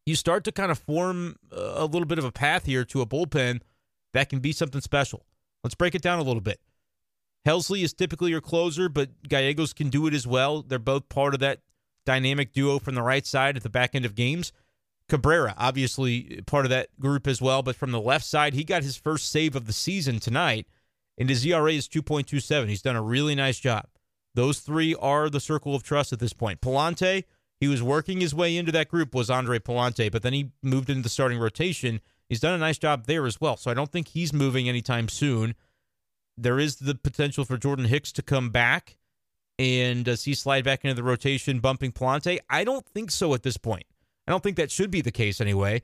you 0.05 0.15
start 0.15 0.45
to 0.45 0.53
kind 0.53 0.71
of 0.71 0.79
form 0.79 1.35
a 1.51 1.83
little 1.83 2.05
bit 2.05 2.17
of 2.17 2.23
a 2.23 2.31
path 2.31 2.65
here 2.65 2.85
to 2.85 3.01
a 3.01 3.05
bullpen 3.05 3.59
that 4.13 4.29
can 4.29 4.39
be 4.39 4.53
something 4.53 4.79
special. 4.79 5.25
Let's 5.65 5.75
break 5.75 5.95
it 5.95 6.01
down 6.01 6.19
a 6.19 6.23
little 6.23 6.39
bit. 6.39 6.61
Helsley 7.45 7.83
is 7.83 7.93
typically 7.93 8.31
your 8.31 8.39
closer, 8.39 8.87
but 8.87 9.09
Gallegos 9.27 9.73
can 9.73 9.89
do 9.89 10.07
it 10.07 10.13
as 10.13 10.25
well. 10.25 10.61
They're 10.61 10.79
both 10.79 11.09
part 11.09 11.33
of 11.33 11.41
that 11.41 11.59
dynamic 12.05 12.53
duo 12.53 12.79
from 12.79 12.95
the 12.95 13.03
right 13.03 13.25
side 13.25 13.57
at 13.57 13.63
the 13.63 13.69
back 13.69 13.95
end 13.95 14.05
of 14.05 14.15
games. 14.15 14.53
Cabrera, 15.07 15.53
obviously 15.57 16.41
part 16.45 16.65
of 16.65 16.69
that 16.71 16.99
group 16.99 17.27
as 17.27 17.41
well, 17.41 17.61
but 17.61 17.75
from 17.75 17.91
the 17.91 18.01
left 18.01 18.25
side, 18.25 18.53
he 18.53 18.63
got 18.63 18.83
his 18.83 18.97
first 18.97 19.31
save 19.31 19.55
of 19.55 19.67
the 19.67 19.73
season 19.73 20.19
tonight, 20.19 20.67
and 21.17 21.29
his 21.29 21.45
ERA 21.45 21.71
is 21.71 21.87
2.27. 21.87 22.67
He's 22.67 22.81
done 22.81 22.95
a 22.95 23.01
really 23.01 23.35
nice 23.35 23.59
job. 23.59 23.85
Those 24.33 24.59
three 24.59 24.95
are 24.95 25.29
the 25.29 25.39
circle 25.39 25.75
of 25.75 25.83
trust 25.83 26.11
at 26.11 26.19
this 26.19 26.33
point. 26.33 26.59
Pallante, 26.59 27.23
he 27.59 27.67
was 27.67 27.83
working 27.83 28.19
his 28.19 28.35
way 28.35 28.57
into 28.57 28.71
that 28.71 28.89
group, 28.89 29.13
was 29.13 29.29
Andre 29.29 29.59
Pallante, 29.59 30.11
but 30.11 30.23
then 30.23 30.33
he 30.33 30.51
moved 30.61 30.89
into 30.89 31.03
the 31.03 31.09
starting 31.09 31.39
rotation 31.39 32.01
He's 32.29 32.39
done 32.39 32.55
a 32.55 32.57
nice 32.57 32.77
job 32.77 33.05
there 33.05 33.25
as 33.25 33.39
well. 33.39 33.57
So 33.57 33.69
I 33.69 33.73
don't 33.73 33.91
think 33.91 34.09
he's 34.09 34.33
moving 34.33 34.67
anytime 34.67 35.09
soon. 35.09 35.55
There 36.37 36.59
is 36.59 36.77
the 36.77 36.95
potential 36.95 37.45
for 37.45 37.57
Jordan 37.57 37.85
Hicks 37.85 38.11
to 38.13 38.21
come 38.21 38.49
back. 38.49 38.97
And 39.57 40.01
uh, 40.01 40.11
does 40.11 40.25
he 40.25 40.33
slide 40.33 40.65
back 40.65 40.83
into 40.83 40.95
the 40.95 41.03
rotation, 41.03 41.59
bumping 41.59 41.91
Pallante? 41.91 42.39
I 42.49 42.63
don't 42.63 42.85
think 42.85 43.11
so 43.11 43.33
at 43.33 43.43
this 43.43 43.57
point. 43.57 43.85
I 44.27 44.31
don't 44.31 44.43
think 44.43 44.57
that 44.57 44.71
should 44.71 44.91
be 44.91 45.01
the 45.01 45.11
case 45.11 45.39
anyway. 45.39 45.81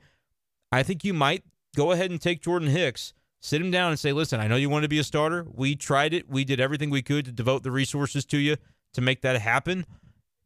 I 0.70 0.82
think 0.82 1.04
you 1.04 1.14
might 1.14 1.44
go 1.76 1.92
ahead 1.92 2.10
and 2.10 2.20
take 2.20 2.42
Jordan 2.42 2.68
Hicks, 2.68 3.12
sit 3.40 3.60
him 3.60 3.70
down 3.70 3.90
and 3.90 3.98
say, 3.98 4.12
listen, 4.12 4.40
I 4.40 4.48
know 4.48 4.56
you 4.56 4.70
want 4.70 4.82
to 4.82 4.88
be 4.88 4.98
a 4.98 5.04
starter. 5.04 5.46
We 5.52 5.76
tried 5.76 6.14
it. 6.14 6.28
We 6.28 6.44
did 6.44 6.60
everything 6.60 6.90
we 6.90 7.02
could 7.02 7.24
to 7.26 7.32
devote 7.32 7.62
the 7.62 7.70
resources 7.70 8.24
to 8.26 8.38
you 8.38 8.56
to 8.94 9.00
make 9.00 9.22
that 9.22 9.40
happen. 9.40 9.86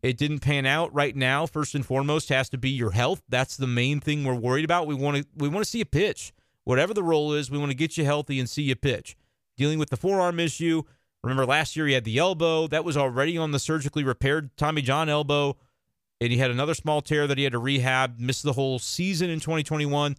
It 0.03 0.19
didn't 0.19 0.41
pan 0.41 0.67
out 0.67 0.95
right 0.95 1.17
now. 1.17 1.47
First 1.47 1.75
and 1.75 1.85
foremost 1.85 2.29
has 2.29 2.49
to 2.51 2.59
be 2.59 2.71
your 2.71 2.93
health. 2.93 3.23
That's 3.29 3.57
the 3.57 3.67
main 3.67 4.01
thing 4.01 4.25
we're 4.25 4.35
worried 4.35 4.65
about. 4.65 4.87
We 4.87 4.95
want 4.95 5.17
to 5.17 5.27
we 5.37 5.49
want 5.49 5.65
to 5.65 5.71
see 5.71 5.81
a 5.81 5.87
pitch. 5.87 6.33
Whatever 6.65 6.93
the 6.93 7.03
role 7.03 7.33
is, 7.33 7.51
we 7.51 7.59
want 7.59 7.71
to 7.71 7.77
get 7.77 7.97
you 7.97 8.05
healthy 8.05 8.39
and 8.39 8.49
see 8.49 8.63
you 8.63 8.77
pitch. 8.77 9.17
Dealing 9.57 9.79
with 9.79 9.91
the 9.91 9.97
forearm 9.97 10.39
issue. 10.39 10.83
Remember 11.23 11.47
last 11.47 11.77
year 11.77 11.87
he 11.87 11.95
had 11.95 12.05
the 12.05 12.19
elbow. 12.19 12.67
That 12.67 12.85
was 12.85 12.97
already 12.97 13.39
on 13.39 13.53
the 13.53 13.59
surgically 13.59 14.05
repaired 14.05 14.57
Tommy 14.57 14.83
John 14.83 15.09
elbow. 15.09 15.57
And 16.21 16.33
he 16.33 16.39
had 16.39 16.51
another 16.51 16.75
small 16.75 17.03
tear 17.03 17.27
that 17.27 17.37
he 17.37 17.45
had 17.45 17.53
to 17.53 17.59
rehab, 17.59 18.19
missed 18.19 18.43
the 18.43 18.55
whole 18.55 18.79
season 18.79 19.29
in 19.29 19.41
2021. 19.41 20.17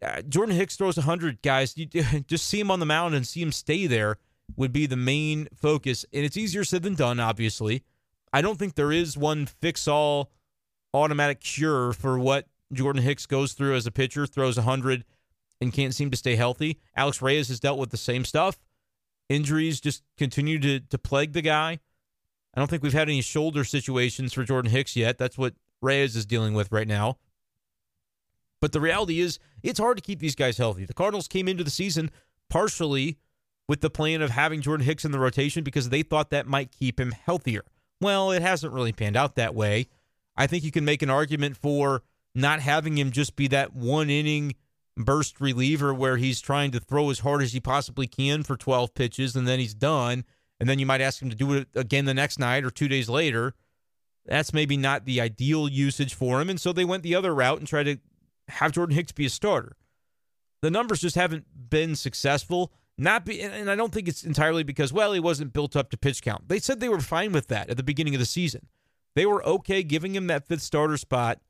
Uh, 0.00 0.22
Jordan 0.22 0.54
Hicks 0.54 0.76
throws 0.76 0.96
100 0.96 1.42
guys. 1.42 1.76
You 1.76 1.86
just 2.26 2.46
see 2.46 2.60
him 2.60 2.70
on 2.70 2.80
the 2.80 2.86
mound 2.86 3.14
and 3.14 3.26
see 3.26 3.42
him 3.42 3.52
stay 3.52 3.86
there 3.86 4.18
would 4.56 4.72
be 4.72 4.86
the 4.86 4.96
main 4.96 5.48
focus. 5.54 6.04
And 6.12 6.24
it's 6.24 6.36
easier 6.36 6.64
said 6.64 6.82
than 6.82 6.94
done, 6.94 7.18
obviously. 7.18 7.82
I 8.32 8.42
don't 8.42 8.58
think 8.58 8.74
there 8.74 8.92
is 8.92 9.16
one 9.16 9.46
fix 9.46 9.88
all 9.88 10.30
automatic 10.92 11.40
cure 11.40 11.92
for 11.92 12.18
what 12.18 12.46
Jordan 12.72 13.02
Hicks 13.02 13.26
goes 13.26 13.52
through 13.52 13.74
as 13.74 13.86
a 13.86 13.90
pitcher, 13.90 14.26
throws 14.26 14.56
100 14.56 15.04
and 15.60 15.72
can't 15.72 15.94
seem 15.94 16.10
to 16.10 16.16
stay 16.16 16.36
healthy. 16.36 16.78
Alex 16.96 17.22
Reyes 17.22 17.48
has 17.48 17.60
dealt 17.60 17.78
with 17.78 17.90
the 17.90 17.96
same 17.96 18.24
stuff. 18.24 18.58
Injuries 19.28 19.80
just 19.80 20.02
continue 20.18 20.58
to, 20.58 20.80
to 20.80 20.98
plague 20.98 21.32
the 21.32 21.42
guy. 21.42 21.78
I 22.54 22.60
don't 22.60 22.68
think 22.68 22.82
we've 22.82 22.92
had 22.92 23.08
any 23.08 23.20
shoulder 23.20 23.64
situations 23.64 24.32
for 24.32 24.44
Jordan 24.44 24.70
Hicks 24.70 24.96
yet. 24.96 25.18
That's 25.18 25.36
what 25.36 25.54
Reyes 25.82 26.16
is 26.16 26.24
dealing 26.24 26.54
with 26.54 26.70
right 26.70 26.88
now. 26.88 27.18
But 28.60 28.72
the 28.72 28.80
reality 28.80 29.20
is, 29.20 29.38
it's 29.62 29.78
hard 29.78 29.96
to 29.98 30.02
keep 30.02 30.20
these 30.20 30.34
guys 30.36 30.56
healthy. 30.56 30.84
The 30.84 30.94
Cardinals 30.94 31.28
came 31.28 31.48
into 31.48 31.64
the 31.64 31.70
season 31.70 32.10
partially 32.48 33.18
with 33.68 33.80
the 33.80 33.90
plan 33.90 34.22
of 34.22 34.30
having 34.30 34.60
Jordan 34.60 34.86
Hicks 34.86 35.04
in 35.04 35.12
the 35.12 35.18
rotation 35.18 35.64
because 35.64 35.88
they 35.88 36.02
thought 36.02 36.30
that 36.30 36.46
might 36.46 36.70
keep 36.70 37.00
him 37.00 37.12
healthier. 37.12 37.64
Well, 38.00 38.30
it 38.30 38.42
hasn't 38.42 38.72
really 38.72 38.92
panned 38.92 39.16
out 39.16 39.34
that 39.36 39.54
way. 39.54 39.88
I 40.36 40.46
think 40.46 40.64
you 40.64 40.70
can 40.70 40.84
make 40.84 41.02
an 41.02 41.10
argument 41.10 41.56
for 41.56 42.02
not 42.34 42.60
having 42.60 42.98
him 42.98 43.10
just 43.10 43.36
be 43.36 43.48
that 43.48 43.74
one 43.74 44.10
inning 44.10 44.54
burst 44.96 45.40
reliever 45.40 45.92
where 45.92 46.16
he's 46.16 46.40
trying 46.40 46.70
to 46.72 46.80
throw 46.80 47.10
as 47.10 47.20
hard 47.20 47.42
as 47.42 47.52
he 47.52 47.60
possibly 47.60 48.06
can 48.06 48.42
for 48.42 48.56
12 48.56 48.94
pitches 48.94 49.34
and 49.34 49.46
then 49.46 49.58
he's 49.58 49.74
done. 49.74 50.24
And 50.60 50.68
then 50.68 50.78
you 50.78 50.86
might 50.86 51.00
ask 51.00 51.20
him 51.20 51.30
to 51.30 51.36
do 51.36 51.52
it 51.52 51.68
again 51.74 52.04
the 52.04 52.14
next 52.14 52.38
night 52.38 52.64
or 52.64 52.70
two 52.70 52.88
days 52.88 53.08
later. 53.08 53.54
That's 54.26 54.54
maybe 54.54 54.76
not 54.76 55.04
the 55.04 55.20
ideal 55.20 55.68
usage 55.68 56.14
for 56.14 56.40
him. 56.40 56.48
And 56.48 56.60
so 56.60 56.72
they 56.72 56.84
went 56.84 57.02
the 57.02 57.14
other 57.14 57.34
route 57.34 57.58
and 57.58 57.68
tried 57.68 57.84
to 57.84 57.98
have 58.48 58.72
Jordan 58.72 58.94
Hicks 58.94 59.12
be 59.12 59.26
a 59.26 59.30
starter. 59.30 59.76
The 60.62 60.70
numbers 60.70 61.00
just 61.00 61.16
haven't 61.16 61.44
been 61.70 61.94
successful. 61.96 62.72
Not 62.96 63.26
be, 63.26 63.42
and 63.42 63.70
I 63.70 63.74
don't 63.74 63.92
think 63.92 64.08
it's 64.08 64.22
entirely 64.22 64.62
because 64.62 64.92
well 64.92 65.12
he 65.12 65.20
wasn't 65.20 65.52
built 65.52 65.74
up 65.74 65.90
to 65.90 65.96
pitch 65.96 66.22
count. 66.22 66.48
They 66.48 66.60
said 66.60 66.78
they 66.78 66.88
were 66.88 67.00
fine 67.00 67.32
with 67.32 67.48
that 67.48 67.68
at 67.68 67.76
the 67.76 67.82
beginning 67.82 68.14
of 68.14 68.20
the 68.20 68.26
season. 68.26 68.68
They 69.14 69.26
were 69.26 69.44
okay 69.44 69.82
giving 69.82 70.14
him 70.14 70.28
that 70.28 70.46
fifth 70.46 70.62
starter 70.62 70.96
spot 70.96 71.40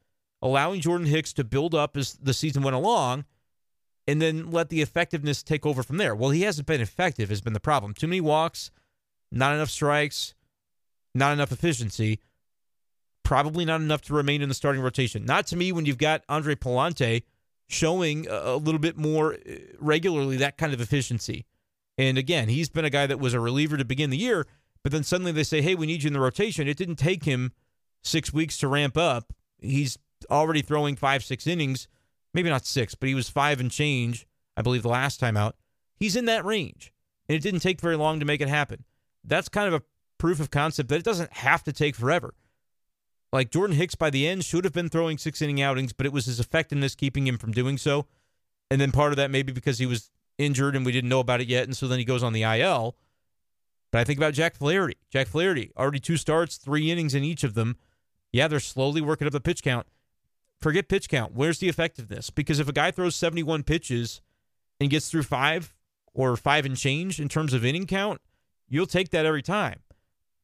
allowing 0.43 0.81
Jordan 0.81 1.07
Hicks 1.07 1.33
to 1.35 1.45
build 1.45 1.75
up 1.75 1.97
as 1.97 2.15
the 2.15 2.35
season 2.35 2.63
went 2.63 2.77
along 2.77 3.25
and 4.07 4.21
then 4.21 4.51
let 4.51 4.69
the 4.69 4.83
effectiveness 4.83 5.43
take 5.43 5.65
over 5.65 5.83
from 5.83 5.97
there. 5.97 6.15
Well, 6.15 6.31
he 6.31 6.43
hasn't 6.43 6.67
been 6.67 6.83
effective, 6.83 7.31
has 7.31 7.41
been 7.41 7.55
the 7.55 7.61
problem. 7.61 7.95
Too 7.95 8.07
many 8.07 8.21
walks, 8.21 8.71
not 9.35 9.55
enough 9.55 9.71
strikes, 9.71 10.35
not 11.15 11.33
enough 11.33 11.53
efficiency, 11.53 12.21
probably 13.23 13.65
not 13.65 13.81
enough 13.81 14.03
to 14.03 14.15
remain 14.15 14.43
in 14.43 14.49
the 14.49 14.55
starting 14.55 14.83
rotation. 14.83 15.25
Not 15.25 15.47
to 15.49 15.57
me 15.57 15.73
when 15.73 15.87
you've 15.87 15.99
got 15.99 16.23
Andre 16.29 16.55
Pallante 16.55 17.23
showing 17.67 18.27
a 18.29 18.57
little 18.57 18.79
bit 18.79 18.97
more 18.97 19.35
uh, 19.35 19.55
regularly 19.79 20.37
that 20.37 20.59
kind 20.59 20.73
of 20.73 20.81
efficiency. 20.81 21.47
And 21.97 22.19
again, 22.19 22.49
he's 22.49 22.69
been 22.69 22.85
a 22.85 22.91
guy 22.91 23.07
that 23.07 23.21
was 23.21 23.35
a 23.35 23.41
reliever 23.41 23.77
to 23.77 23.85
begin 23.85 24.11
the 24.11 24.17
year, 24.17 24.47
but 24.83 24.93
then 24.93 25.03
suddenly 25.03 25.33
they 25.33 25.45
say, 25.45 25.63
hey, 25.63 25.75
we 25.75 25.87
need 25.87 26.03
you 26.03 26.09
in 26.09 26.13
the 26.13 26.21
rotation. 26.21 26.69
It 26.69 26.77
didn't 26.77 26.97
take 26.97 27.25
him 27.25 27.53
six 28.03 28.33
weeks 28.33 28.59
to 28.59 28.69
ramp 28.69 28.97
up. 28.97 29.33
He's 29.59 29.99
already 30.31 30.61
throwing 30.61 30.97
five, 30.97 31.25
six 31.25 31.47
innings, 31.47 31.89
maybe 32.35 32.51
not 32.51 32.67
six, 32.67 32.95
but 32.95 33.09
he 33.09 33.15
was 33.15 33.31
five 33.31 33.61
and 33.61 33.71
change, 33.71 34.27
I 34.57 34.63
believe, 34.63 34.83
the 34.83 34.89
last 34.89 35.19
time 35.21 35.37
out. 35.37 35.57
He's 35.97 36.17
in 36.17 36.27
that 36.27 36.45
range, 36.45 36.93
and 37.29 37.37
it 37.37 37.41
didn't 37.41 37.61
take 37.61 37.81
very 37.81 37.97
long 37.97 38.21
to 38.21 38.27
make 38.27 38.41
it 38.41 38.49
happen. 38.49 38.85
That's 39.25 39.49
kind 39.49 39.69
of 39.69 39.75
a 39.75 39.83
proof 40.19 40.41
of 40.41 40.51
concept 40.51 40.89
that 40.91 40.97
it 40.97 41.05
doesn't 41.05 41.33
have 41.33 41.63
to 41.65 41.73
take 41.73 41.97
forever. 41.97 42.35
Like 43.33 43.51
Jordan 43.51 43.77
Hicks 43.77 43.95
by 43.95 44.11
the 44.11 44.29
end 44.29 44.45
should 44.45 44.65
have 44.65 44.73
been 44.73 44.89
throwing 44.89 45.19
six 45.19 45.43
inning 45.43 45.61
outings, 45.61 45.93
but 45.93 46.07
it 46.07 46.13
was 46.13 46.27
his 46.27 46.39
effectiveness 46.39 46.95
keeping 46.95 47.27
him 47.27 47.37
from 47.37 47.53
doing 47.53 47.79
so. 47.79 48.07
And 48.71 48.81
then 48.81 48.93
part 48.93 49.13
of 49.13 49.17
that 49.17 49.31
maybe 49.31 49.53
because 49.53 49.79
he 49.79 49.87
was 49.87 50.11
injured 50.39 50.77
and 50.77 50.87
we 50.87 50.93
didn't 50.93 51.11
know 51.11 51.21
about 51.21 51.41
it 51.41 51.49
yet, 51.49 51.65
and 51.65 51.77
so 51.77 51.89
then 51.89 51.99
he 51.99 52.05
goes 52.05 52.23
on 52.23 52.33
the 52.33 52.43
IL. 52.43 52.97
But 53.91 54.01
I 54.01 54.05
think 54.05 54.19
about 54.19 54.35
Jack 54.35 54.57
Flaherty. 54.57 54.97
Jack 55.11 55.29
Flaherty, 55.29 55.73
already 55.77 56.01
two 56.01 56.17
starts, 56.17 56.57
three 56.57 56.91
innings 56.91 57.15
in 57.15 57.25
each 57.25 57.45
of 57.45 57.55
them. 57.55 57.77
Yeah, 58.33 58.49
they're 58.49 58.61
slowly 58.61 59.01
working 59.01 59.27
up 59.27 59.33
the 59.33 59.41
pitch 59.41 59.63
count. 59.63 59.87
Forget 60.61 60.89
pitch 60.89 61.09
count. 61.09 61.35
Where's 61.35 61.59
the 61.59 61.69
effectiveness? 61.69 62.31
Because 62.31 62.59
if 62.59 62.69
a 62.69 62.73
guy 62.73 62.91
throws 62.91 63.15
71 63.15 63.63
pitches 63.65 64.21
and 64.81 64.91
gets 64.91 65.09
through 65.11 65.25
five 65.25 65.75
or 66.15 66.37
five 66.37 66.65
and 66.65 66.77
change 66.77 67.21
in 67.21 67.29
terms 67.29 67.53
of 67.53 67.65
inning 67.65 67.87
count, 67.87 68.21
you'll 68.69 68.87
take 68.87 69.11
that 69.11 69.27
every 69.27 69.43
time. 69.43 69.81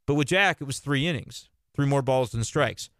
But 0.06 0.14
with 0.14 0.28
Jack, 0.28 0.58
it 0.60 0.64
was 0.64 0.78
three 0.78 1.06
innings, 1.06 1.48
three 1.74 1.86
more 1.86 2.02
balls 2.02 2.32
than 2.32 2.44
strikes. 2.44 2.90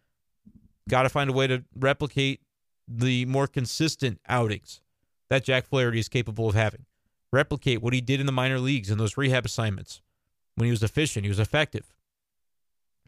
Got 0.89 1.03
to 1.03 1.09
find 1.09 1.31
a 1.31 1.33
way 1.33 1.47
to 1.47 1.65
replicate 1.77 2.41
the 2.87 3.25
more 3.27 3.47
consistent 3.47 4.21
outings 4.29 4.81
that 5.29 5.45
Jack 5.45 5.67
Flaherty 5.67 5.99
is 5.99 6.09
capable 6.09 6.49
of 6.49 6.55
having. 6.55 6.87
Replicate 7.33 7.81
what 7.81 7.93
he 7.93 8.01
did 8.01 8.21
in 8.21 8.27
the 8.27 8.33
minor 8.33 8.59
leagues 8.59 8.91
in 8.91 8.99
those 8.99 9.17
rehab 9.17 9.45
assignments 9.45 10.03
when 10.57 10.67
he 10.67 10.71
was 10.71 10.83
efficient, 10.83 11.25
he 11.25 11.31
was 11.31 11.39
effective. 11.39 11.95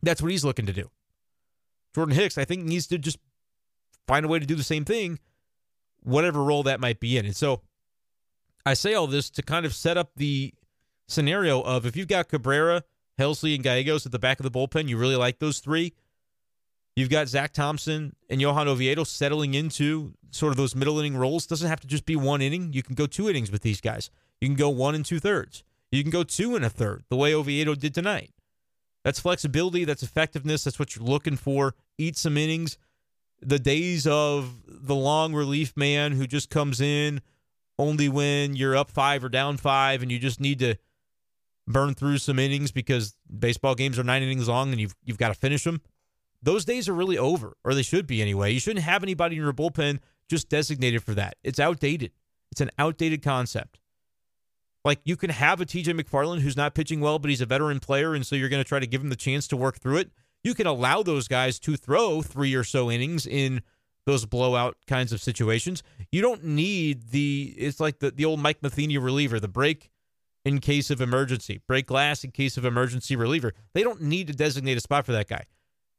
That's 0.03 0.23
what 0.23 0.31
he's 0.31 0.45
looking 0.45 0.67
to 0.67 0.73
do. 0.73 0.91
Jordan 1.95 2.15
Hicks, 2.15 2.39
I 2.39 2.45
think, 2.45 2.65
needs 2.65 2.87
to 2.89 2.99
just 2.99 3.19
find 4.07 4.25
a 4.25 4.29
way 4.29 4.39
to 4.39 4.47
do 4.47 4.55
the 4.55 4.63
same 4.63 4.85
thing, 4.85 5.19
whatever 6.03 6.43
role 6.43 6.63
that 6.63 6.81
might 6.81 7.01
be 7.01 7.19
in. 7.19 7.27
And 7.27 7.37
so 7.37 7.61
I 8.65 8.75
say 8.75 8.95
all 8.95 9.07
this 9.07 9.29
to 9.31 9.43
kind 9.43 9.67
of 9.67 9.75
set 9.75 9.97
up 9.97 10.13
the 10.17 10.55
scenario 11.09 11.61
of 11.61 11.87
if 11.87 11.97
you've 11.97 12.09
got 12.09 12.29
Cabrera, 12.29 12.85
Helsley, 13.19 13.55
and 13.55 13.63
Gallegos 13.63 14.07
at 14.07 14.13
the 14.13 14.19
back 14.19 14.41
of 14.41 14.45
the 14.45 14.51
bullpen, 14.51 14.89
you 14.89 14.97
really 14.97 15.17
like 15.17 15.39
those 15.39 15.59
three. 15.59 15.93
You've 16.97 17.11
got 17.11 17.29
Zack 17.29 17.53
Thompson 17.53 18.15
and 18.29 18.41
Johan 18.41 18.69
Oviedo 18.69 19.05
settling 19.05 19.55
into 19.55 20.13
sort 20.31 20.51
of 20.51 20.57
those 20.57 20.75
middle 20.75 20.99
inning 20.99 21.17
roles. 21.17 21.47
Doesn't 21.47 21.69
have 21.69 21.81
to 21.81 21.87
just 21.87 22.05
be 22.05 22.17
one 22.17 22.43
inning. 22.43 22.73
You 22.73 22.83
can 22.83 22.95
go 22.95 23.07
two 23.07 23.31
innings 23.31 23.51
with 23.51 23.63
these 23.63 23.81
guys. 23.81 24.11
You 24.41 24.49
can 24.49 24.57
go 24.57 24.69
one 24.69 24.95
and 24.95 25.05
two 25.05 25.19
thirds. 25.19 25.65
You 25.91 26.03
can 26.03 26.11
go 26.11 26.23
two 26.23 26.57
and 26.57 26.65
a 26.65 26.71
third, 26.71 27.05
the 27.09 27.17
way 27.17 27.35
Oviedo 27.35 27.75
did 27.75 27.95
tonight. 27.95 28.33
That's 29.05 29.21
flexibility. 29.21 29.85
That's 29.85 30.03
effectiveness. 30.03 30.65
That's 30.65 30.79
what 30.79 30.95
you're 30.95 31.05
looking 31.05 31.37
for. 31.37 31.75
Eat 31.99 32.17
some 32.17 32.37
innings. 32.37 32.79
The 33.41 33.59
days 33.59 34.07
of 34.07 34.55
the 34.67 34.95
long 34.95 35.35
relief 35.35 35.77
man 35.77 36.13
who 36.13 36.27
just 36.27 36.51
comes 36.51 36.81
in 36.81 37.21
only 37.79 38.09
when 38.09 38.55
you're 38.55 38.77
up 38.77 38.91
five 38.91 39.25
or 39.25 39.29
down 39.29 39.57
five 39.57 40.03
and 40.03 40.13
you 40.13 40.19
just 40.19 40.41
need 40.41 40.61
to 40.61 40.77
burn 41.67 41.95
through 41.95 42.19
some 42.19 42.39
innings 42.39 42.73
because 42.73 43.17
baseball 43.39 43.75
games 43.75 43.99
are 43.99 44.05
nine 44.05 44.23
innings 44.23 44.49
long 44.49 44.71
and 44.71 44.81
you've, 44.81 44.95
you've 45.05 45.19
got 45.19 45.29
to 45.29 45.35
finish 45.35 45.65
them. 45.65 45.81
Those 46.43 46.65
days 46.65 46.89
are 46.89 46.95
really 46.95 47.19
over, 47.19 47.57
or 47.65 47.73
they 47.73 47.83
should 47.83 48.07
be 48.07 48.21
anyway. 48.21 48.53
You 48.53 48.59
shouldn't 48.61 48.85
have 48.85 49.03
anybody 49.05 49.37
in 49.37 49.43
your 49.43 49.53
bullpen 49.53 50.01
just 50.29 50.49
designated 50.49 51.03
for 51.03 51.15
that. 51.15 51.37
It's 51.45 51.61
outdated. 51.61 52.11
It's 52.51 52.61
an 52.61 52.71
outdated 52.79 53.23
concept. 53.23 53.79
Like 54.85 55.01
you 55.05 55.17
can 55.17 55.31
have 55.31 55.61
a 55.61 55.65
TJ 55.65 55.99
McFarland 56.01 56.41
who's 56.41 56.57
not 56.57 56.75
pitching 56.75 57.01
well, 57.01 57.19
but 57.19 57.31
he's 57.31 57.41
a 57.41 57.47
veteran 57.47 57.79
player, 57.79 58.15
and 58.15 58.27
so 58.27 58.35
you're 58.35 58.49
going 58.49 58.63
to 58.63 58.69
try 58.69 58.81
to 58.81 58.87
give 58.87 59.01
him 59.01 59.11
the 59.11 59.17
chance 59.17 59.47
to 59.49 59.57
work 59.57 59.79
through 59.79 59.99
it. 59.99 60.11
You 60.43 60.55
can 60.55 60.67
allow 60.67 61.05
those 61.05 61.29
guys 61.29 61.61
to 61.61 61.77
throw 61.77 62.21
three 62.21 62.55
or 62.55 62.65
so 62.65 62.91
innings 62.91 63.27
in 63.27 63.63
those 64.05 64.27
blowout 64.27 64.77
kinds 64.89 65.13
of 65.13 65.23
situations. 65.23 65.85
You 66.11 66.21
don't 66.21 66.43
need 66.43 67.11
the 67.11 67.55
it's 67.57 67.79
like 67.79 68.01
the, 68.01 68.11
the 68.11 68.25
old 68.25 68.41
Mike 68.41 68.61
Matheny 68.61 68.99
reliever, 68.99 69.39
the 69.39 69.47
break 69.47 69.92
in 70.45 70.59
case 70.59 70.91
of 70.91 71.01
emergency, 71.01 71.61
break 71.67 71.87
glass 71.87 72.25
in 72.25 72.31
case 72.31 72.57
of 72.57 72.65
emergency 72.65 73.15
reliever. 73.17 73.53
They 73.75 73.83
don't 73.83 74.03
need 74.03 74.27
to 74.27 74.33
designate 74.33 74.77
a 74.77 74.81
spot 74.81 75.07
for 75.07 75.13
that 75.13 75.29
guy. 75.29 75.45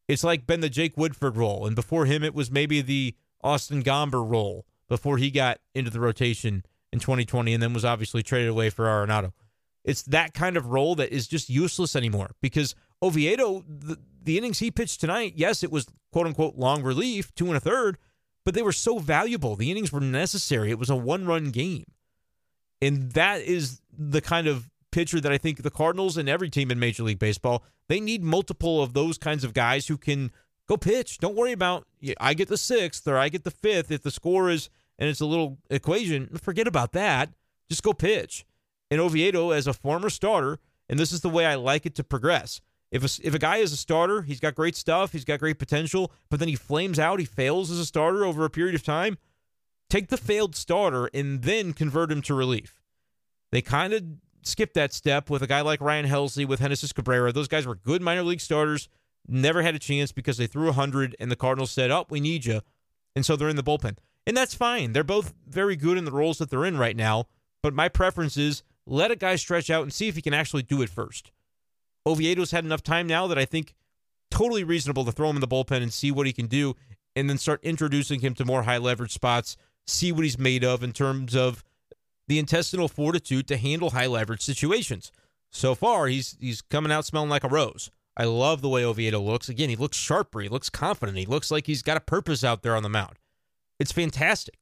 It's 0.08 0.24
like 0.24 0.46
been 0.46 0.60
the 0.60 0.70
Jake 0.70 0.98
Woodford 0.98 1.38
role, 1.38 1.66
and 1.66 1.76
before 1.76 2.06
him 2.06 2.24
it 2.24 2.36
was 2.36 2.52
maybe 2.52 2.82
the 2.82 3.16
Austin 3.42 3.84
Gomber 3.84 4.30
role 4.30 4.66
before 4.90 5.18
he 5.18 5.32
got 5.32 5.60
into 5.74 5.90
the 5.90 6.00
rotation 6.00 6.64
in 6.92 7.00
2020 7.00 7.54
and 7.54 7.64
then 7.64 7.74
was 7.74 7.86
obviously 7.86 8.22
traded 8.22 8.50
away 8.50 8.70
for 8.70 8.86
Arenado. 8.86 9.32
It's 9.84 10.04
that 10.04 10.34
kind 10.34 10.56
of 10.56 10.68
role 10.68 10.96
that 10.96 11.12
is 11.12 11.28
just 11.28 11.50
useless 11.50 11.96
anymore 11.96 12.32
because 12.42 12.76
Oviedo, 13.02 13.64
the, 13.68 13.98
the 14.24 14.38
innings 14.38 14.60
he 14.60 14.72
pitched 14.72 15.02
tonight, 15.02 15.34
yes, 15.36 15.64
it 15.64 15.72
was 15.72 15.88
quote 16.12 16.28
unquote 16.28 16.56
long 16.56 16.84
relief, 16.84 17.34
two 17.36 17.48
and 17.48 17.58
a 17.58 17.60
third, 17.60 17.98
but 18.46 18.54
they 18.54 18.62
were 18.62 18.72
so 18.72 19.00
valuable. 19.00 19.56
The 19.56 19.72
innings 19.72 19.92
were 19.92 20.00
necessary. 20.00 20.70
It 20.70 20.80
was 20.80 20.90
a 20.90 20.96
one 20.96 21.26
run 21.26 21.52
game. 21.52 21.86
And 22.84 23.12
that 23.14 23.42
is 23.42 23.82
the 23.98 24.22
kind 24.22 24.48
of 24.48 24.70
pitcher 24.92 25.22
that 25.22 25.32
I 25.32 25.38
think 25.38 25.64
the 25.64 25.72
Cardinals 25.72 26.18
and 26.18 26.28
every 26.28 26.50
team 26.50 26.70
in 26.70 26.80
Major 26.80 27.04
League 27.04 27.20
Baseball, 27.20 27.64
they 27.88 28.00
need 28.00 28.24
multiple 28.24 28.84
of 28.84 28.94
those 28.94 29.18
kinds 29.18 29.44
of 29.44 29.54
guys 29.54 29.88
who 29.88 29.98
can 29.98 30.32
go 30.68 30.76
pitch. 30.76 31.18
Don't 31.20 31.36
worry 31.36 31.54
about 31.54 31.88
I 32.20 32.34
get 32.34 32.50
the 32.50 32.58
sixth 32.58 33.08
or 33.08 33.18
I 33.18 33.30
get 33.30 33.46
the 33.46 33.52
fifth 33.52 33.90
if 33.90 34.04
the 34.04 34.12
score 34.12 34.50
is 34.50 34.70
and 35.00 35.10
it's 35.10 35.22
a 35.22 35.26
little 35.26 35.58
equation, 35.70 36.28
forget 36.38 36.68
about 36.68 36.92
that. 36.92 37.30
Just 37.70 37.84
go 37.84 37.94
pitch. 37.94 38.46
And 38.92 39.02
Oviedo, 39.02 39.52
as 39.52 39.66
a 39.66 39.74
former 39.74 40.10
starter, 40.10 40.60
and 40.88 41.00
this 41.00 41.12
is 41.12 41.22
the 41.22 41.30
way 41.30 41.46
I 41.46 41.56
like 41.56 41.86
it 41.86 41.96
to 41.96 42.04
progress. 42.04 42.62
If 42.92 43.04
a, 43.04 43.28
if 43.28 43.34
a 43.34 43.40
guy 43.40 43.58
is 43.58 43.74
a 43.74 43.78
starter, 43.78 44.22
he's 44.22 44.40
got 44.40 44.54
great 44.54 44.76
stuff, 44.76 45.14
he's 45.14 45.26
got 45.26 45.40
great 45.40 45.58
potential, 45.58 46.12
but 46.30 46.40
then 46.40 46.48
he 46.48 46.56
flames 46.56 47.00
out, 47.00 47.20
he 47.20 47.26
fails 47.26 47.72
as 47.72 47.80
a 47.80 47.86
starter 47.86 48.24
over 48.24 48.46
a 48.46 48.52
period 48.52 48.76
of 48.76 48.84
time, 48.84 49.18
take 49.94 50.08
the 50.08 50.18
failed 50.18 50.56
starter 50.56 51.08
and 51.14 51.44
then 51.44 51.72
convert 51.72 52.12
him 52.12 52.20
to 52.24 52.34
relief. 52.34 52.82
They 53.52 53.62
kind 53.62 53.94
of 53.94 54.04
skipped 54.42 54.74
that 54.74 54.92
step 54.92 55.30
with 55.30 55.44
a 55.44 55.48
guy 55.48 55.62
like 55.62 55.82
Ryan 55.82 56.08
Helsley, 56.08 56.48
with 56.48 56.62
Genesis 56.62 56.92
Cabrera. 56.92 57.32
Those 57.32 57.48
guys 57.48 57.68
were 57.68 57.76
good 57.76 58.02
minor 58.02 58.24
league 58.24 58.42
starters, 58.42 58.90
never 59.28 59.62
had 59.62 59.76
a 59.76 59.80
chance 59.80 60.12
because 60.12 60.38
they 60.38 60.48
threw 60.48 60.66
100 60.66 61.16
and 61.20 61.30
the 61.30 61.36
Cardinals 61.36 61.70
said, 61.70 61.92
Oh, 61.92 62.08
we 62.10 62.20
need 62.20 62.44
you. 62.46 62.62
And 63.16 63.24
so 63.24 63.36
they're 63.36 63.50
in 63.50 63.56
the 63.56 63.64
bullpen. 63.64 63.98
And 64.26 64.36
that's 64.36 64.56
fine. 64.56 64.94
They're 64.94 65.04
both 65.04 65.36
very 65.48 65.76
good 65.76 66.00
in 66.00 66.06
the 66.06 66.12
roles 66.12 66.40
that 66.40 66.50
they're 66.50 66.66
in 66.66 66.80
right 66.80 66.98
now. 66.98 67.28
But 67.62 67.76
my 67.76 67.88
preference 67.88 68.36
is 68.36 68.64
let 68.88 69.12
a 69.12 69.16
guy 69.16 69.36
stretch 69.36 69.70
out 69.70 69.84
and 69.84 69.94
see 69.94 70.08
if 70.08 70.16
he 70.16 70.24
can 70.24 70.34
actually 70.34 70.64
do 70.64 70.82
it 70.82 70.90
first. 70.90 71.32
Oviedo's 72.04 72.50
had 72.50 72.66
enough 72.66 72.82
time 72.82 73.06
now 73.06 73.28
that 73.28 73.38
I 73.38 73.46
think 73.46 73.76
totally 74.32 74.64
reasonable 74.64 75.06
to 75.06 75.12
throw 75.12 75.30
him 75.30 75.38
in 75.38 75.42
the 75.42 75.48
bullpen 75.48 75.84
and 75.84 75.94
see 75.94 76.10
what 76.10 76.26
he 76.26 76.34
can 76.34 76.48
do 76.48 76.76
and 77.16 77.30
then 77.30 77.38
start 77.38 77.64
introducing 77.64 78.22
him 78.22 78.34
to 78.34 78.44
more 78.44 78.64
high 78.64 78.80
leverage 78.80 79.14
spots, 79.14 79.56
see 79.88 80.12
what 80.12 80.24
he's 80.24 80.40
made 80.40 80.64
of 80.64 80.84
in 80.84 80.94
terms 80.94 81.36
of 81.36 81.64
the 82.28 82.40
intestinal 82.40 82.88
fortitude 82.88 83.48
to 83.48 83.58
handle 83.58 83.92
high 83.92 84.08
leverage 84.08 84.42
situations. 84.42 85.12
So 85.52 85.76
far, 85.76 86.08
he's 86.08 86.38
he's 86.40 86.62
coming 86.62 86.92
out 86.92 87.06
smelling 87.06 87.30
like 87.30 87.44
a 87.44 87.50
rose. 87.50 87.92
I 88.16 88.26
love 88.26 88.62
the 88.62 88.70
way 88.70 88.86
Oviedo 88.86 89.20
looks. 89.20 89.50
Again, 89.50 89.70
he 89.70 89.76
looks 89.76 89.98
sharper. 89.98 90.42
He 90.42 90.50
looks 90.50 90.70
confident. 90.70 91.18
He 91.18 91.26
looks 91.26 91.50
like 91.52 91.68
he's 91.68 91.82
got 91.82 91.98
a 91.98 92.02
purpose 92.02 92.44
out 92.44 92.62
there 92.62 92.76
on 92.76 92.84
the 92.84 92.90
mound. 92.90 93.18
It's 93.80 93.92
fantastic. 93.92 94.56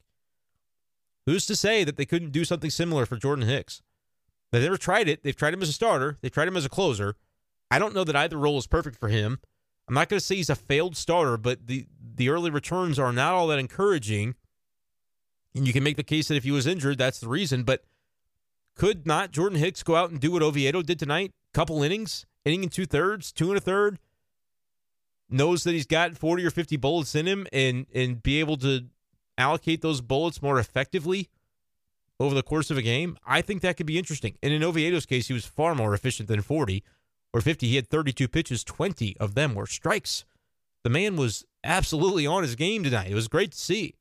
Who's 1.26 1.46
to 1.48 1.56
say 1.56 1.84
that 1.84 1.98
they 1.98 2.06
couldn't 2.06 2.32
do 2.32 2.46
something 2.46 2.70
similar 2.70 3.06
for 3.06 3.18
Jordan 3.18 3.48
Hicks? 3.48 3.82
They've 4.52 4.64
never 4.64 4.78
tried 4.78 5.08
it. 5.08 5.24
They've 5.24 5.36
tried 5.36 5.54
him 5.54 5.62
as 5.62 5.70
a 5.70 5.74
starter. 5.74 6.18
They've 6.22 6.32
tried 6.32 6.48
him 6.48 6.58
as 6.58 6.66
a 6.66 6.70
closer. 6.70 7.16
I 7.70 7.80
don't 7.80 7.94
know 7.94 8.04
that 8.04 8.16
either 8.16 8.38
role 8.38 8.58
is 8.58 8.68
perfect 8.68 8.98
for 8.98 9.10
him. 9.10 9.40
I'm 9.88 9.96
not 9.96 10.10
going 10.10 10.20
to 10.20 10.26
say 10.26 10.36
he's 10.36 10.50
a 10.50 10.56
failed 10.56 10.96
starter, 10.96 11.38
but 11.38 11.68
the 11.68 11.86
the 12.16 12.30
early 12.30 12.50
returns 12.50 13.00
are 13.00 13.14
not 13.14 13.34
all 13.34 13.48
that 13.48 13.60
encouraging. 13.60 14.36
And 15.56 15.68
you 15.68 15.74
can 15.74 15.84
make 15.84 15.98
the 15.98 16.04
case 16.04 16.28
that 16.28 16.36
if 16.36 16.44
he 16.44 16.52
was 16.52 16.68
injured, 16.68 16.98
that's 16.98 17.20
the 17.20 17.28
reason. 17.28 17.64
But 17.64 17.84
could 18.76 19.06
not 19.06 19.32
Jordan 19.32 19.60
Hicks 19.60 19.84
go 19.84 19.96
out 19.96 20.12
and 20.12 20.20
do 20.20 20.32
what 20.32 20.44
Oviedo 20.44 20.82
did 20.82 21.00
tonight? 21.00 21.34
Couple 21.54 21.84
innings, 21.84 22.26
inning 22.46 22.64
and 22.64 22.72
two 22.72 22.86
thirds, 22.86 23.32
two 23.32 23.50
and 23.50 23.58
a 23.58 23.62
third. 23.62 24.00
Knows 25.30 25.64
that 25.64 25.72
he's 25.72 25.86
got 25.86 26.18
40 26.18 26.46
or 26.46 26.52
50 26.52 26.78
bullets 26.78 27.16
in 27.16 27.26
him 27.26 27.48
and 27.52 27.86
and 27.94 28.22
be 28.22 28.40
able 28.40 28.58
to 28.58 28.86
allocate 29.38 29.82
those 29.82 30.02
bullets 30.02 30.42
more 30.42 30.60
effectively 30.60 31.30
over 32.22 32.36
the 32.36 32.44
course 32.44 32.70
of 32.72 32.78
a 32.78 32.82
game, 32.82 33.18
I 33.26 33.42
think 33.42 33.62
that 33.62 33.78
could 33.78 33.86
be 33.86 33.98
interesting. 33.98 34.38
And 34.42 34.54
in 34.54 34.64
Oviedo's 34.64 35.06
case, 35.06 35.28
he 35.28 35.34
was 35.34 35.46
far 35.46 35.76
more 35.76 35.94
efficient 35.94 36.28
than 36.30 36.42
40 36.42 36.84
or 37.34 37.42
50. 37.42 37.68
He 37.68 37.76
had 37.76 37.90
32 37.90 38.28
pitches, 38.28 38.64
20 38.64 39.18
of 39.20 39.34
them 39.34 39.56
were 39.56 39.66
strikes. 39.66 40.24
The 40.84 40.90
man 40.90 41.16
was 41.16 41.46
absolutely 41.64 42.28
on 42.28 42.44
his 42.44 42.56
game 42.56 42.84
tonight. 42.84 43.12
It 43.12 43.16
was 43.16 43.28
great 43.28 43.52
to 43.52 43.58
see. 43.58 43.96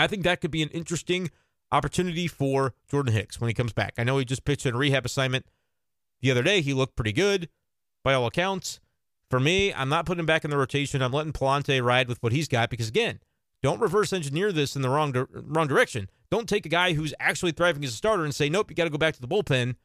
I 0.00 0.06
think 0.06 0.22
that 0.24 0.40
could 0.40 0.50
be 0.50 0.62
an 0.62 0.70
interesting 0.70 1.30
opportunity 1.72 2.26
for 2.26 2.74
Jordan 2.90 3.12
Hicks 3.12 3.40
when 3.40 3.48
he 3.48 3.54
comes 3.54 3.72
back. 3.72 3.94
I 3.98 4.04
know 4.04 4.18
he 4.18 4.24
just 4.24 4.44
pitched 4.44 4.66
in 4.66 4.74
a 4.74 4.78
rehab 4.78 5.04
assignment 5.04 5.46
the 6.20 6.30
other 6.30 6.42
day. 6.42 6.60
He 6.60 6.74
looked 6.74 6.96
pretty 6.96 7.12
good 7.12 7.48
by 8.02 8.14
all 8.14 8.26
accounts. 8.26 8.80
For 9.28 9.38
me, 9.38 9.72
I'm 9.72 9.88
not 9.88 10.06
putting 10.06 10.20
him 10.20 10.26
back 10.26 10.44
in 10.44 10.50
the 10.50 10.56
rotation. 10.56 11.02
I'm 11.02 11.12
letting 11.12 11.32
Pallante 11.32 11.84
ride 11.84 12.08
with 12.08 12.20
what 12.22 12.32
he's 12.32 12.48
got 12.48 12.70
because, 12.70 12.88
again, 12.88 13.20
don't 13.62 13.80
reverse 13.80 14.12
engineer 14.12 14.50
this 14.52 14.74
in 14.74 14.82
the 14.82 14.88
wrong 14.88 15.12
di- 15.12 15.26
wrong 15.32 15.68
direction. 15.68 16.08
Don't 16.30 16.48
take 16.48 16.66
a 16.66 16.70
guy 16.70 16.94
who's 16.94 17.14
actually 17.20 17.52
thriving 17.52 17.84
as 17.84 17.90
a 17.90 17.96
starter 17.96 18.24
and 18.24 18.34
say, 18.34 18.48
nope, 18.48 18.70
you 18.70 18.76
got 18.76 18.84
to 18.84 18.90
go 18.90 18.98
back 18.98 19.14
to 19.14 19.20
the 19.20 19.28
bullpen 19.28 19.76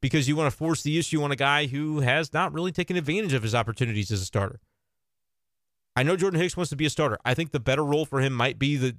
because 0.00 0.28
you 0.28 0.36
want 0.36 0.50
to 0.50 0.56
force 0.56 0.82
the 0.82 0.98
issue 0.98 1.22
on 1.22 1.32
a 1.32 1.36
guy 1.36 1.66
who 1.66 2.00
has 2.00 2.32
not 2.32 2.52
really 2.52 2.70
taken 2.70 2.96
advantage 2.96 3.32
of 3.32 3.42
his 3.42 3.54
opportunities 3.54 4.10
as 4.10 4.20
a 4.20 4.26
starter. 4.26 4.60
I 5.96 6.02
know 6.02 6.16
Jordan 6.16 6.40
Hicks 6.40 6.56
wants 6.56 6.70
to 6.70 6.76
be 6.76 6.86
a 6.86 6.90
starter. 6.90 7.18
I 7.24 7.34
think 7.34 7.50
the 7.50 7.60
better 7.60 7.84
role 7.84 8.04
for 8.04 8.20
him 8.20 8.32
might 8.32 8.58
be 8.58 8.76
the 8.76 8.96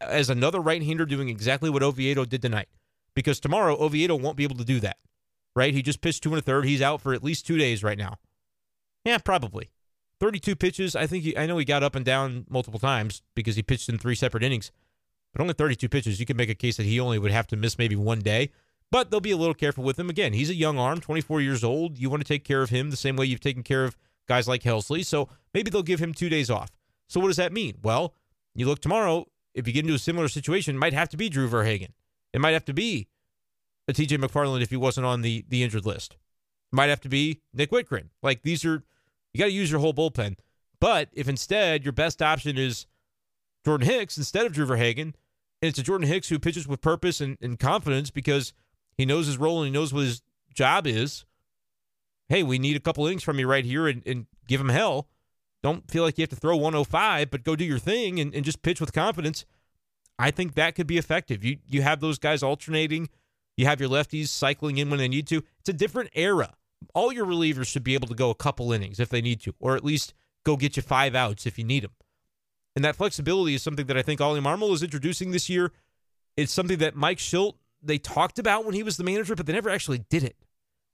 as 0.00 0.30
another 0.30 0.60
right-hander 0.60 1.06
doing 1.06 1.28
exactly 1.28 1.70
what 1.70 1.82
Oviedo 1.82 2.24
did 2.24 2.42
tonight. 2.42 2.68
Because 3.14 3.40
tomorrow 3.40 3.80
Oviedo 3.80 4.16
won't 4.16 4.36
be 4.36 4.44
able 4.44 4.56
to 4.56 4.64
do 4.64 4.80
that. 4.80 4.98
Right? 5.54 5.72
He 5.72 5.82
just 5.82 6.02
pitched 6.02 6.22
two 6.22 6.30
and 6.30 6.38
a 6.38 6.42
third. 6.42 6.66
He's 6.66 6.82
out 6.82 7.00
for 7.00 7.14
at 7.14 7.24
least 7.24 7.46
two 7.46 7.56
days 7.56 7.82
right 7.82 7.96
now. 7.96 8.16
Yeah, 9.04 9.18
probably. 9.18 9.70
32 10.20 10.56
pitches. 10.56 10.96
I 10.96 11.06
think 11.06 11.24
he, 11.24 11.36
I 11.36 11.46
know 11.46 11.58
he 11.58 11.64
got 11.64 11.82
up 11.82 11.94
and 11.94 12.04
down 12.04 12.44
multiple 12.48 12.80
times 12.80 13.22
because 13.34 13.56
he 13.56 13.62
pitched 13.62 13.88
in 13.88 13.98
three 13.98 14.14
separate 14.14 14.42
innings, 14.42 14.70
but 15.32 15.40
only 15.40 15.54
32 15.54 15.88
pitches. 15.88 16.18
You 16.18 16.26
can 16.26 16.36
make 16.36 16.50
a 16.50 16.54
case 16.54 16.76
that 16.76 16.86
he 16.86 16.98
only 17.00 17.18
would 17.18 17.30
have 17.30 17.46
to 17.48 17.56
miss 17.56 17.78
maybe 17.78 17.96
one 17.96 18.20
day, 18.20 18.50
but 18.90 19.10
they'll 19.10 19.20
be 19.20 19.30
a 19.30 19.36
little 19.36 19.54
careful 19.54 19.84
with 19.84 19.98
him. 19.98 20.10
Again, 20.10 20.32
he's 20.32 20.50
a 20.50 20.54
young 20.54 20.78
arm, 20.78 21.00
24 21.00 21.40
years 21.40 21.62
old. 21.62 21.98
You 21.98 22.10
want 22.10 22.22
to 22.22 22.28
take 22.28 22.44
care 22.44 22.62
of 22.62 22.70
him 22.70 22.90
the 22.90 22.96
same 22.96 23.16
way 23.16 23.26
you've 23.26 23.40
taken 23.40 23.62
care 23.62 23.84
of 23.84 23.96
guys 24.26 24.48
like 24.48 24.62
Helsley. 24.62 25.04
So 25.04 25.28
maybe 25.52 25.70
they'll 25.70 25.82
give 25.82 26.00
him 26.00 26.14
two 26.14 26.28
days 26.28 26.50
off. 26.50 26.70
So 27.08 27.20
what 27.20 27.28
does 27.28 27.36
that 27.36 27.52
mean? 27.52 27.78
Well, 27.82 28.14
you 28.60 28.66
look 28.66 28.80
tomorrow, 28.80 29.26
if 29.54 29.66
you 29.66 29.72
get 29.72 29.84
into 29.84 29.94
a 29.94 29.98
similar 29.98 30.28
situation, 30.28 30.76
it 30.76 30.78
might 30.78 30.92
have 30.92 31.08
to 31.10 31.16
be 31.16 31.28
Drew 31.28 31.48
Verhagen. 31.48 31.92
It 32.32 32.40
might 32.40 32.52
have 32.52 32.64
to 32.66 32.74
be 32.74 33.08
a 33.88 33.92
TJ 33.92 34.18
McFarland 34.18 34.62
if 34.62 34.70
he 34.70 34.76
wasn't 34.76 35.06
on 35.06 35.22
the 35.22 35.44
the 35.48 35.62
injured 35.62 35.86
list. 35.86 36.16
It 36.72 36.76
might 36.76 36.90
have 36.90 37.00
to 37.02 37.08
be 37.08 37.40
Nick 37.54 37.70
Wittgren. 37.70 38.08
Like 38.22 38.42
these 38.42 38.64
are 38.64 38.84
you 39.32 39.38
got 39.38 39.46
to 39.46 39.52
use 39.52 39.70
your 39.70 39.80
whole 39.80 39.94
bullpen. 39.94 40.36
But 40.80 41.08
if 41.12 41.28
instead 41.28 41.84
your 41.84 41.92
best 41.92 42.20
option 42.20 42.58
is 42.58 42.86
Jordan 43.64 43.86
Hicks 43.86 44.18
instead 44.18 44.46
of 44.46 44.52
Drew 44.52 44.66
Verhagen, 44.66 45.14
and 45.62 45.68
it's 45.68 45.78
a 45.78 45.82
Jordan 45.82 46.06
Hicks 46.06 46.28
who 46.28 46.38
pitches 46.38 46.68
with 46.68 46.80
purpose 46.80 47.20
and, 47.20 47.38
and 47.40 47.58
confidence 47.58 48.10
because 48.10 48.52
he 48.96 49.06
knows 49.06 49.26
his 49.26 49.38
role 49.38 49.62
and 49.62 49.66
he 49.66 49.72
knows 49.72 49.92
what 49.92 50.04
his 50.04 50.22
job 50.54 50.86
is. 50.86 51.24
Hey, 52.28 52.42
we 52.42 52.58
need 52.58 52.76
a 52.76 52.80
couple 52.80 53.06
innings 53.06 53.22
from 53.22 53.38
you 53.38 53.46
right 53.46 53.64
here 53.64 53.86
and, 53.86 54.02
and 54.06 54.26
give 54.48 54.60
him 54.60 54.68
hell. 54.68 55.08
Don't 55.66 55.90
feel 55.90 56.04
like 56.04 56.16
you 56.18 56.22
have 56.22 56.30
to 56.30 56.36
throw 56.36 56.56
105, 56.56 57.30
but 57.30 57.44
go 57.44 57.56
do 57.56 57.64
your 57.64 57.78
thing 57.78 58.20
and, 58.20 58.34
and 58.34 58.44
just 58.44 58.62
pitch 58.62 58.80
with 58.80 58.92
confidence. 58.92 59.44
I 60.18 60.30
think 60.30 60.54
that 60.54 60.74
could 60.74 60.86
be 60.86 60.98
effective. 60.98 61.44
You 61.44 61.58
you 61.66 61.82
have 61.82 62.00
those 62.00 62.18
guys 62.18 62.42
alternating. 62.42 63.08
You 63.56 63.66
have 63.66 63.80
your 63.80 63.90
lefties 63.90 64.28
cycling 64.28 64.78
in 64.78 64.90
when 64.90 64.98
they 64.98 65.08
need 65.08 65.26
to. 65.28 65.42
It's 65.58 65.68
a 65.68 65.72
different 65.72 66.10
era 66.14 66.54
all 66.94 67.12
your 67.12 67.26
relievers 67.26 67.66
should 67.66 67.84
be 67.84 67.94
able 67.94 68.08
to 68.08 68.14
go 68.14 68.30
a 68.30 68.34
couple 68.34 68.72
innings 68.72 69.00
if 69.00 69.08
they 69.08 69.20
need 69.20 69.40
to, 69.42 69.54
or 69.58 69.76
at 69.76 69.84
least 69.84 70.14
go 70.44 70.56
get 70.56 70.76
you 70.76 70.82
five 70.82 71.14
outs 71.14 71.46
if 71.46 71.58
you 71.58 71.64
need 71.64 71.84
them. 71.84 71.92
And 72.74 72.84
that 72.84 72.96
flexibility 72.96 73.54
is 73.54 73.62
something 73.62 73.86
that 73.86 73.96
I 73.96 74.02
think 74.02 74.20
Ollie 74.20 74.40
Marmol 74.40 74.72
is 74.72 74.82
introducing 74.82 75.30
this 75.30 75.48
year. 75.48 75.72
It's 76.36 76.52
something 76.52 76.78
that 76.78 76.94
Mike 76.94 77.18
Shildt 77.18 77.54
they 77.82 77.98
talked 77.98 78.38
about 78.38 78.64
when 78.64 78.74
he 78.74 78.82
was 78.82 78.96
the 78.96 79.04
manager, 79.04 79.34
but 79.34 79.46
they 79.46 79.52
never 79.52 79.70
actually 79.70 79.98
did 80.10 80.24
it. 80.24 80.36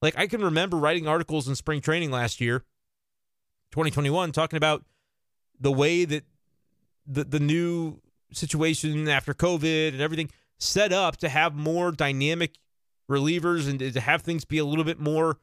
Like 0.00 0.16
I 0.18 0.26
can 0.26 0.42
remember 0.42 0.76
writing 0.76 1.08
articles 1.08 1.48
in 1.48 1.54
spring 1.54 1.80
training 1.80 2.10
last 2.10 2.40
year, 2.40 2.64
2021, 3.72 4.32
talking 4.32 4.56
about 4.56 4.84
the 5.60 5.72
way 5.72 6.04
that 6.04 6.24
the 7.06 7.24
the 7.24 7.40
new 7.40 8.00
situation 8.32 9.08
after 9.08 9.34
COVID 9.34 9.88
and 9.88 10.00
everything 10.00 10.30
set 10.58 10.92
up 10.92 11.16
to 11.18 11.28
have 11.28 11.54
more 11.54 11.92
dynamic 11.92 12.58
relievers 13.10 13.68
and 13.68 13.78
to 13.78 14.00
have 14.00 14.22
things 14.22 14.44
be 14.44 14.58
a 14.58 14.64
little 14.64 14.84
bit 14.84 15.00
more 15.00 15.38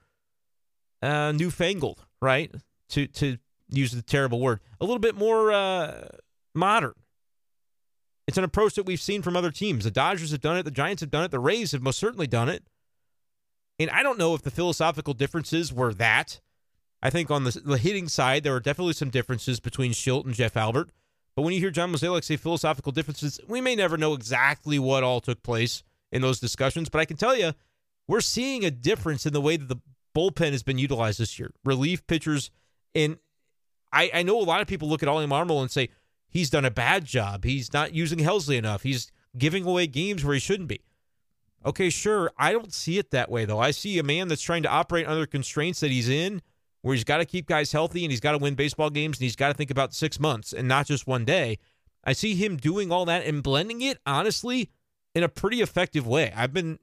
uh, 1.02 1.32
newfangled, 1.32 2.06
right? 2.22 2.54
To 2.90 3.08
to 3.08 3.38
use 3.70 3.92
the 3.92 4.02
terrible 4.02 4.40
word, 4.40 4.60
a 4.80 4.86
little 4.86 5.00
bit 5.00 5.16
more 5.16 5.52
uh, 5.52 6.08
modern. 6.54 6.94
It's 8.28 8.38
an 8.38 8.44
approach 8.44 8.76
that 8.76 8.86
we've 8.86 9.02
seen 9.02 9.24
from 9.24 9.36
other 9.36 9.50
teams. 9.50 9.86
The 9.86 9.92
Dodgers 9.92 10.32
have 10.32 10.42
done 10.42 10.56
it. 10.58 10.64
The 10.64 10.72
Giants 10.72 11.02
have 11.02 11.10
done 11.10 11.24
it. 11.24 11.32
The 11.32 11.40
Rays 11.40 11.72
have 11.72 11.82
most 11.82 11.98
certainly 11.98 12.28
done 12.28 12.48
it. 12.48 12.64
And 13.80 13.90
I 13.90 14.04
don't 14.04 14.20
know 14.20 14.36
if 14.36 14.44
the 14.44 14.52
philosophical 14.52 15.16
differences 15.16 15.74
were 15.74 15.94
that. 15.96 16.40
I 17.02 17.10
think 17.10 17.32
on 17.32 17.46
the, 17.46 17.62
the 17.64 17.78
hitting 17.78 18.08
side, 18.08 18.44
there 18.44 18.56
are 18.56 18.60
definitely 18.60 18.94
some 18.94 19.10
differences 19.10 19.60
between 19.60 19.92
Shildt 19.94 20.26
and 20.26 20.34
Jeff 20.34 20.58
Albert. 20.58 20.92
But 21.36 21.44
when 21.44 21.54
you 21.54 21.60
hear 21.60 21.72
John 21.72 21.92
Mozeliak 21.92 22.24
say 22.24 22.36
philosophical 22.36 22.92
differences, 22.92 23.40
we 23.48 23.62
may 23.62 23.76
never 23.76 23.98
know 23.98 24.14
exactly 24.14 24.78
what 24.78 25.04
all 25.04 25.22
took 25.22 25.42
place 25.42 25.84
in 26.12 26.22
those 26.22 26.40
discussions. 26.40 26.90
But 26.90 27.00
I 27.00 27.06
can 27.06 27.18
tell 27.18 27.36
you, 27.36 27.54
we're 28.08 28.22
seeing 28.22 28.66
a 28.66 28.72
difference 28.72 29.26
in 29.26 29.34
the 29.34 29.40
way 29.40 29.56
that 29.56 29.70
the 29.70 29.78
bullpen 30.16 30.52
has 30.52 30.64
been 30.64 30.78
utilized 30.78 31.20
this 31.20 31.40
year. 31.40 31.52
Relief 31.64 32.06
pitchers, 32.08 32.52
and 32.94 33.18
I, 33.94 34.12
I 34.14 34.24
know 34.24 34.40
a 34.40 34.44
lot 34.44 34.62
of 34.62 34.68
people 34.68 34.90
look 34.90 35.04
at 35.04 35.08
Ollie 35.08 35.28
Marmol 35.28 35.62
and 35.62 35.72
say 35.72 35.90
he's 36.28 36.50
done 36.50 36.66
a 36.66 36.72
bad 36.72 37.06
job. 37.06 37.46
He's 37.46 37.72
not 37.72 37.94
using 37.94 38.20
Helsley 38.20 38.58
enough. 38.58 38.84
He's 38.84 39.12
giving 39.38 39.64
away 39.64 39.88
games 39.88 40.26
where 40.26 40.34
he 40.34 40.40
shouldn't 40.40 40.70
be. 40.70 40.82
Okay, 41.66 41.90
sure. 41.90 42.32
I 42.38 42.52
don't 42.52 42.74
see 42.74 42.98
it 42.98 43.12
that 43.12 43.30
way 43.30 43.46
though. 43.46 43.60
I 43.60 43.72
see 43.72 44.00
a 44.00 44.04
man 44.04 44.28
that's 44.28 44.42
trying 44.42 44.64
to 44.64 44.70
operate 44.70 45.08
under 45.08 45.26
constraints 45.26 45.82
that 45.82 45.92
he's 45.92 46.10
in, 46.10 46.42
where 46.82 46.96
he's 46.96 47.04
got 47.04 47.18
to 47.18 47.26
keep 47.26 47.48
guys 47.48 47.72
healthy 47.72 48.04
and 48.04 48.12
he's 48.12 48.20
got 48.20 48.32
to 48.32 48.38
win 48.38 48.56
baseball 48.56 48.90
games 48.90 49.18
and 49.18 49.24
he's 49.24 49.36
got 49.36 49.50
to 49.50 49.54
think 49.54 49.72
about 49.72 49.94
six 49.94 50.20
months 50.20 50.54
and 50.54 50.68
not 50.68 50.86
just 50.86 51.08
one 51.08 51.26
day. 51.26 51.58
I 52.04 52.14
see 52.14 52.36
him 52.36 52.58
doing 52.58 52.92
all 52.92 53.06
that 53.06 53.26
and 53.26 53.44
blending 53.44 53.82
it 53.82 54.00
honestly 54.06 54.70
in 55.14 55.24
a 55.24 55.30
pretty 55.30 55.62
effective 55.62 56.08
way. 56.08 56.32
I've 56.36 56.54
been 56.54 56.80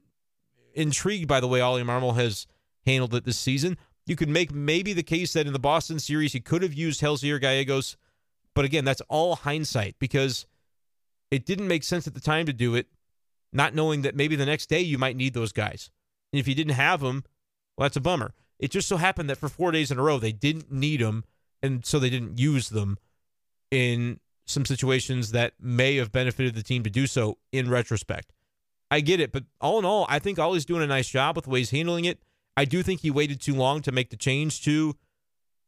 intrigued 0.73 1.27
by 1.27 1.39
the 1.39 1.47
way 1.47 1.61
Ollie 1.61 1.83
Marmol 1.83 2.15
has 2.15 2.45
handled 2.85 3.15
it 3.15 3.25
this 3.25 3.39
season. 3.39 3.77
You 4.05 4.15
could 4.15 4.29
make 4.29 4.53
maybe 4.53 4.93
the 4.93 5.03
case 5.03 5.33
that 5.33 5.47
in 5.47 5.53
the 5.53 5.59
Boston 5.59 5.99
series 5.99 6.33
he 6.33 6.39
could 6.39 6.61
have 6.61 6.73
used 6.73 7.01
Helsley 7.01 7.31
or 7.31 7.39
Gallegos, 7.39 7.97
but 8.53 8.63
again, 8.63 8.85
that's 8.85 9.01
all 9.09 9.35
hindsight 9.35 9.95
because 9.99 10.45
it 11.29 11.45
didn't 11.45 11.67
make 11.67 11.83
sense 11.83 12.07
at 12.07 12.13
the 12.13 12.21
time 12.21 12.45
to 12.45 12.53
do 12.53 12.75
it, 12.75 12.87
not 13.51 13.75
knowing 13.75 14.03
that 14.03 14.15
maybe 14.15 14.35
the 14.35 14.45
next 14.45 14.69
day 14.69 14.79
you 14.79 14.97
might 14.97 15.17
need 15.17 15.33
those 15.33 15.51
guys. 15.51 15.89
And 16.31 16.39
if 16.39 16.47
you 16.47 16.55
didn't 16.55 16.73
have 16.73 17.01
them, 17.01 17.23
well, 17.77 17.85
that's 17.85 17.97
a 17.97 18.01
bummer. 18.01 18.33
It 18.59 18.71
just 18.71 18.87
so 18.87 18.97
happened 18.97 19.29
that 19.29 19.37
for 19.37 19.49
four 19.49 19.71
days 19.71 19.91
in 19.91 19.99
a 19.99 20.03
row 20.03 20.19
they 20.19 20.31
didn't 20.31 20.71
need 20.71 21.01
them, 21.01 21.23
and 21.61 21.85
so 21.85 21.99
they 21.99 22.09
didn't 22.09 22.39
use 22.39 22.69
them 22.69 22.97
in 23.71 24.19
some 24.45 24.65
situations 24.65 25.31
that 25.31 25.53
may 25.59 25.97
have 25.97 26.11
benefited 26.11 26.55
the 26.55 26.63
team 26.63 26.83
to 26.83 26.89
do 26.89 27.05
so 27.05 27.37
in 27.51 27.69
retrospect. 27.69 28.31
I 28.89 29.01
get 29.01 29.19
it, 29.19 29.31
but 29.31 29.43
all 29.59 29.79
in 29.79 29.85
all, 29.85 30.05
I 30.09 30.19
think 30.19 30.39
Ollie's 30.39 30.65
doing 30.65 30.81
a 30.81 30.87
nice 30.87 31.09
job 31.09 31.35
with 31.35 31.45
the 31.45 31.51
way 31.51 31.59
he's 31.59 31.71
handling 31.71 32.05
it. 32.05 32.19
I 32.55 32.65
do 32.65 32.81
think 32.81 33.01
he 33.01 33.11
waited 33.11 33.41
too 33.41 33.53
long 33.53 33.81
to 33.81 33.91
make 33.91 34.09
the 34.09 34.15
change 34.15 34.63
to 34.63 34.95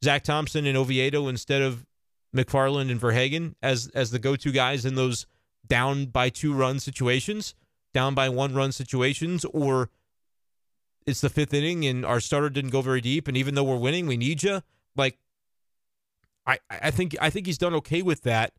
Zack 0.02 0.24
Thompson 0.24 0.66
and 0.66 0.76
Oviedo 0.76 1.28
instead 1.28 1.60
of 1.60 1.86
McFarland 2.34 2.90
and 2.90 2.98
Verhagen 2.98 3.54
as 3.62 3.88
as 3.94 4.10
the 4.10 4.18
go-to 4.18 4.52
guys 4.52 4.84
in 4.84 4.94
those 4.94 5.26
down 5.66 6.06
by 6.06 6.30
two 6.30 6.54
run 6.54 6.80
situations, 6.80 7.54
down 7.92 8.14
by 8.14 8.28
one 8.28 8.54
run 8.54 8.72
situations, 8.72 9.44
or 9.46 9.90
it's 11.06 11.20
the 11.20 11.28
fifth 11.28 11.54
inning 11.54 11.84
and 11.86 12.04
our 12.04 12.20
starter 12.20 12.50
didn't 12.50 12.70
go 12.70 12.82
very 12.82 13.00
deep, 13.00 13.28
and 13.28 13.36
even 13.36 13.54
though 13.54 13.64
we're 13.64 13.76
winning, 13.76 14.06
we 14.06 14.16
need 14.16 14.42
you. 14.42 14.62
Like, 14.96 15.18
I 16.46 16.58
I 16.70 16.90
think 16.90 17.16
I 17.20 17.30
think 17.30 17.46
he's 17.46 17.58
done 17.58 17.74
okay 17.74 18.02
with 18.02 18.22
that, 18.22 18.52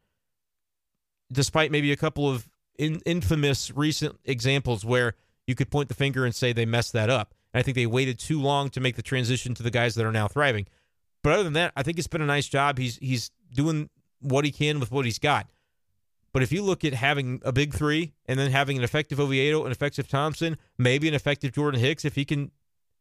despite 1.32 1.72
maybe 1.72 1.92
a 1.92 1.98
couple 1.98 2.30
of 2.30 2.48
in, 2.78 3.02
infamous 3.06 3.72
recent 3.72 4.20
examples 4.26 4.84
where 4.86 5.16
you 5.48 5.56
could 5.56 5.70
point 5.70 5.90
the 5.90 5.96
finger 5.96 6.26
and 6.26 6.34
say 6.34 6.54
they 6.54 6.66
messed 6.66 6.94
that 6.94 7.10
up. 7.10 7.34
And 7.54 7.60
I 7.60 7.64
think 7.64 7.76
they 7.76 7.86
waited 7.86 8.20
too 8.20 8.42
long 8.42 8.70
to 8.70 8.80
make 8.80 8.96
the 8.96 9.02
transition 9.02 9.54
to 9.56 9.64
the 9.64 9.72
guys 9.72 9.96
that 9.96 10.06
are 10.06 10.12
now 10.12 10.28
thriving. 10.28 10.68
But 11.24 11.34
other 11.34 11.44
than 11.44 11.54
that, 11.54 11.74
I 11.76 11.84
think 11.84 11.98
it's 11.98 12.08
been 12.08 12.22
a 12.22 12.26
nice 12.26 12.48
job. 12.48 12.78
He's 12.78 12.98
he's 12.98 13.32
doing 13.54 13.90
what 14.20 14.46
he 14.46 14.52
can 14.52 14.80
with 14.80 14.92
what 14.92 15.06
he's 15.06 15.20
got. 15.20 15.48
But 16.34 16.44
if 16.44 16.52
you 16.52 16.64
look 16.64 16.86
at 16.86 16.94
having 16.94 17.42
a 17.44 17.52
big 17.52 17.74
three 17.74 18.14
and 18.26 18.40
then 18.40 18.52
having 18.52 18.78
an 18.78 18.84
effective 18.84 19.20
Oviedo, 19.20 19.66
an 19.66 19.72
effective 19.72 20.08
Thompson, 20.08 20.58
maybe 20.78 21.08
an 21.08 21.14
effective 21.14 21.52
Jordan 21.52 21.80
Hicks, 21.80 22.06
if 22.06 22.16
he 22.16 22.24
can 22.24 22.52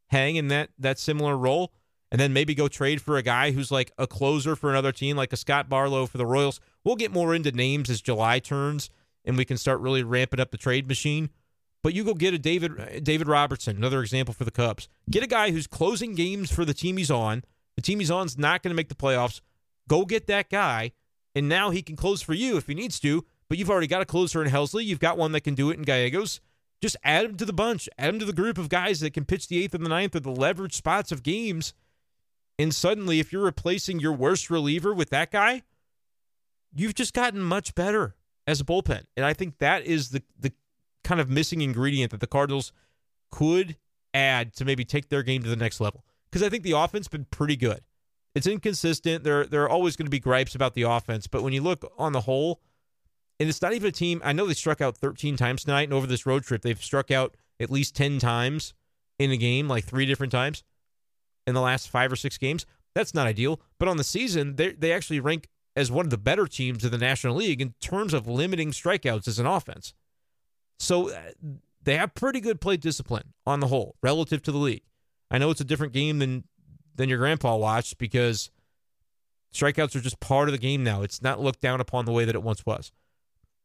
hang 0.08 0.36
in 0.36 0.48
that 0.48 0.70
that 0.78 0.98
similar 0.98 1.36
role, 1.36 1.72
and 2.10 2.20
then 2.20 2.32
maybe 2.32 2.54
go 2.54 2.66
trade 2.66 3.00
for 3.00 3.16
a 3.16 3.22
guy 3.22 3.52
who's 3.52 3.70
like 3.70 3.92
a 3.98 4.06
closer 4.06 4.56
for 4.56 4.70
another 4.70 4.92
team, 4.92 5.16
like 5.16 5.32
a 5.32 5.36
Scott 5.36 5.68
Barlow 5.68 6.06
for 6.06 6.18
the 6.18 6.26
Royals. 6.26 6.60
We'll 6.82 6.96
get 6.96 7.12
more 7.12 7.34
into 7.34 7.52
names 7.52 7.88
as 7.88 8.00
July 8.00 8.40
turns 8.40 8.90
and 9.24 9.36
we 9.36 9.44
can 9.44 9.56
start 9.56 9.80
really 9.80 10.02
ramping 10.02 10.40
up 10.40 10.50
the 10.50 10.56
trade 10.56 10.88
machine. 10.88 11.30
But 11.82 11.94
you 11.94 12.04
go 12.04 12.14
get 12.14 12.34
a 12.34 12.38
David 12.38 13.04
David 13.04 13.28
Robertson, 13.28 13.76
another 13.76 14.02
example 14.02 14.34
for 14.34 14.44
the 14.44 14.50
Cubs. 14.50 14.88
Get 15.10 15.22
a 15.22 15.28
guy 15.28 15.50
who's 15.50 15.66
closing 15.66 16.14
games 16.14 16.52
for 16.52 16.64
the 16.64 16.74
team 16.74 16.96
he's 16.96 17.10
on. 17.10 17.42
The 17.76 17.82
team 17.82 18.00
he's 18.00 18.10
on 18.10 18.26
is 18.26 18.36
not 18.36 18.62
going 18.62 18.70
to 18.70 18.76
make 18.76 18.88
the 18.88 18.94
playoffs. 18.94 19.40
Go 19.88 20.04
get 20.04 20.26
that 20.26 20.50
guy, 20.50 20.92
and 21.34 21.48
now 21.48 21.70
he 21.70 21.82
can 21.82 21.96
close 21.96 22.22
for 22.22 22.34
you 22.34 22.56
if 22.56 22.66
he 22.66 22.74
needs 22.74 23.00
to. 23.00 23.24
But 23.48 23.58
you've 23.58 23.70
already 23.70 23.86
got 23.86 24.02
a 24.02 24.06
closer 24.06 24.42
in 24.42 24.50
Helsley. 24.50 24.84
You've 24.84 25.00
got 25.00 25.18
one 25.18 25.32
that 25.32 25.40
can 25.42 25.54
do 25.54 25.70
it 25.70 25.76
in 25.76 25.82
Gallegos. 25.82 26.40
Just 26.80 26.96
add 27.02 27.24
him 27.26 27.36
to 27.36 27.44
the 27.44 27.52
bunch. 27.52 27.88
Add 27.98 28.10
him 28.10 28.18
to 28.20 28.24
the 28.24 28.32
group 28.32 28.58
of 28.58 28.68
guys 28.68 29.00
that 29.00 29.12
can 29.12 29.24
pitch 29.24 29.48
the 29.48 29.62
eighth 29.62 29.74
and 29.74 29.84
the 29.84 29.88
ninth 29.90 30.14
or 30.14 30.20
the 30.20 30.30
leverage 30.30 30.74
spots 30.74 31.12
of 31.12 31.22
games. 31.22 31.74
And 32.58 32.74
suddenly, 32.74 33.20
if 33.20 33.32
you're 33.32 33.44
replacing 33.44 34.00
your 34.00 34.12
worst 34.12 34.50
reliever 34.50 34.94
with 34.94 35.10
that 35.10 35.30
guy, 35.30 35.62
you've 36.74 36.94
just 36.94 37.12
gotten 37.12 37.40
much 37.40 37.74
better 37.74 38.14
as 38.46 38.60
a 38.60 38.64
bullpen. 38.64 39.04
And 39.16 39.26
I 39.26 39.32
think 39.32 39.58
that 39.58 39.84
is 39.84 40.10
the 40.10 40.22
the 40.38 40.52
kind 41.02 41.20
of 41.20 41.28
missing 41.28 41.62
ingredient 41.62 42.10
that 42.10 42.20
the 42.20 42.26
Cardinals 42.26 42.72
could 43.30 43.76
add 44.12 44.54
to 44.54 44.64
maybe 44.64 44.84
take 44.84 45.08
their 45.08 45.22
game 45.22 45.42
to 45.42 45.48
the 45.48 45.56
next 45.56 45.80
level. 45.80 46.04
Because 46.30 46.42
I 46.42 46.48
think 46.48 46.62
the 46.62 46.72
offense 46.72 47.06
has 47.06 47.08
been 47.08 47.26
pretty 47.30 47.56
good. 47.56 47.80
It's 48.34 48.46
inconsistent. 48.46 49.24
There, 49.24 49.44
there 49.44 49.62
are 49.64 49.68
always 49.68 49.96
going 49.96 50.06
to 50.06 50.10
be 50.10 50.20
gripes 50.20 50.54
about 50.54 50.74
the 50.74 50.82
offense, 50.82 51.26
but 51.26 51.42
when 51.42 51.52
you 51.52 51.62
look 51.62 51.90
on 51.98 52.12
the 52.12 52.22
whole, 52.22 52.60
and 53.38 53.48
it's 53.48 53.62
not 53.62 53.72
even 53.72 53.88
a 53.88 53.92
team. 53.92 54.20
I 54.24 54.32
know 54.32 54.46
they 54.46 54.54
struck 54.54 54.80
out 54.80 54.96
13 54.96 55.36
times 55.36 55.64
tonight, 55.64 55.84
and 55.84 55.94
over 55.94 56.06
this 56.06 56.26
road 56.26 56.44
trip, 56.44 56.62
they've 56.62 56.82
struck 56.82 57.10
out 57.10 57.36
at 57.58 57.70
least 57.70 57.96
10 57.96 58.18
times 58.18 58.74
in 59.18 59.30
a 59.30 59.36
game, 59.36 59.66
like 59.66 59.84
three 59.84 60.06
different 60.06 60.30
times 60.30 60.62
in 61.46 61.54
the 61.54 61.60
last 61.60 61.88
five 61.88 62.12
or 62.12 62.16
six 62.16 62.38
games. 62.38 62.66
That's 62.94 63.14
not 63.14 63.26
ideal. 63.26 63.60
But 63.78 63.88
on 63.88 63.96
the 63.96 64.04
season, 64.04 64.56
they 64.56 64.72
they 64.72 64.92
actually 64.92 65.20
rank 65.20 65.48
as 65.76 65.90
one 65.90 66.06
of 66.06 66.10
the 66.10 66.18
better 66.18 66.46
teams 66.46 66.84
in 66.84 66.90
the 66.90 66.98
National 66.98 67.36
League 67.36 67.60
in 67.60 67.74
terms 67.80 68.12
of 68.12 68.26
limiting 68.26 68.72
strikeouts 68.72 69.28
as 69.28 69.38
an 69.38 69.46
offense. 69.46 69.94
So 70.78 71.10
uh, 71.10 71.20
they 71.82 71.96
have 71.96 72.14
pretty 72.14 72.40
good 72.40 72.60
plate 72.60 72.80
discipline 72.80 73.32
on 73.46 73.60
the 73.60 73.68
whole 73.68 73.96
relative 74.02 74.42
to 74.42 74.52
the 74.52 74.58
league. 74.58 74.82
I 75.30 75.38
know 75.38 75.50
it's 75.50 75.60
a 75.60 75.64
different 75.64 75.92
game 75.92 76.18
than 76.18 76.44
than 76.94 77.08
your 77.08 77.18
grandpa 77.18 77.56
watched 77.56 77.98
because 77.98 78.50
strikeouts 79.52 79.96
are 79.96 80.00
just 80.00 80.20
part 80.20 80.48
of 80.48 80.52
the 80.52 80.58
game 80.58 80.84
now. 80.84 81.02
It's 81.02 81.22
not 81.22 81.40
looked 81.40 81.60
down 81.60 81.80
upon 81.80 82.04
the 82.04 82.12
way 82.12 82.24
that 82.24 82.34
it 82.34 82.42
once 82.42 82.64
was. 82.64 82.92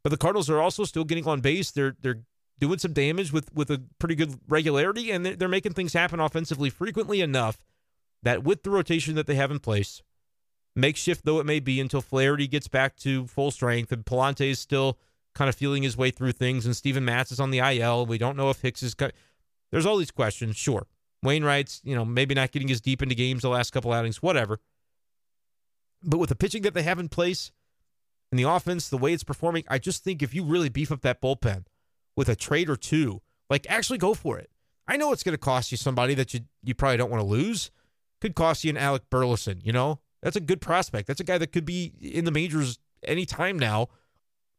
But 0.04 0.10
the 0.10 0.18
Cardinals 0.18 0.50
are 0.50 0.62
also 0.62 0.84
still 0.84 1.04
getting 1.04 1.28
on 1.28 1.42
base. 1.42 1.72
They're 1.72 1.96
they're 2.00 2.22
doing 2.60 2.80
some 2.80 2.94
damage 2.94 3.34
with 3.34 3.54
with 3.54 3.70
a 3.72 3.82
pretty 4.00 4.16
good 4.16 4.40
regularity, 4.48 5.12
and 5.12 5.26
they're, 5.26 5.36
they're 5.36 5.48
making 5.48 5.74
things 5.74 5.94
happen 5.94 6.20
offensively 6.20 6.70
frequently 6.70 7.22
enough 7.22 7.64
that 8.24 8.44
with 8.44 8.64
the 8.64 8.70
rotation 8.70 9.16
that 9.16 9.28
they 9.28 9.36
have 9.36 9.52
in 9.52 9.60
place, 9.60 10.02
makeshift 10.76 11.26
though 11.26 11.40
it 11.40 11.46
may 11.46 11.60
be 11.60 11.80
until 11.80 12.02
Flaherty 12.02 12.48
gets 12.48 12.68
back 12.68 12.96
to 12.98 13.28
full 13.28 13.52
strength, 13.52 13.92
and 13.92 14.06
Pallante 14.06 14.50
is 14.50 14.60
still 14.60 14.98
kind 15.34 15.50
of 15.50 15.56
feeling 15.56 15.84
his 15.84 15.98
way 15.98 16.12
through 16.12 16.32
things, 16.32 16.66
and 16.66 16.76
Steven 16.76 17.06
Matz 17.06 17.32
is 17.32 17.40
on 17.40 17.52
the 17.52 17.60
IL. 17.60 18.06
We 18.06 18.18
don't 18.18 18.38
know 18.38 18.50
if 18.50 18.62
Hicks 18.62 18.84
is. 18.84 18.96
There's 19.72 19.86
all 19.86 19.98
these 19.98 20.12
questions. 20.12 20.56
Sure, 20.56 20.88
Wainwright's 21.26 21.82
you 21.84 21.96
know 21.96 22.06
maybe 22.06 22.36
not 22.36 22.52
getting 22.52 22.72
as 22.72 22.82
deep 22.82 23.02
into 23.02 23.16
games 23.16 23.42
the 23.42 23.50
last 23.50 23.72
couple 23.72 23.92
outings, 23.92 24.22
whatever. 24.22 24.60
But 26.04 26.20
with 26.20 26.30
the 26.30 26.36
pitching 26.36 26.62
that 26.64 26.74
they 26.74 26.84
have 26.84 27.00
in 27.00 27.10
place 27.10 27.52
and 28.32 28.40
the 28.40 28.50
offense, 28.50 28.90
the 28.90 28.98
way 28.98 29.14
it's 29.14 29.24
performing, 29.24 29.64
I 29.68 29.80
just 29.80 30.04
think 30.04 30.22
if 30.22 30.34
you 30.34 30.44
really 30.44 30.70
beef 30.70 30.92
up 30.92 31.02
that 31.02 31.22
bullpen 31.22 31.66
with 32.16 32.30
a 32.30 32.36
trade 32.36 32.70
or 32.70 32.76
two, 32.76 33.22
like 33.50 33.66
actually 33.70 33.98
go 33.98 34.14
for 34.14 34.38
it. 34.38 34.50
I 34.88 34.98
know 34.98 35.12
it's 35.12 35.24
going 35.24 35.34
to 35.34 35.40
cost 35.40 35.72
you 35.72 35.78
somebody 35.78 36.14
that 36.14 36.34
you 36.34 36.42
you 36.64 36.76
probably 36.76 36.98
don't 36.98 37.12
want 37.12 37.22
to 37.22 37.28
lose. 37.28 37.72
Could 38.22 38.36
cost 38.36 38.64
you 38.64 38.70
an 38.70 38.78
Alec 38.78 39.04
Burleson, 39.10 39.62
you 39.64 39.74
know? 39.74 40.00
That's 40.22 40.36
a 40.36 40.42
good 40.42 40.62
prospect. 40.62 41.08
That's 41.08 41.20
a 41.20 41.26
guy 41.26 41.38
that 41.38 41.52
could 41.52 41.66
be 41.66 41.94
in 42.02 42.26
the 42.26 42.32
majors 42.32 42.80
anytime 43.04 43.60
now. 43.60 43.90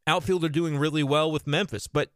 Outfielder 0.07 0.49
doing 0.49 0.79
really 0.79 1.03
well 1.03 1.33
with 1.33 1.47
Memphis, 1.47 1.89
but 1.89 2.13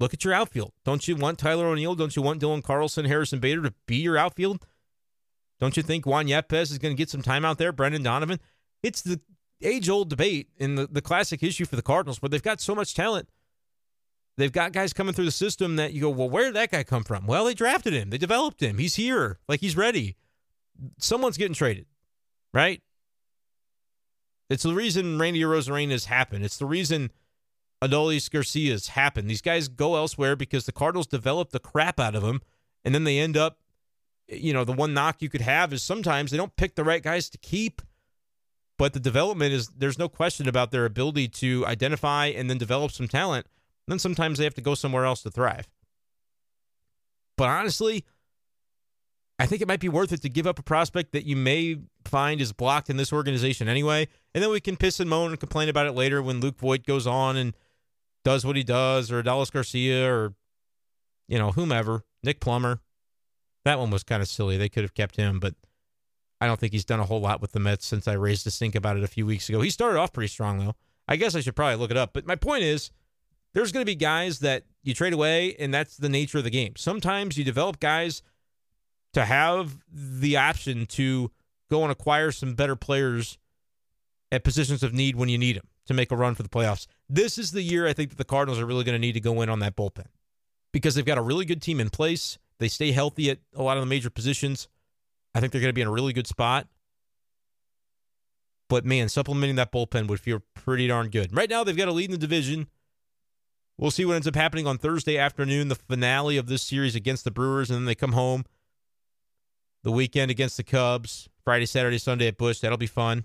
look 0.00 0.14
at 0.14 0.24
your 0.24 0.34
outfield. 0.34 0.72
Don't 0.84 1.06
you 1.06 1.16
want 1.16 1.38
Tyler 1.38 1.66
O'Neill? 1.66 1.94
Don't 1.94 2.14
you 2.16 2.22
want 2.22 2.40
Dylan 2.40 2.62
Carlson, 2.62 3.04
Harrison 3.04 3.40
Bader 3.40 3.62
to 3.62 3.74
be 3.86 3.96
your 3.96 4.16
outfield? 4.16 4.64
Don't 5.60 5.76
you 5.76 5.82
think 5.82 6.06
Juan 6.06 6.26
Yepez 6.26 6.70
is 6.70 6.78
going 6.78 6.94
to 6.94 6.98
get 6.98 7.10
some 7.10 7.22
time 7.22 7.44
out 7.44 7.58
there? 7.58 7.72
Brendan 7.72 8.02
Donovan? 8.02 8.40
It's 8.82 9.00
the 9.02 9.20
age 9.62 9.88
old 9.88 10.10
debate 10.10 10.48
and 10.60 10.76
the, 10.76 10.86
the 10.86 11.00
classic 11.00 11.42
issue 11.42 11.64
for 11.64 11.76
the 11.76 11.82
Cardinals, 11.82 12.18
but 12.18 12.30
they've 12.30 12.42
got 12.42 12.60
so 12.60 12.74
much 12.74 12.94
talent. 12.94 13.28
They've 14.36 14.52
got 14.52 14.72
guys 14.72 14.92
coming 14.92 15.14
through 15.14 15.24
the 15.24 15.30
system 15.30 15.76
that 15.76 15.94
you 15.94 16.02
go, 16.02 16.10
well, 16.10 16.28
where 16.28 16.44
did 16.44 16.54
that 16.56 16.70
guy 16.70 16.84
come 16.84 17.04
from? 17.04 17.26
Well, 17.26 17.46
they 17.46 17.54
drafted 17.54 17.94
him, 17.94 18.10
they 18.10 18.18
developed 18.18 18.62
him. 18.62 18.78
He's 18.78 18.96
here, 18.96 19.38
like 19.48 19.60
he's 19.60 19.76
ready. 19.76 20.16
Someone's 20.98 21.38
getting 21.38 21.54
traded, 21.54 21.86
right? 22.52 22.82
It's 24.50 24.62
the 24.62 24.74
reason 24.74 25.18
Randy 25.18 25.40
has 25.40 26.04
happened. 26.04 26.44
It's 26.44 26.58
the 26.58 26.66
reason 26.66 27.10
Adolis 27.82 28.30
Garcia's 28.30 28.88
happened. 28.88 29.28
These 29.28 29.42
guys 29.42 29.68
go 29.68 29.96
elsewhere 29.96 30.36
because 30.36 30.66
the 30.66 30.72
Cardinals 30.72 31.06
develop 31.06 31.50
the 31.50 31.58
crap 31.58 32.00
out 32.00 32.14
of 32.14 32.22
them, 32.22 32.40
and 32.84 32.94
then 32.94 33.04
they 33.04 33.18
end 33.18 33.36
up, 33.36 33.58
you 34.28 34.52
know, 34.52 34.64
the 34.64 34.72
one 34.72 34.94
knock 34.94 35.20
you 35.20 35.28
could 35.28 35.42
have 35.42 35.72
is 35.72 35.82
sometimes 35.82 36.30
they 36.30 36.36
don't 36.36 36.56
pick 36.56 36.74
the 36.74 36.84
right 36.84 37.02
guys 37.02 37.28
to 37.30 37.38
keep 37.38 37.82
but 38.78 38.92
the 38.92 39.00
development 39.00 39.52
is 39.52 39.68
there's 39.68 39.98
no 39.98 40.08
question 40.08 40.48
about 40.48 40.70
their 40.70 40.84
ability 40.84 41.28
to 41.28 41.64
identify 41.66 42.26
and 42.26 42.50
then 42.50 42.58
develop 42.58 42.92
some 42.92 43.08
talent. 43.08 43.46
And 43.86 43.92
then 43.92 43.98
sometimes 43.98 44.38
they 44.38 44.44
have 44.44 44.54
to 44.54 44.60
go 44.60 44.74
somewhere 44.74 45.04
else 45.04 45.22
to 45.22 45.30
thrive. 45.30 45.68
But 47.36 47.48
honestly, 47.48 48.04
I 49.38 49.46
think 49.46 49.62
it 49.62 49.68
might 49.68 49.80
be 49.80 49.88
worth 49.88 50.12
it 50.12 50.22
to 50.22 50.28
give 50.28 50.46
up 50.46 50.58
a 50.58 50.62
prospect 50.62 51.12
that 51.12 51.24
you 51.24 51.36
may 51.36 51.78
find 52.04 52.40
is 52.40 52.52
blocked 52.52 52.90
in 52.90 52.96
this 52.96 53.12
organization 53.12 53.68
anyway. 53.68 54.08
And 54.34 54.42
then 54.42 54.50
we 54.50 54.60
can 54.60 54.76
piss 54.76 55.00
and 55.00 55.08
moan 55.08 55.30
and 55.30 55.40
complain 55.40 55.68
about 55.68 55.86
it 55.86 55.92
later 55.92 56.22
when 56.22 56.40
Luke 56.40 56.58
Voit 56.58 56.84
goes 56.84 57.06
on 57.06 57.36
and 57.36 57.54
does 58.26 58.44
what 58.44 58.56
he 58.56 58.64
does, 58.64 59.12
or 59.12 59.22
Adolis 59.22 59.52
Garcia, 59.52 60.12
or, 60.12 60.34
you 61.28 61.38
know, 61.38 61.52
whomever, 61.52 62.02
Nick 62.24 62.40
Plummer. 62.40 62.80
That 63.64 63.78
one 63.78 63.90
was 63.90 64.02
kind 64.02 64.20
of 64.20 64.26
silly. 64.26 64.56
They 64.56 64.68
could 64.68 64.82
have 64.82 64.94
kept 64.94 65.14
him, 65.14 65.38
but 65.38 65.54
I 66.40 66.48
don't 66.48 66.58
think 66.58 66.72
he's 66.72 66.84
done 66.84 66.98
a 66.98 67.04
whole 67.04 67.20
lot 67.20 67.40
with 67.40 67.52
the 67.52 67.60
Mets 67.60 67.86
since 67.86 68.08
I 68.08 68.14
raised 68.14 68.44
a 68.44 68.50
stink 68.50 68.74
about 68.74 68.96
it 68.96 69.04
a 69.04 69.06
few 69.06 69.26
weeks 69.26 69.48
ago. 69.48 69.60
He 69.60 69.70
started 69.70 70.00
off 70.00 70.12
pretty 70.12 70.26
strong, 70.26 70.58
though. 70.58 70.74
I 71.06 71.14
guess 71.14 71.36
I 71.36 71.40
should 71.40 71.54
probably 71.54 71.76
look 71.76 71.92
it 71.92 71.96
up. 71.96 72.14
But 72.14 72.26
my 72.26 72.34
point 72.34 72.64
is, 72.64 72.90
there's 73.54 73.70
going 73.70 73.82
to 73.82 73.90
be 73.90 73.94
guys 73.94 74.40
that 74.40 74.64
you 74.82 74.92
trade 74.92 75.12
away, 75.12 75.54
and 75.60 75.72
that's 75.72 75.96
the 75.96 76.08
nature 76.08 76.38
of 76.38 76.44
the 76.44 76.50
game. 76.50 76.74
Sometimes 76.76 77.38
you 77.38 77.44
develop 77.44 77.78
guys 77.78 78.22
to 79.12 79.24
have 79.24 79.78
the 79.88 80.36
option 80.36 80.84
to 80.86 81.30
go 81.70 81.84
and 81.84 81.92
acquire 81.92 82.32
some 82.32 82.54
better 82.54 82.74
players 82.74 83.38
at 84.32 84.42
positions 84.42 84.82
of 84.82 84.92
need 84.92 85.14
when 85.14 85.28
you 85.28 85.38
need 85.38 85.56
them 85.56 85.68
to 85.86 85.94
make 85.94 86.10
a 86.10 86.16
run 86.16 86.34
for 86.34 86.42
the 86.42 86.48
playoffs. 86.48 86.88
This 87.08 87.38
is 87.38 87.52
the 87.52 87.62
year 87.62 87.86
I 87.86 87.92
think 87.92 88.10
that 88.10 88.18
the 88.18 88.24
Cardinals 88.24 88.58
are 88.60 88.66
really 88.66 88.84
going 88.84 88.94
to 88.94 88.98
need 88.98 89.12
to 89.12 89.20
go 89.20 89.40
in 89.42 89.48
on 89.48 89.60
that 89.60 89.76
bullpen 89.76 90.06
because 90.72 90.94
they've 90.94 91.04
got 91.04 91.18
a 91.18 91.22
really 91.22 91.44
good 91.44 91.62
team 91.62 91.80
in 91.80 91.90
place. 91.90 92.38
They 92.58 92.68
stay 92.68 92.92
healthy 92.92 93.30
at 93.30 93.38
a 93.54 93.62
lot 93.62 93.76
of 93.76 93.82
the 93.82 93.86
major 93.86 94.10
positions. 94.10 94.68
I 95.34 95.40
think 95.40 95.52
they're 95.52 95.60
going 95.60 95.70
to 95.70 95.74
be 95.74 95.82
in 95.82 95.88
a 95.88 95.92
really 95.92 96.12
good 96.12 96.26
spot. 96.26 96.66
But 98.68 98.84
man, 98.84 99.08
supplementing 99.08 99.56
that 99.56 99.70
bullpen 99.70 100.08
would 100.08 100.20
feel 100.20 100.42
pretty 100.54 100.88
darn 100.88 101.10
good. 101.10 101.34
Right 101.36 101.48
now, 101.48 101.62
they've 101.62 101.76
got 101.76 101.88
a 101.88 101.92
lead 101.92 102.06
in 102.06 102.12
the 102.12 102.18
division. 102.18 102.66
We'll 103.78 103.90
see 103.90 104.04
what 104.04 104.14
ends 104.14 104.26
up 104.26 104.34
happening 104.34 104.66
on 104.66 104.78
Thursday 104.78 105.18
afternoon, 105.18 105.68
the 105.68 105.74
finale 105.74 106.36
of 106.38 106.46
this 106.46 106.62
series 106.62 106.94
against 106.94 107.24
the 107.24 107.30
Brewers, 107.30 107.70
and 107.70 107.78
then 107.78 107.84
they 107.84 107.94
come 107.94 108.12
home 108.12 108.44
the 109.84 109.92
weekend 109.92 110.30
against 110.30 110.56
the 110.56 110.64
Cubs, 110.64 111.28
Friday, 111.44 111.66
Saturday, 111.66 111.98
Sunday 111.98 112.26
at 112.26 112.38
Busch. 112.38 112.58
That'll 112.58 112.78
be 112.78 112.86
fun. 112.86 113.24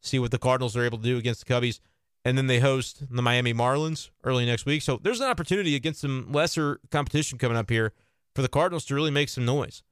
See 0.00 0.18
what 0.18 0.32
the 0.32 0.38
Cardinals 0.38 0.76
are 0.76 0.84
able 0.84 0.98
to 0.98 1.04
do 1.04 1.18
against 1.18 1.46
the 1.46 1.52
Cubbies. 1.54 1.78
And 2.26 2.36
then 2.36 2.48
they 2.48 2.58
host 2.58 3.04
the 3.08 3.22
Miami 3.22 3.54
Marlins 3.54 4.10
early 4.24 4.44
next 4.44 4.66
week. 4.66 4.82
So 4.82 4.98
there's 5.00 5.20
an 5.20 5.28
opportunity 5.28 5.76
against 5.76 6.00
some 6.00 6.32
lesser 6.32 6.80
competition 6.90 7.38
coming 7.38 7.56
up 7.56 7.70
here 7.70 7.92
for 8.34 8.42
the 8.42 8.48
Cardinals 8.48 8.84
to 8.86 8.96
really 8.96 9.12
make 9.12 9.28
some 9.28 9.44
noise. 9.44 9.84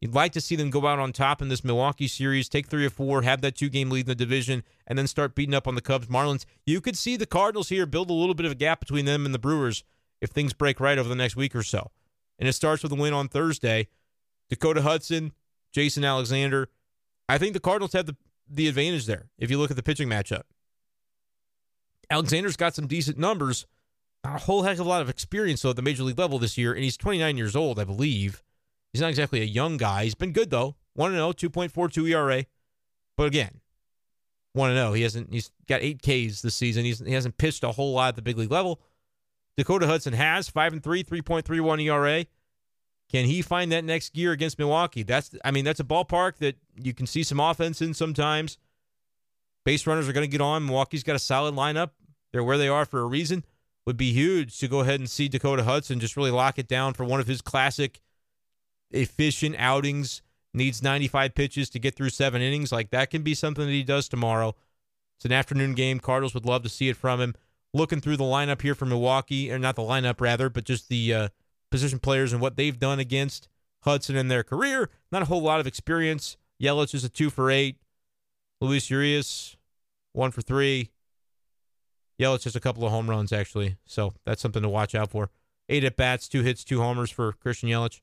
You'd 0.00 0.14
like 0.14 0.32
to 0.32 0.40
see 0.40 0.56
them 0.56 0.70
go 0.70 0.86
out 0.86 0.98
on 0.98 1.12
top 1.12 1.42
in 1.42 1.50
this 1.50 1.62
Milwaukee 1.62 2.08
series, 2.08 2.48
take 2.48 2.68
three 2.68 2.86
or 2.86 2.90
four, 2.90 3.20
have 3.20 3.42
that 3.42 3.54
two 3.54 3.68
game 3.68 3.90
lead 3.90 4.06
in 4.06 4.06
the 4.06 4.14
division, 4.14 4.64
and 4.86 4.98
then 4.98 5.06
start 5.06 5.34
beating 5.34 5.52
up 5.52 5.68
on 5.68 5.74
the 5.74 5.82
Cubs, 5.82 6.06
Marlins. 6.06 6.46
You 6.64 6.80
could 6.80 6.96
see 6.96 7.18
the 7.18 7.26
Cardinals 7.26 7.68
here 7.68 7.84
build 7.84 8.08
a 8.08 8.14
little 8.14 8.34
bit 8.34 8.46
of 8.46 8.52
a 8.52 8.54
gap 8.54 8.80
between 8.80 9.04
them 9.04 9.26
and 9.26 9.34
the 9.34 9.38
Brewers 9.38 9.84
if 10.22 10.30
things 10.30 10.54
break 10.54 10.80
right 10.80 10.96
over 10.96 11.10
the 11.10 11.14
next 11.14 11.36
week 11.36 11.54
or 11.54 11.62
so. 11.62 11.90
And 12.38 12.48
it 12.48 12.54
starts 12.54 12.82
with 12.82 12.92
a 12.92 12.94
win 12.94 13.12
on 13.12 13.28
Thursday. 13.28 13.88
Dakota 14.48 14.80
Hudson, 14.80 15.32
Jason 15.70 16.02
Alexander. 16.02 16.70
I 17.28 17.36
think 17.36 17.52
the 17.52 17.60
Cardinals 17.60 17.92
have 17.92 18.06
the, 18.06 18.16
the 18.48 18.68
advantage 18.68 19.04
there 19.04 19.28
if 19.36 19.50
you 19.50 19.58
look 19.58 19.70
at 19.70 19.76
the 19.76 19.82
pitching 19.82 20.08
matchup. 20.08 20.44
Alexander's 22.10 22.56
got 22.56 22.74
some 22.74 22.86
decent 22.86 23.18
numbers, 23.18 23.66
not 24.24 24.36
a 24.36 24.44
whole 24.44 24.62
heck 24.62 24.78
of 24.78 24.86
a 24.86 24.88
lot 24.88 25.02
of 25.02 25.08
experience, 25.08 25.62
though, 25.62 25.70
at 25.70 25.76
the 25.76 25.82
major 25.82 26.02
league 26.02 26.18
level 26.18 26.38
this 26.38 26.56
year, 26.56 26.72
and 26.72 26.82
he's 26.82 26.96
29 26.96 27.36
years 27.36 27.54
old, 27.54 27.78
I 27.78 27.84
believe. 27.84 28.42
He's 28.92 29.00
not 29.02 29.10
exactly 29.10 29.40
a 29.40 29.44
young 29.44 29.76
guy. 29.76 30.04
He's 30.04 30.14
been 30.14 30.32
good 30.32 30.50
though. 30.50 30.76
1 30.94 31.12
0, 31.12 31.32
2.42 31.32 32.10
ERA. 32.10 32.44
But 33.16 33.26
again, 33.26 33.60
1 34.54 34.74
0. 34.74 34.92
He 34.94 35.02
hasn't 35.02 35.32
he's 35.32 35.50
got 35.68 35.82
8 35.82 36.00
Ks 36.00 36.42
this 36.42 36.54
season. 36.54 36.84
He's, 36.84 36.98
he 36.98 37.12
hasn't 37.12 37.38
pitched 37.38 37.64
a 37.64 37.72
whole 37.72 37.92
lot 37.92 38.08
at 38.08 38.16
the 38.16 38.22
big 38.22 38.38
league 38.38 38.50
level. 38.50 38.80
Dakota 39.56 39.86
Hudson 39.86 40.12
has 40.12 40.48
5 40.48 40.74
and 40.74 40.82
3, 40.82 41.02
3.31 41.04 41.82
ERA. 41.82 42.26
Can 43.10 43.24
he 43.24 43.42
find 43.42 43.72
that 43.72 43.84
next 43.84 44.12
gear 44.12 44.32
against 44.32 44.58
Milwaukee? 44.58 45.02
That's 45.02 45.34
I 45.44 45.50
mean, 45.50 45.64
that's 45.64 45.80
a 45.80 45.84
ballpark 45.84 46.36
that 46.36 46.56
you 46.76 46.94
can 46.94 47.06
see 47.06 47.22
some 47.22 47.40
offense 47.40 47.82
in 47.82 47.94
sometimes. 47.94 48.58
Base 49.64 49.86
runners 49.86 50.08
are 50.08 50.12
going 50.12 50.26
to 50.26 50.30
get 50.30 50.40
on. 50.40 50.64
Milwaukee's 50.64 51.02
got 51.02 51.16
a 51.16 51.18
solid 51.18 51.54
lineup. 51.54 51.90
They're 52.32 52.44
where 52.44 52.58
they 52.58 52.68
are 52.68 52.84
for 52.84 53.00
a 53.00 53.06
reason. 53.06 53.44
Would 53.86 53.96
be 53.96 54.12
huge 54.12 54.58
to 54.58 54.68
go 54.68 54.80
ahead 54.80 55.00
and 55.00 55.08
see 55.08 55.28
Dakota 55.28 55.64
Hudson 55.64 55.98
just 55.98 56.16
really 56.16 56.30
lock 56.30 56.58
it 56.58 56.68
down 56.68 56.92
for 56.92 57.04
one 57.04 57.20
of 57.20 57.26
his 57.26 57.40
classic 57.40 58.00
efficient 58.90 59.56
outings, 59.58 60.22
needs 60.52 60.82
95 60.82 61.34
pitches 61.34 61.70
to 61.70 61.78
get 61.78 61.94
through 61.94 62.10
seven 62.10 62.42
innings. 62.42 62.70
Like 62.70 62.90
that 62.90 63.10
can 63.10 63.22
be 63.22 63.34
something 63.34 63.64
that 63.64 63.72
he 63.72 63.82
does 63.84 64.08
tomorrow. 64.08 64.54
It's 65.16 65.24
an 65.24 65.32
afternoon 65.32 65.74
game. 65.74 66.00
Cardinals 66.00 66.34
would 66.34 66.46
love 66.46 66.62
to 66.62 66.68
see 66.68 66.88
it 66.88 66.96
from 66.96 67.20
him. 67.20 67.34
Looking 67.74 68.00
through 68.00 68.16
the 68.16 68.24
lineup 68.24 68.62
here 68.62 68.74
for 68.74 68.86
Milwaukee, 68.86 69.50
or 69.52 69.58
not 69.58 69.76
the 69.76 69.82
lineup 69.82 70.20
rather, 70.20 70.48
but 70.48 70.64
just 70.64 70.88
the 70.88 71.12
uh, 71.12 71.28
position 71.70 71.98
players 71.98 72.32
and 72.32 72.40
what 72.40 72.56
they've 72.56 72.78
done 72.78 72.98
against 72.98 73.48
Hudson 73.82 74.16
in 74.16 74.28
their 74.28 74.42
career. 74.42 74.90
Not 75.12 75.22
a 75.22 75.26
whole 75.26 75.42
lot 75.42 75.60
of 75.60 75.66
experience. 75.66 76.36
Yelich 76.62 76.94
is 76.94 77.04
a 77.04 77.08
two 77.08 77.30
for 77.30 77.50
eight. 77.50 77.76
Luis 78.60 78.90
Urias, 78.90 79.56
one 80.12 80.30
for 80.30 80.42
three. 80.42 80.90
Yelich 82.20 82.44
has 82.44 82.56
a 82.56 82.60
couple 82.60 82.84
of 82.84 82.90
home 82.90 83.08
runs, 83.08 83.32
actually. 83.32 83.76
So 83.86 84.14
that's 84.24 84.42
something 84.42 84.62
to 84.62 84.68
watch 84.68 84.94
out 84.94 85.10
for. 85.10 85.30
Eight 85.68 85.84
at 85.84 85.96
bats, 85.96 86.28
two 86.28 86.42
hits, 86.42 86.64
two 86.64 86.80
homers 86.80 87.10
for 87.10 87.32
Christian 87.32 87.68
Yelich. 87.68 88.00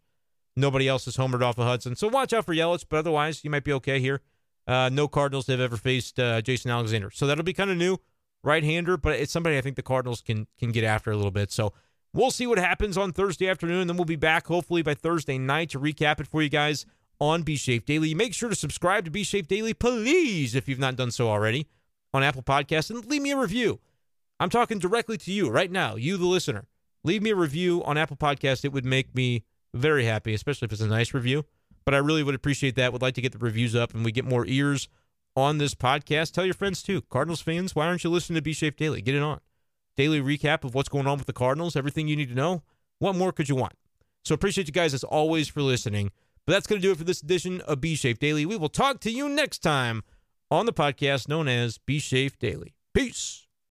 Nobody 0.56 0.88
else 0.88 1.06
has 1.06 1.18
homered 1.18 1.42
off 1.42 1.58
of 1.58 1.66
Hudson. 1.66 1.96
So 1.96 2.08
watch 2.08 2.32
out 2.32 2.46
for 2.46 2.54
Yelich, 2.54 2.86
but 2.88 2.98
otherwise, 2.98 3.44
you 3.44 3.50
might 3.50 3.64
be 3.64 3.74
okay 3.74 4.00
here. 4.00 4.22
Uh, 4.68 4.90
no 4.92 5.08
Cardinals 5.08 5.48
have 5.48 5.60
ever 5.60 5.78
faced 5.78 6.20
uh, 6.20 6.42
Jason 6.42 6.72
Alexander. 6.72 7.12
So 7.12 7.28
that'll 7.28 7.44
be 7.44 7.54
kind 7.54 7.70
of 7.70 7.78
new. 7.78 7.98
Right 8.44 8.64
hander, 8.64 8.96
but 8.96 9.20
it's 9.20 9.32
somebody 9.32 9.58
I 9.58 9.62
think 9.62 9.76
the 9.76 9.82
Cardinals 9.82 10.22
can 10.22 10.46
can 10.60 10.72
get 10.72 10.84
after 10.84 11.10
a 11.10 11.16
little 11.16 11.32
bit. 11.32 11.52
So 11.52 11.74
we'll 12.14 12.30
see 12.30 12.46
what 12.46 12.60
happens 12.60 12.96
on 12.96 13.12
Thursday 13.12 13.50
afternoon. 13.50 13.88
Then 13.88 13.98
we'll 13.98 14.06
be 14.06 14.16
back 14.16 14.46
hopefully 14.46 14.84
by 14.84 14.94
Thursday 14.94 15.40
night 15.40 15.72
to 15.72 15.80
recap 15.80 16.20
it 16.20 16.28
for 16.28 16.44
you 16.44 16.50
guys 16.50 16.86
on 17.20 17.42
B 17.42 17.56
Shape 17.56 17.88
Daily. 17.88 18.14
Make 18.14 18.36
sure 18.36 18.50
to 18.50 18.56
subscribe 18.56 19.06
to 19.06 19.12
B 19.12 19.24
Shape 19.24 19.48
Daily, 19.48 19.74
please, 19.74 20.54
if 20.54 20.70
you've 20.70 20.78
not 20.78 20.96
done 20.96 21.10
so 21.10 21.28
already, 21.28 21.66
on 22.14 22.22
Apple 22.22 22.44
Podcasts, 22.44 22.92
and 22.92 23.04
leave 23.08 23.24
me 23.24 23.32
a 23.32 23.38
review. 23.38 23.80
I'm 24.40 24.50
talking 24.50 24.80
directly 24.80 25.18
to 25.20 25.32
you 25.32 25.50
right 25.50 25.72
now, 25.72 25.96
you, 25.96 26.18
the 26.18 26.26
listener. 26.26 26.68
Leave 27.04 27.22
me 27.22 27.30
a 27.30 27.36
review 27.36 27.84
on 27.84 27.98
Apple 27.98 28.18
Podcast. 28.18 28.66
It 28.66 28.74
would 28.74 28.86
make 28.86 29.16
me 29.16 29.44
very 29.74 30.06
happy, 30.06 30.34
especially 30.34 30.66
if 30.66 30.74
it's 30.74 30.82
a 30.82 30.88
nice 30.88 31.14
review. 31.14 31.46
But 31.86 31.94
I 31.94 32.00
really 32.00 32.24
would 32.24 32.36
appreciate 32.36 32.76
that. 32.76 32.92
Would 32.92 33.02
like 33.02 33.14
to 33.14 33.22
get 33.22 33.32
the 33.32 33.38
reviews 33.38 33.76
up 33.76 33.94
and 33.94 34.04
we 34.04 34.12
get 34.12 34.26
more 34.26 34.46
ears 34.48 34.90
on 35.36 35.58
this 35.58 35.76
podcast. 35.76 36.34
Tell 36.34 36.46
your 36.46 36.54
friends 36.54 36.82
too. 36.82 37.02
Cardinals 37.04 37.42
fans, 37.42 37.76
why 37.76 37.86
aren't 37.86 38.04
you 38.04 38.10
listening 38.10 38.36
to 38.36 38.42
B 38.42 38.54
Shape 38.54 38.78
Daily? 38.78 39.02
Get 39.02 39.16
it 39.16 39.22
on. 39.22 39.40
Daily 39.96 40.20
recap 40.20 40.64
of 40.64 40.74
what's 40.74 40.90
going 40.90 41.08
on 41.08 41.18
with 41.18 41.28
the 41.28 41.34
Cardinals, 41.34 41.76
everything 41.76 42.08
you 42.08 42.16
need 42.16 42.30
to 42.30 42.36
know. 42.36 42.64
What 43.00 43.16
more 43.16 43.32
could 43.32 43.48
you 43.48 43.56
want? 43.56 43.74
So 44.24 44.34
appreciate 44.34 44.68
you 44.68 44.74
guys 44.74 44.94
as 44.94 45.04
always 45.04 45.48
for 45.48 45.62
listening. 45.62 46.12
But 46.46 46.54
that's 46.54 46.68
going 46.68 46.82
to 46.82 46.88
do 46.88 46.92
it 46.92 46.98
for 46.98 47.04
this 47.04 47.22
edition 47.22 47.62
of 47.62 47.82
B 47.82 47.96
Shape 47.96 48.20
Daily. 48.20 48.46
We 48.46 48.58
will 48.58 48.70
talk 48.70 49.00
to 49.02 49.12
you 49.12 49.30
next 49.30 49.60
time 49.60 50.04
on 50.50 50.66
the 50.66 50.74
podcast 50.74 51.28
known 51.28 51.48
as 51.48 51.78
B 51.78 52.00
Shape 52.00 52.40
Daily. 52.40 52.74
Peace. 52.94 53.45